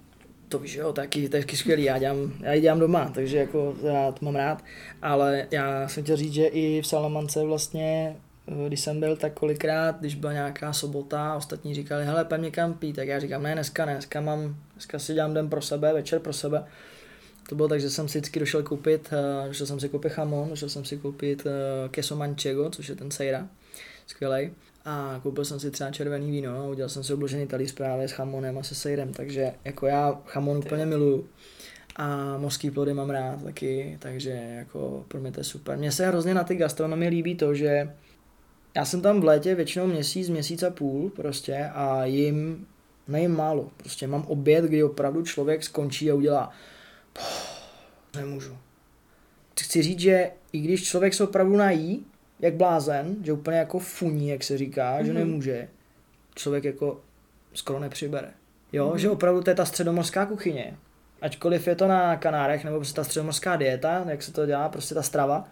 to 0.48 0.58
víš, 0.58 0.74
jo, 0.74 0.92
taky, 0.92 1.28
taky 1.28 1.56
skvělý, 1.56 1.84
já, 1.84 1.98
dělám, 1.98 2.32
já 2.40 2.52
ji 2.52 2.60
dělám 2.60 2.80
doma, 2.80 3.10
takže 3.14 3.36
jako 3.36 3.76
já 3.82 4.12
to 4.12 4.24
mám 4.24 4.36
rád, 4.36 4.64
ale 5.02 5.46
já 5.50 5.88
jsem 5.88 6.02
chtěl 6.02 6.16
říct, 6.16 6.32
že 6.32 6.46
i 6.46 6.82
v 6.82 6.86
Salamance 6.86 7.44
vlastně 7.44 8.16
Eh, 8.16 8.25
když 8.66 8.80
jsem 8.80 9.00
byl, 9.00 9.16
tak 9.16 9.32
kolikrát, 9.32 10.00
když 10.00 10.14
byla 10.14 10.32
nějaká 10.32 10.72
sobota, 10.72 11.34
ostatní 11.34 11.74
říkali, 11.74 12.04
hele, 12.04 12.24
pojď 12.24 12.40
někam 12.40 12.74
pít, 12.74 12.96
tak 12.96 13.08
já 13.08 13.18
říkám, 13.18 13.42
ne, 13.42 13.54
dneska 13.54 13.84
ne, 13.84 13.92
dneska 13.92 14.20
mám, 14.20 14.56
dneska 14.72 14.98
si 14.98 15.14
dělám 15.14 15.34
den 15.34 15.50
pro 15.50 15.62
sebe, 15.62 15.92
večer 15.92 16.20
pro 16.20 16.32
sebe. 16.32 16.64
To 17.48 17.54
bylo 17.54 17.68
tak, 17.68 17.80
že 17.80 17.90
jsem 17.90 18.08
si 18.08 18.18
vždycky 18.18 18.40
došel 18.40 18.62
koupit, 18.62 19.10
došel 19.46 19.66
jsem 19.66 19.80
si 19.80 19.88
koupit 19.88 20.12
chamon, 20.12 20.48
došel 20.48 20.68
jsem 20.68 20.84
si 20.84 20.96
koupit 20.96 21.46
uh, 21.46 21.52
queso 21.90 22.16
manchego, 22.16 22.70
což 22.70 22.88
je 22.88 22.94
ten 22.94 23.10
sejra, 23.10 23.48
skvělej. 24.06 24.50
A 24.84 25.20
koupil 25.22 25.44
jsem 25.44 25.60
si 25.60 25.70
třeba 25.70 25.90
červený 25.90 26.30
víno 26.30 26.60
a 26.60 26.68
udělal 26.68 26.88
jsem 26.88 27.04
si 27.04 27.14
obložený 27.14 27.46
talíř 27.46 27.72
právě 27.72 28.08
s 28.08 28.12
chamonem 28.12 28.58
a 28.58 28.62
se 28.62 28.74
sejrem, 28.74 29.12
takže 29.12 29.52
jako 29.64 29.86
já 29.86 30.20
chamon 30.26 30.56
úplně 30.56 30.86
miluju. 30.86 31.28
A 31.96 32.38
mořský 32.38 32.70
plody 32.70 32.94
mám 32.94 33.10
rád 33.10 33.42
taky, 33.42 33.96
takže 34.00 34.30
jako 34.30 35.04
pro 35.08 35.20
mě 35.20 35.32
to 35.32 35.40
je 35.40 35.44
super. 35.44 35.78
Mně 35.78 35.92
se 35.92 36.06
hrozně 36.06 36.34
na 36.34 36.44
ty 36.44 36.56
gastronomii 36.56 37.08
líbí 37.08 37.34
to, 37.34 37.54
že 37.54 37.88
já 38.76 38.84
jsem 38.84 39.00
tam 39.00 39.20
v 39.20 39.24
létě 39.24 39.54
většinou 39.54 39.86
měsíc, 39.86 40.28
měsíc 40.28 40.62
a 40.62 40.70
půl 40.70 41.10
prostě 41.10 41.70
a 41.74 42.04
jim 42.04 42.66
nejím 43.08 43.36
málo. 43.36 43.70
Prostě 43.76 44.06
mám 44.06 44.24
oběd, 44.26 44.64
kdy 44.64 44.82
opravdu 44.82 45.22
člověk 45.22 45.64
skončí 45.64 46.10
a 46.10 46.14
udělá 46.14 46.52
nemůžu. 48.16 48.56
Chci 49.60 49.82
říct, 49.82 50.00
že 50.00 50.30
i 50.52 50.60
když 50.60 50.84
člověk 50.84 51.14
se 51.14 51.24
opravdu 51.24 51.56
nají, 51.56 52.06
jak 52.40 52.54
blázen, 52.54 53.16
že 53.24 53.32
úplně 53.32 53.56
jako 53.56 53.78
funí, 53.78 54.28
jak 54.28 54.44
se 54.44 54.58
říká, 54.58 54.98
mm-hmm. 54.98 55.04
že 55.04 55.12
mhm. 55.12 55.20
nemůže, 55.20 55.68
člověk 56.34 56.64
jako 56.64 57.00
skoro 57.54 57.78
nepřibere. 57.78 58.30
Jo, 58.72 58.90
mm-hmm. 58.90 58.96
že 58.96 59.10
opravdu 59.10 59.42
to 59.42 59.50
je 59.50 59.56
ta 59.56 59.64
středomorská 59.64 60.26
kuchyně. 60.26 60.76
Ačkoliv 61.22 61.66
je 61.66 61.74
to 61.74 61.88
na 61.88 62.16
Kanárech, 62.16 62.64
nebo 62.64 62.76
prostě 62.76 62.96
ta 62.96 63.04
středomorská 63.04 63.56
dieta, 63.56 64.04
jak 64.08 64.22
se 64.22 64.32
to 64.32 64.46
dělá, 64.46 64.68
prostě 64.68 64.94
ta 64.94 65.02
strava, 65.02 65.48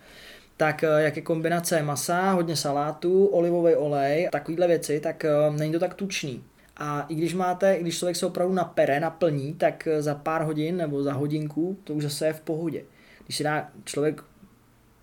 tak 0.56 0.84
eh, 0.84 1.02
jak 1.02 1.16
je 1.16 1.22
kombinace 1.22 1.82
masa, 1.82 2.32
hodně 2.32 2.56
salátu, 2.56 3.26
olivový 3.26 3.74
olej, 3.74 4.28
takovýhle 4.32 4.66
věci, 4.66 5.00
tak 5.00 5.24
eh, 5.24 5.30
není 5.50 5.72
to 5.72 5.78
tak 5.78 5.94
tučný. 5.94 6.44
A 6.76 7.06
i 7.08 7.14
když 7.14 7.34
máte, 7.34 7.74
i 7.74 7.80
když 7.80 7.98
člověk 7.98 8.16
se 8.16 8.26
opravdu 8.26 8.54
napere, 8.54 9.00
naplní, 9.00 9.54
tak 9.54 9.86
eh, 9.86 10.02
za 10.02 10.14
pár 10.14 10.42
hodin 10.42 10.76
nebo 10.76 11.02
za 11.02 11.12
hodinku 11.12 11.78
to 11.84 11.94
už 11.94 12.02
zase 12.02 12.26
je 12.26 12.32
v 12.32 12.40
pohodě. 12.40 12.84
Když 13.24 13.36
si 13.36 13.44
dá 13.44 13.70
člověk, 13.84 14.22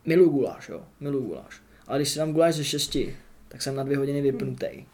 miluji 0.05 0.29
guláš, 0.29 0.69
jo, 0.69 0.83
miluji 0.99 1.25
guláš. 1.27 1.61
Ale 1.87 1.99
když 1.99 2.09
si 2.09 2.19
dám 2.19 2.33
guláš 2.33 2.55
ze 2.55 2.63
šesti, 2.63 3.15
tak 3.47 3.61
jsem 3.61 3.75
na 3.75 3.83
dvě 3.83 3.97
hodiny 3.97 4.21
vypnutý 4.21 4.85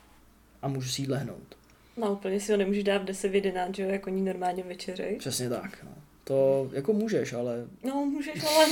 a 0.61 0.67
můžu 0.67 0.89
si 0.89 1.01
jít 1.01 1.09
lehnout. 1.09 1.57
No 1.97 2.13
úplně 2.13 2.39
si 2.39 2.51
ho 2.51 2.57
nemůžeš 2.57 2.83
dát 2.83 3.01
v 3.01 3.05
10 3.05 3.29
v 3.29 3.35
11, 3.35 3.75
že 3.75 3.83
jo, 3.83 3.89
jako 3.89 4.09
ní 4.09 4.21
normálně 4.21 4.63
večeři. 4.63 5.15
Přesně 5.19 5.49
tak, 5.49 5.83
no. 5.83 5.91
To 6.27 6.69
jako 6.73 6.93
můžeš, 6.93 7.33
ale... 7.33 7.65
No, 7.83 8.05
můžeš, 8.05 8.43
ale... 8.43 8.65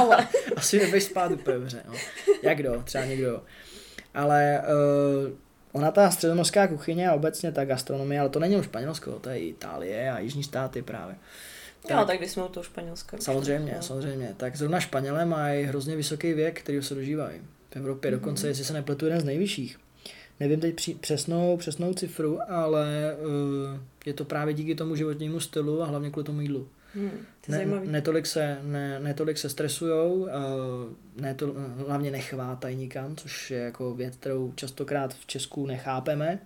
ale... 0.00 0.28
Asi 0.56 0.78
nebudeš 0.78 1.04
spát 1.04 1.32
úplně 1.32 1.58
dobře, 1.58 1.82
no. 1.88 1.94
Jak 2.42 2.58
kdo, 2.58 2.82
třeba 2.84 3.04
někdo. 3.04 3.42
Ale 4.14 4.62
uh, 5.26 5.32
ona 5.72 5.90
ta 5.90 6.10
středomorská 6.10 6.66
kuchyně 6.66 7.08
a 7.08 7.14
obecně 7.14 7.52
ta 7.52 7.64
gastronomie, 7.64 8.20
ale 8.20 8.28
to 8.28 8.38
není 8.38 8.52
jenom 8.52 8.64
Španělsko, 8.64 9.12
to 9.12 9.28
je 9.28 9.38
Itálie 9.38 10.10
a 10.10 10.18
Jižní 10.18 10.42
státy 10.42 10.82
právě. 10.82 11.16
Tak, 11.86 11.98
jo, 11.98 12.04
tak 12.06 12.18
když 12.18 12.30
jsme 12.30 12.44
u 12.44 12.48
toho 12.48 12.64
Španělska. 12.64 13.16
Samozřejmě, 13.20 13.72
no. 13.76 13.82
samozřejmě. 13.82 14.34
Tak 14.36 14.56
zrovna 14.56 14.80
Španělé 14.80 15.24
mají 15.24 15.64
hrozně 15.64 15.96
vysoký 15.96 16.32
věk, 16.32 16.60
který 16.60 16.82
se 16.82 16.94
dožívají. 16.94 17.40
V 17.70 17.76
Evropě 17.76 18.10
mm-hmm. 18.10 18.14
dokonce, 18.14 18.48
jestli 18.48 18.64
se 18.64 18.72
nepletu, 18.72 19.04
jeden 19.04 19.20
z 19.20 19.24
nejvyšších. 19.24 19.78
Nevím 20.40 20.60
teď 20.60 20.74
při, 20.74 20.94
přesnou, 20.94 21.56
přesnou 21.56 21.94
cifru, 21.94 22.38
ale 22.48 23.16
uh, 23.18 23.80
je 24.06 24.12
to 24.12 24.24
právě 24.24 24.54
díky 24.54 24.74
tomu 24.74 24.96
životnímu 24.96 25.40
stylu 25.40 25.82
a 25.82 25.86
hlavně 25.86 26.10
kvůli 26.10 26.24
tomu 26.24 26.40
jídlu. 26.40 26.68
Hmm, 26.96 27.26
ne, 27.48 27.66
netolik, 27.84 28.26
se, 28.26 28.58
ne, 28.62 29.00
netolik 29.00 29.38
se 29.38 29.48
stresujou, 29.48 30.14
uh, 30.14 30.28
ne 31.16 31.34
to, 31.34 31.54
hlavně 31.86 32.10
nechvátají 32.10 32.76
nikam, 32.76 33.16
což 33.16 33.50
je 33.50 33.58
jako 33.58 33.94
věc, 33.94 34.16
kterou 34.16 34.52
častokrát 34.56 35.14
v 35.14 35.26
Česku 35.26 35.66
nechápeme. 35.66 36.38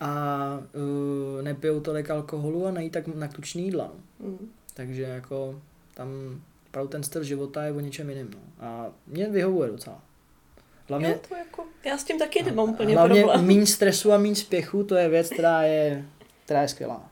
A 0.00 0.62
uh, 0.74 1.42
nepijou 1.42 1.80
tolik 1.80 2.10
alkoholu 2.10 2.66
a 2.66 2.70
nejí 2.70 2.90
tak 2.90 3.06
naktučný 3.06 3.64
jídla. 3.64 3.92
Hmm. 4.20 4.50
Takže 4.74 5.02
jako 5.02 5.60
tam 5.94 6.08
opravdu 6.68 6.88
ten 6.88 7.02
styl 7.02 7.24
života 7.24 7.64
je 7.64 7.72
o 7.72 7.80
něčem 7.80 8.08
jiném. 8.08 8.30
No. 8.30 8.66
A 8.66 8.92
mě 9.06 9.28
vyhovuje 9.28 9.70
docela. 9.70 10.02
Hlavně, 10.88 11.08
jo, 11.08 11.20
to 11.28 11.34
jako, 11.34 11.64
já 11.84 11.98
s 11.98 12.04
tím 12.04 12.18
taky 12.18 12.42
nemám 12.42 12.70
úplně 12.70 12.94
hlavně 12.94 13.22
problém. 13.22 13.46
méně 13.46 13.66
stresu 13.66 14.12
a 14.12 14.18
méně 14.18 14.36
spěchu, 14.36 14.84
to 14.84 14.94
je 14.94 15.08
věc, 15.08 15.30
která 15.30 15.62
je, 15.62 16.04
která 16.44 16.62
je 16.62 16.68
skvělá. 16.68 17.10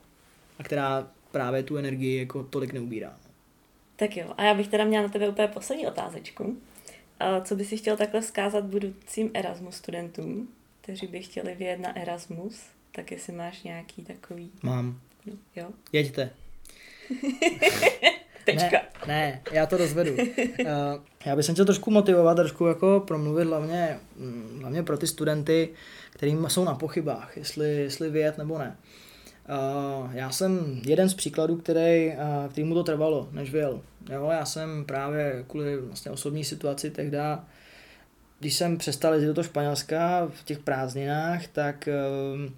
a 0.58 0.64
která 0.64 1.08
právě 1.30 1.62
tu 1.62 1.76
energii 1.76 2.18
jako 2.18 2.42
tolik 2.42 2.72
neubírá. 2.72 3.16
Tak 3.96 4.16
jo, 4.16 4.34
a 4.36 4.44
já 4.44 4.54
bych 4.54 4.68
teda 4.68 4.84
měla 4.84 5.02
na 5.02 5.08
tebe 5.08 5.28
úplně 5.28 5.48
poslední 5.48 5.86
otázečku. 5.86 6.56
Co 7.44 7.56
bys 7.56 7.68
si 7.68 7.76
chtěl 7.76 7.96
takhle 7.96 8.20
vzkázat 8.20 8.64
budoucím 8.64 9.30
Erasmus 9.34 9.74
studentům, 9.74 10.48
kteří 10.80 11.06
by 11.06 11.22
chtěli 11.22 11.54
vyjet 11.54 11.80
na 11.80 11.96
Erasmus, 11.96 12.62
tak 12.92 13.10
jestli 13.10 13.32
máš 13.32 13.62
nějaký 13.62 14.04
takový... 14.04 14.50
Mám. 14.62 15.00
Jo? 15.56 15.68
Jeďte. 15.92 16.30
Tečka. 18.44 18.78
Ne, 19.06 19.06
ne, 19.06 19.42
já 19.52 19.66
to 19.66 19.76
rozvedu. 19.76 20.12
Uh, 20.12 20.26
já 21.26 21.36
bych 21.36 21.46
chtěl 21.46 21.64
trošku 21.64 21.90
motivovat, 21.90 22.36
trošku 22.36 22.66
jako 22.66 23.04
promluvit 23.06 23.44
hlavně, 23.44 23.98
mm, 24.16 24.58
hlavně 24.60 24.82
pro 24.82 24.98
ty 24.98 25.06
studenty, 25.06 25.68
kterým 26.10 26.46
jsou 26.48 26.64
na 26.64 26.74
pochybách, 26.74 27.36
jestli, 27.36 27.68
jestli 27.68 28.10
vyjet 28.10 28.38
nebo 28.38 28.58
ne. 28.58 28.76
Uh, 29.50 30.10
já 30.14 30.30
jsem 30.30 30.80
jeden 30.86 31.08
z 31.08 31.14
příkladů, 31.14 31.56
který, 31.56 32.12
který 32.50 32.64
mu 32.64 32.74
to 32.74 32.82
trvalo, 32.82 33.28
než 33.32 33.50
vyjel. 33.50 33.80
Jo, 34.12 34.28
já 34.30 34.44
jsem 34.44 34.84
právě 34.84 35.44
kvůli 35.48 35.76
vlastně 35.80 36.10
osobní 36.10 36.44
situaci 36.44 36.90
tehdy, 36.90 37.18
když 38.40 38.54
jsem 38.54 38.78
přestal 38.78 39.12
jezdit 39.12 39.26
do 39.26 39.34
toho 39.34 39.44
Španělska 39.44 40.30
v 40.34 40.44
těch 40.44 40.58
prázdninách, 40.58 41.46
tak 41.46 41.88
uh, 41.88 42.50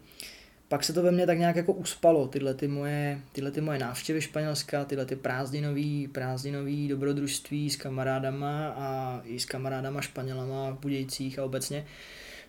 pak 0.69 0.85
se 0.85 0.93
to 0.93 1.03
ve 1.03 1.11
mně 1.11 1.27
tak 1.27 1.39
nějak 1.39 1.57
jako 1.57 1.73
uspalo, 1.73 2.29
tyhle 2.29 2.55
ty 2.55 2.69
moje, 2.69 3.21
tyhle 3.33 3.51
ty 3.51 3.61
moje 3.61 3.79
návštěvy 3.79 4.21
Španělska, 4.21 4.85
tyhle 4.85 5.07
ty 5.07 5.17
prázdninový, 5.17 6.09
prázdninový 6.09 6.89
dobrodružství 6.89 7.71
s 7.71 7.77
kamarádama 7.77 8.69
a 8.69 9.21
i 9.25 9.41
s 9.41 9.45
kamarádama 9.45 10.01
Španělama 10.01 10.71
v 10.71 10.79
Budějcích 10.79 11.39
a 11.39 11.45
obecně. 11.45 11.87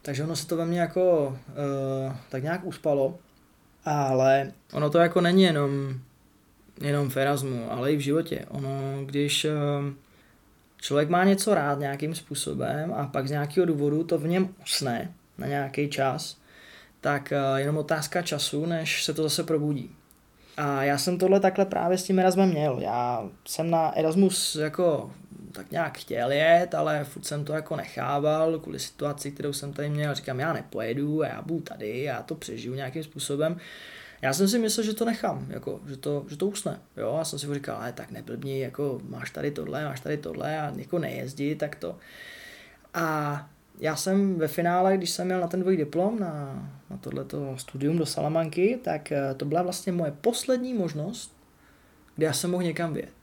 Takže 0.02 0.24
ono 0.24 0.36
se 0.36 0.48
to 0.48 0.58
ve 0.58 0.66
mně 0.66 0.80
jako 0.80 1.28
uh, 2.08 2.16
tak 2.30 2.44
nějak 2.44 2.66
uspalo, 2.66 3.20
ale 3.86 4.52
ono 4.74 4.90
to 4.90 4.98
jako 4.98 5.22
není 5.22 5.44
jenom, 5.44 5.72
jenom 6.82 7.10
v 7.10 7.18
Erasmu, 7.18 7.72
ale 7.72 7.92
i 7.92 7.96
v 7.96 8.00
životě. 8.00 8.46
Ono, 8.50 8.70
když 9.06 9.46
uh, 9.46 9.52
člověk 10.82 11.10
má 11.10 11.24
něco 11.24 11.56
rád 11.56 11.80
nějakým 11.80 12.16
způsobem 12.16 12.94
a 12.94 13.08
pak 13.08 13.28
z 13.28 13.32
nějakého 13.32 13.66
důvodu 13.66 14.04
to 14.04 14.18
v 14.18 14.28
něm 14.28 14.50
usne 14.64 15.12
na 15.38 15.48
nějaký 15.48 15.90
čas, 15.90 16.38
tak 17.02 17.32
eh, 17.32 17.60
jenom 17.60 17.78
otázka 17.78 18.22
času, 18.22 18.66
než 18.66 19.04
se 19.04 19.14
to 19.14 19.24
zase 19.24 19.44
probudí. 19.44 19.96
A 20.58 20.84
já 20.84 20.98
jsem 20.98 21.18
tohle 21.18 21.40
takhle 21.40 21.66
právě 21.66 21.98
s 21.98 22.04
tím 22.04 22.20
Erasmem 22.20 22.50
měl. 22.50 22.80
Já 22.80 23.30
jsem 23.46 23.70
na 23.70 23.98
Erasmus 23.98 24.56
jako 24.56 25.12
tak 25.54 25.72
nějak 25.72 25.98
chtěl 25.98 26.32
jet, 26.32 26.76
ale 26.76 27.04
furt 27.04 27.26
jsem 27.26 27.46
to 27.46 27.54
jako 27.54 27.76
nechával 27.76 28.60
kvůli 28.60 28.80
situaci, 28.80 29.32
kterou 29.32 29.54
jsem 29.54 29.74
tady 29.74 29.90
měl. 29.90 30.16
Říkám, 30.16 30.40
já 30.40 30.54
nepojedu, 30.54 31.22
já 31.22 31.42
budu 31.42 31.62
tady, 31.62 32.04
já 32.04 32.24
to 32.24 32.36
přežiju 32.36 32.76
nějakým 32.76 33.04
způsobem. 33.04 33.58
Já 34.22 34.34
jsem 34.34 34.48
si 34.48 34.60
myslel, 34.60 34.86
že 34.86 34.94
to 34.94 35.06
nechám, 35.06 35.48
jako, 35.50 35.80
že, 35.88 35.98
to, 35.98 36.26
že 36.30 36.38
to 36.38 36.48
usne. 36.48 36.80
Jo? 36.98 37.16
Já 37.18 37.26
jsem 37.26 37.40
si 37.40 37.54
říkal, 37.54 37.78
ale 37.78 37.94
tak 37.94 38.12
neblbni, 38.12 38.60
jako 38.60 39.02
máš 39.10 39.32
tady 39.32 39.52
tohle, 39.52 39.86
máš 39.86 40.00
tady 40.00 40.18
tohle 40.18 40.60
a 40.60 40.74
jako 40.76 41.00
nejezdí, 41.00 41.56
tak 41.56 41.76
to. 41.76 41.98
A 42.94 43.50
já 43.80 43.96
jsem 43.96 44.36
ve 44.36 44.48
finále, 44.48 44.98
když 44.98 45.10
jsem 45.10 45.26
měl 45.26 45.40
na 45.40 45.48
ten 45.48 45.60
dvojí 45.60 45.78
diplom, 45.78 46.20
na, 46.20 46.64
na 46.90 46.98
tohleto 46.98 47.58
studium 47.58 47.98
do 47.98 48.06
Salamanky, 48.06 48.80
tak 48.84 49.12
eh, 49.12 49.34
to 49.38 49.46
byla 49.46 49.62
vlastně 49.62 49.92
moje 49.92 50.14
poslední 50.22 50.74
možnost, 50.74 51.36
kde 52.16 52.26
já 52.26 52.34
jsem 52.34 52.52
mohl 52.52 52.64
někam 52.64 52.94
vyjet. 52.94 53.23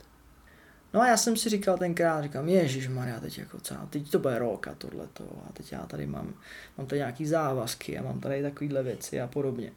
No 0.94 1.00
a 1.00 1.08
já 1.08 1.16
jsem 1.16 1.36
si 1.36 1.48
říkal 1.48 1.78
tenkrát, 1.78 2.22
říkám, 2.22 2.48
Ježíš 2.48 2.88
Maria, 2.88 3.20
teď 3.20 3.38
jako 3.38 3.60
co, 3.60 3.74
teď 3.90 4.10
to 4.10 4.18
bude 4.18 4.38
rok 4.38 4.68
a 4.68 4.74
tohleto, 4.74 5.24
a 5.48 5.52
teď 5.52 5.72
já 5.72 5.86
tady 5.86 6.06
mám, 6.06 6.34
mám 6.78 6.86
tady 6.86 6.98
nějaký 6.98 7.26
závazky 7.26 7.98
a 7.98 8.02
mám 8.02 8.20
tady 8.20 8.42
takovýhle 8.42 8.82
věci 8.82 9.20
a 9.20 9.26
podobně. 9.26 9.72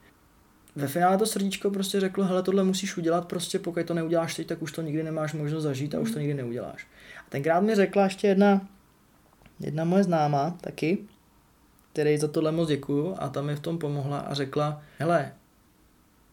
Ve 0.76 0.88
finále 0.88 1.18
to 1.18 1.26
srdíčko 1.26 1.70
prostě 1.70 1.99
řeklo, 1.99 2.26
hele, 2.26 2.43
tohle 2.43 2.64
musíš 2.64 2.97
udělat, 2.97 3.28
prostě 3.28 3.59
pokud 3.59 3.86
to 3.86 3.93
neuděláš 3.93 4.36
teď, 4.36 4.47
tak 4.47 4.61
už 4.61 4.72
to 4.72 4.82
nikdy 4.82 5.03
nemáš 5.03 5.34
možnost 5.34 5.64
zažít 5.64 5.95
a 5.95 5.99
už 5.99 6.11
to 6.11 6.20
nikdy 6.20 6.34
neuděláš. 6.34 6.88
A 7.20 7.30
tenkrát 7.30 7.59
mi 7.59 7.76
řekla 7.76 8.03
ještě 8.03 8.28
jedna 8.28 8.68
jedna 9.59 9.84
moje 9.84 10.03
známá 10.03 10.57
taky, 10.61 10.97
který 11.93 12.18
za 12.18 12.28
tohle 12.28 12.51
moc 12.51 12.70
děkuju 12.70 13.16
a 13.20 13.30
ta 13.30 13.41
mi 13.41 13.55
v 13.55 13.59
tom 13.59 13.78
pomohla 13.78 14.20
a 14.20 14.34
řekla, 14.34 14.82
hele, 14.97 15.34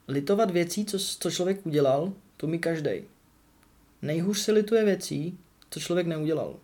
litovat 0.08 0.50
věcí, 0.50 0.84
co, 0.84 0.98
co 0.98 1.30
člověk 1.30 1.66
udělal, 1.66 2.12
to 2.36 2.46
mi 2.46 2.58
každý. 2.58 2.90
Nejhůř 4.02 4.38
se 4.38 4.52
lituje 4.52 4.84
věcí, 4.84 5.38
co 5.70 5.80
člověk 5.80 6.06
neudělal. 6.06 6.56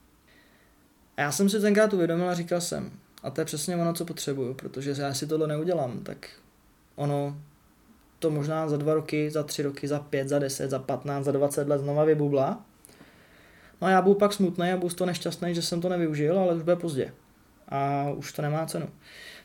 A 1.16 1.20
já 1.20 1.32
jsem 1.32 1.50
si 1.50 1.60
tenkrát 1.60 1.94
uvědomil 1.94 2.28
a 2.28 2.34
říkal 2.34 2.60
jsem, 2.60 2.90
a 3.22 3.30
to 3.30 3.40
je 3.40 3.44
přesně 3.44 3.76
ono, 3.76 3.92
co 3.92 4.04
potřebuju, 4.04 4.54
protože 4.54 4.94
já 4.98 5.14
si 5.14 5.26
tohle 5.26 5.46
neudělám, 5.46 6.00
tak 6.02 6.28
ono 6.94 7.40
to 8.18 8.30
možná 8.30 8.68
za 8.68 8.76
dva 8.76 8.94
roky, 8.94 9.30
za 9.30 9.42
tři 9.42 9.62
roky, 9.62 9.88
za 9.88 9.98
pět, 9.98 10.28
za 10.28 10.38
deset, 10.38 10.70
za 10.70 10.78
patnáct, 10.78 11.24
za 11.24 11.32
dvacet 11.32 11.68
let 11.68 11.78
znova 11.78 12.04
vybubla 12.04 12.64
No 13.80 13.88
a 13.88 13.90
já 13.90 14.02
budu 14.02 14.14
pak 14.14 14.32
smutný 14.32 14.70
a 14.70 14.76
budu 14.76 14.94
toho 14.94 15.06
nešťastný, 15.06 15.54
že 15.54 15.62
jsem 15.62 15.80
to 15.80 15.88
nevyužil, 15.88 16.38
ale 16.38 16.54
už 16.54 16.62
bude 16.62 16.76
pozdě. 16.76 17.12
A 17.68 18.10
už 18.16 18.32
to 18.32 18.42
nemá 18.42 18.66
cenu. 18.66 18.88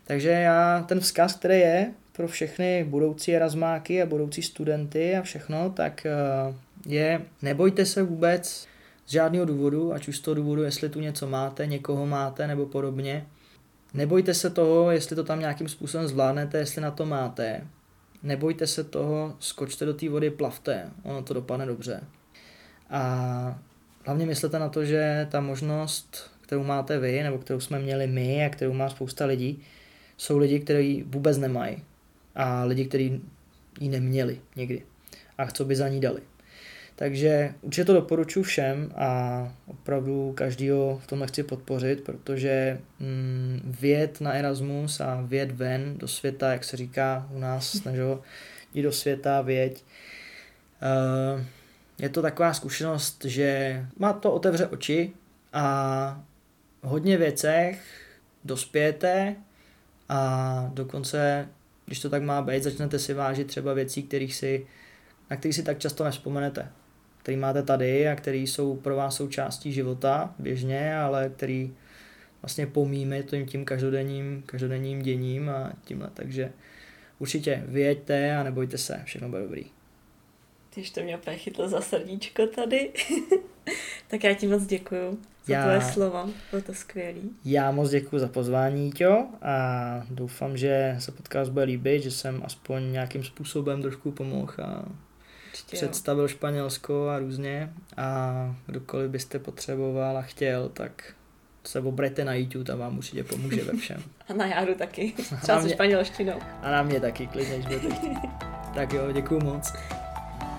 Takže 0.03 0.29
já 0.29 0.85
ten 0.87 0.99
vzkaz, 0.99 1.35
který 1.35 1.59
je 1.59 1.91
pro 2.11 2.27
všechny 2.27 2.85
budoucí 2.89 3.35
Erasmáky 3.35 4.01
a 4.01 4.05
budoucí 4.05 4.41
studenty 4.41 5.15
a 5.15 5.21
všechno, 5.21 5.69
tak 5.69 6.05
eh, 6.05 6.11
je 6.85 7.21
nebojte 7.41 7.85
se 7.85 8.03
vůbec 8.03 8.67
z 9.05 9.11
žádného 9.11 9.45
důvodu, 9.45 9.93
ať 9.93 10.07
už 10.07 10.17
z 10.17 10.21
toho 10.21 10.35
důvodu, 10.35 10.63
jestli 10.63 10.89
tu 10.89 10.99
něco 10.99 11.27
máte, 11.27 11.67
někoho 11.67 12.05
máte 12.05 12.47
nebo 12.47 12.65
podobně. 12.65 13.25
Nebojte 13.93 14.33
se 14.33 14.49
toho, 14.49 14.91
jestli 14.91 15.15
to 15.15 15.23
tam 15.23 15.39
nějakým 15.39 15.69
způsobem 15.69 16.07
zvládnete, 16.07 16.57
jestli 16.57 16.81
na 16.81 16.91
to 16.91 17.05
máte. 17.05 17.67
Nebojte 18.23 18.67
se 18.67 18.83
toho, 18.83 19.35
skočte 19.39 19.85
do 19.85 19.93
té 19.93 20.09
vody, 20.09 20.29
plavte, 20.29 20.89
ono 21.03 21.21
to 21.21 21.33
dopadne 21.33 21.65
dobře. 21.65 22.01
A 22.89 23.59
hlavně 24.05 24.25
myslete 24.25 24.59
na 24.59 24.69
to, 24.69 24.85
že 24.85 25.27
ta 25.31 25.41
možnost, 25.41 26.31
kterou 26.41 26.63
máte 26.63 26.99
vy, 26.99 27.23
nebo 27.23 27.37
kterou 27.37 27.59
jsme 27.59 27.79
měli 27.79 28.07
my 28.07 28.45
a 28.45 28.49
kterou 28.49 28.73
má 28.73 28.89
spousta 28.89 29.25
lidí, 29.25 29.63
jsou 30.17 30.37
lidi, 30.37 30.59
kteří 30.59 31.03
vůbec 31.07 31.37
nemají. 31.37 31.83
A 32.35 32.63
lidi, 32.63 32.85
kteří 32.85 33.21
ji 33.79 33.89
neměli 33.89 34.41
nikdy. 34.55 34.85
A 35.37 35.51
co 35.51 35.65
by 35.65 35.75
za 35.75 35.87
ní 35.87 35.99
dali. 35.99 36.21
Takže 37.01 37.53
určitě 37.61 37.85
to 37.85 37.93
doporučuji 37.93 38.43
všem 38.43 38.91
a 38.95 39.53
opravdu 39.67 40.33
každýho 40.37 41.01
v 41.03 41.07
tom 41.07 41.27
chci 41.27 41.43
podpořit, 41.43 42.03
protože 42.03 42.79
mm, 42.99 43.75
věd 43.79 44.21
na 44.21 44.31
Erasmus 44.31 45.01
a 45.01 45.21
věd 45.21 45.51
ven 45.51 45.97
do 45.97 46.07
světa, 46.07 46.51
jak 46.51 46.63
se 46.63 46.77
říká 46.77 47.27
u 47.31 47.39
nás, 47.39 47.83
než 47.85 47.99
jdi 48.73 48.83
do 48.83 48.91
světa, 48.91 49.41
věď. 49.41 49.83
Uh, 51.35 51.41
je 51.99 52.09
to 52.09 52.21
taková 52.21 52.53
zkušenost, 52.53 53.25
že 53.25 53.81
má 53.99 54.13
to 54.13 54.31
otevře 54.31 54.67
oči 54.67 55.11
a 55.53 56.23
v 56.83 56.87
hodně 56.87 57.17
věcech 57.17 57.81
dospějete 58.43 59.35
a 60.09 60.69
dokonce, 60.73 61.47
když 61.85 61.99
to 61.99 62.09
tak 62.09 62.23
má 62.23 62.41
být, 62.41 62.63
začnete 62.63 62.99
si 62.99 63.13
vážit 63.13 63.47
třeba 63.47 63.73
věcí, 63.73 64.03
kterých 64.03 64.35
si, 64.35 64.67
na 65.29 65.37
kterých 65.37 65.55
si 65.55 65.63
tak 65.63 65.79
často 65.79 66.03
nevzpomenete. 66.03 66.69
Který 67.23 67.37
máte 67.37 67.63
tady 67.63 68.07
a 68.07 68.15
který 68.15 68.47
jsou 68.47 68.75
pro 68.75 68.95
vás 68.95 69.15
součástí 69.15 69.71
života 69.71 70.35
běžně, 70.39 70.95
ale 70.95 71.31
který 71.35 71.73
vlastně 72.41 72.67
pomíme 72.67 73.23
tím, 73.23 73.45
tím 73.45 73.65
každodenním, 73.65 74.43
každodenním 74.45 75.01
děním 75.01 75.49
a 75.49 75.73
tímhle. 75.83 76.09
Takže 76.13 76.51
určitě 77.19 77.63
vyjeďte 77.67 78.35
a 78.35 78.43
nebojte 78.43 78.77
se, 78.77 79.01
všechno 79.05 79.29
bude 79.29 79.41
dobrý. 79.41 79.65
Ty 80.69 80.83
to 80.91 81.01
mě 81.01 81.17
opět 81.17 81.35
chytlo 81.35 81.69
za 81.69 81.81
srdíčko 81.81 82.47
tady. 82.47 82.91
tak 84.07 84.23
já 84.23 84.33
ti 84.33 84.47
moc 84.47 84.65
děkuju 84.65 85.19
za 85.45 85.53
já, 85.53 85.63
tvoje 85.63 85.81
slova, 85.81 86.29
bylo 86.51 86.61
to 86.61 86.73
skvělý. 86.73 87.29
Já 87.45 87.71
moc 87.71 87.89
děkuji 87.89 88.19
za 88.19 88.27
pozvání, 88.27 88.91
Tio, 88.91 89.27
a 89.41 90.05
doufám, 90.09 90.57
že 90.57 90.95
se 90.99 91.11
podcast 91.11 91.51
bude 91.51 91.65
líbit, 91.65 92.03
že 92.03 92.11
jsem 92.11 92.41
aspoň 92.45 92.91
nějakým 92.91 93.23
způsobem 93.23 93.81
trošku 93.81 94.11
pomohl 94.11 94.53
a 94.63 94.85
Určitě 95.61 95.87
představil 95.87 96.23
jo. 96.23 96.27
Španělsko 96.27 97.09
a 97.09 97.19
různě 97.19 97.73
a 97.97 98.55
kdokoliv 98.65 99.11
byste 99.11 99.39
potřeboval 99.39 100.17
a 100.17 100.21
chtěl, 100.21 100.69
tak 100.69 101.13
se 101.63 101.79
obrejte 101.79 102.25
na 102.25 102.33
YouTube 102.33 102.73
a 102.73 102.75
vám 102.75 102.97
určitě 102.97 103.23
pomůže 103.23 103.63
ve 103.63 103.77
všem. 103.77 104.03
a 104.29 104.33
na 104.33 104.45
Járu 104.45 104.75
taky, 104.75 105.13
třeba 105.41 105.61
se 105.61 105.69
španělštinou. 105.69 106.39
A 106.61 106.71
na 106.71 106.83
mě 106.83 106.99
taky, 106.99 107.27
klidně, 107.27 107.55
když 107.55 107.65
budete 107.65 107.87
Tak 108.75 108.93
jo, 108.93 109.11
děkuji 109.11 109.39
moc. 109.43 109.73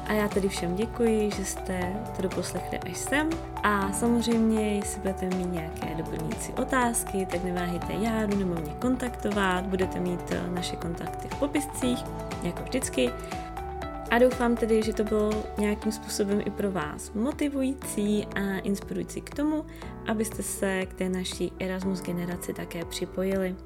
A 0.06 0.12
já 0.12 0.28
tedy 0.28 0.48
všem 0.48 0.76
děkuji, 0.76 1.30
že 1.30 1.44
jste 1.44 1.94
to 2.16 2.22
doposlechli 2.22 2.78
až 2.78 2.96
sem. 2.96 3.30
A 3.62 3.92
samozřejmě, 3.92 4.76
jestli 4.76 5.00
budete 5.00 5.26
mít 5.36 5.52
nějaké 5.52 5.94
doplňující 5.94 6.52
otázky, 6.52 7.26
tak 7.26 7.44
neváhejte 7.44 7.92
Járu 7.92 8.36
nebo 8.36 8.54
mě 8.54 8.72
kontaktovat. 8.78 9.66
Budete 9.66 10.00
mít 10.00 10.20
eh, 10.30 10.50
naše 10.50 10.76
kontakty 10.76 11.28
v 11.28 11.38
popiscích, 11.38 11.98
jako 12.42 12.62
vždycky. 12.62 13.10
A 14.12 14.18
doufám 14.18 14.56
tedy, 14.56 14.82
že 14.82 14.92
to 14.92 15.04
bylo 15.04 15.30
nějakým 15.58 15.92
způsobem 15.92 16.40
i 16.46 16.50
pro 16.50 16.70
vás 16.70 17.12
motivující 17.12 18.26
a 18.26 18.58
inspirující 18.58 19.20
k 19.20 19.34
tomu, 19.34 19.64
abyste 20.06 20.42
se 20.42 20.86
k 20.86 20.94
té 20.94 21.08
naší 21.08 21.52
Erasmus 21.58 22.02
generaci 22.02 22.54
také 22.54 22.84
připojili. 22.84 23.56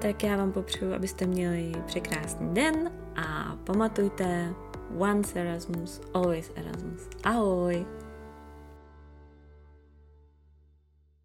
Tak 0.00 0.22
já 0.22 0.36
vám 0.36 0.52
popřeju, 0.52 0.94
abyste 0.94 1.26
měli 1.26 1.72
překrásný 1.86 2.54
den 2.54 2.92
a 3.16 3.56
pamatujte, 3.64 4.54
once 4.98 5.40
Erasmus, 5.40 6.00
always 6.14 6.52
Erasmus. 6.56 7.08
Ahoj! 7.22 8.03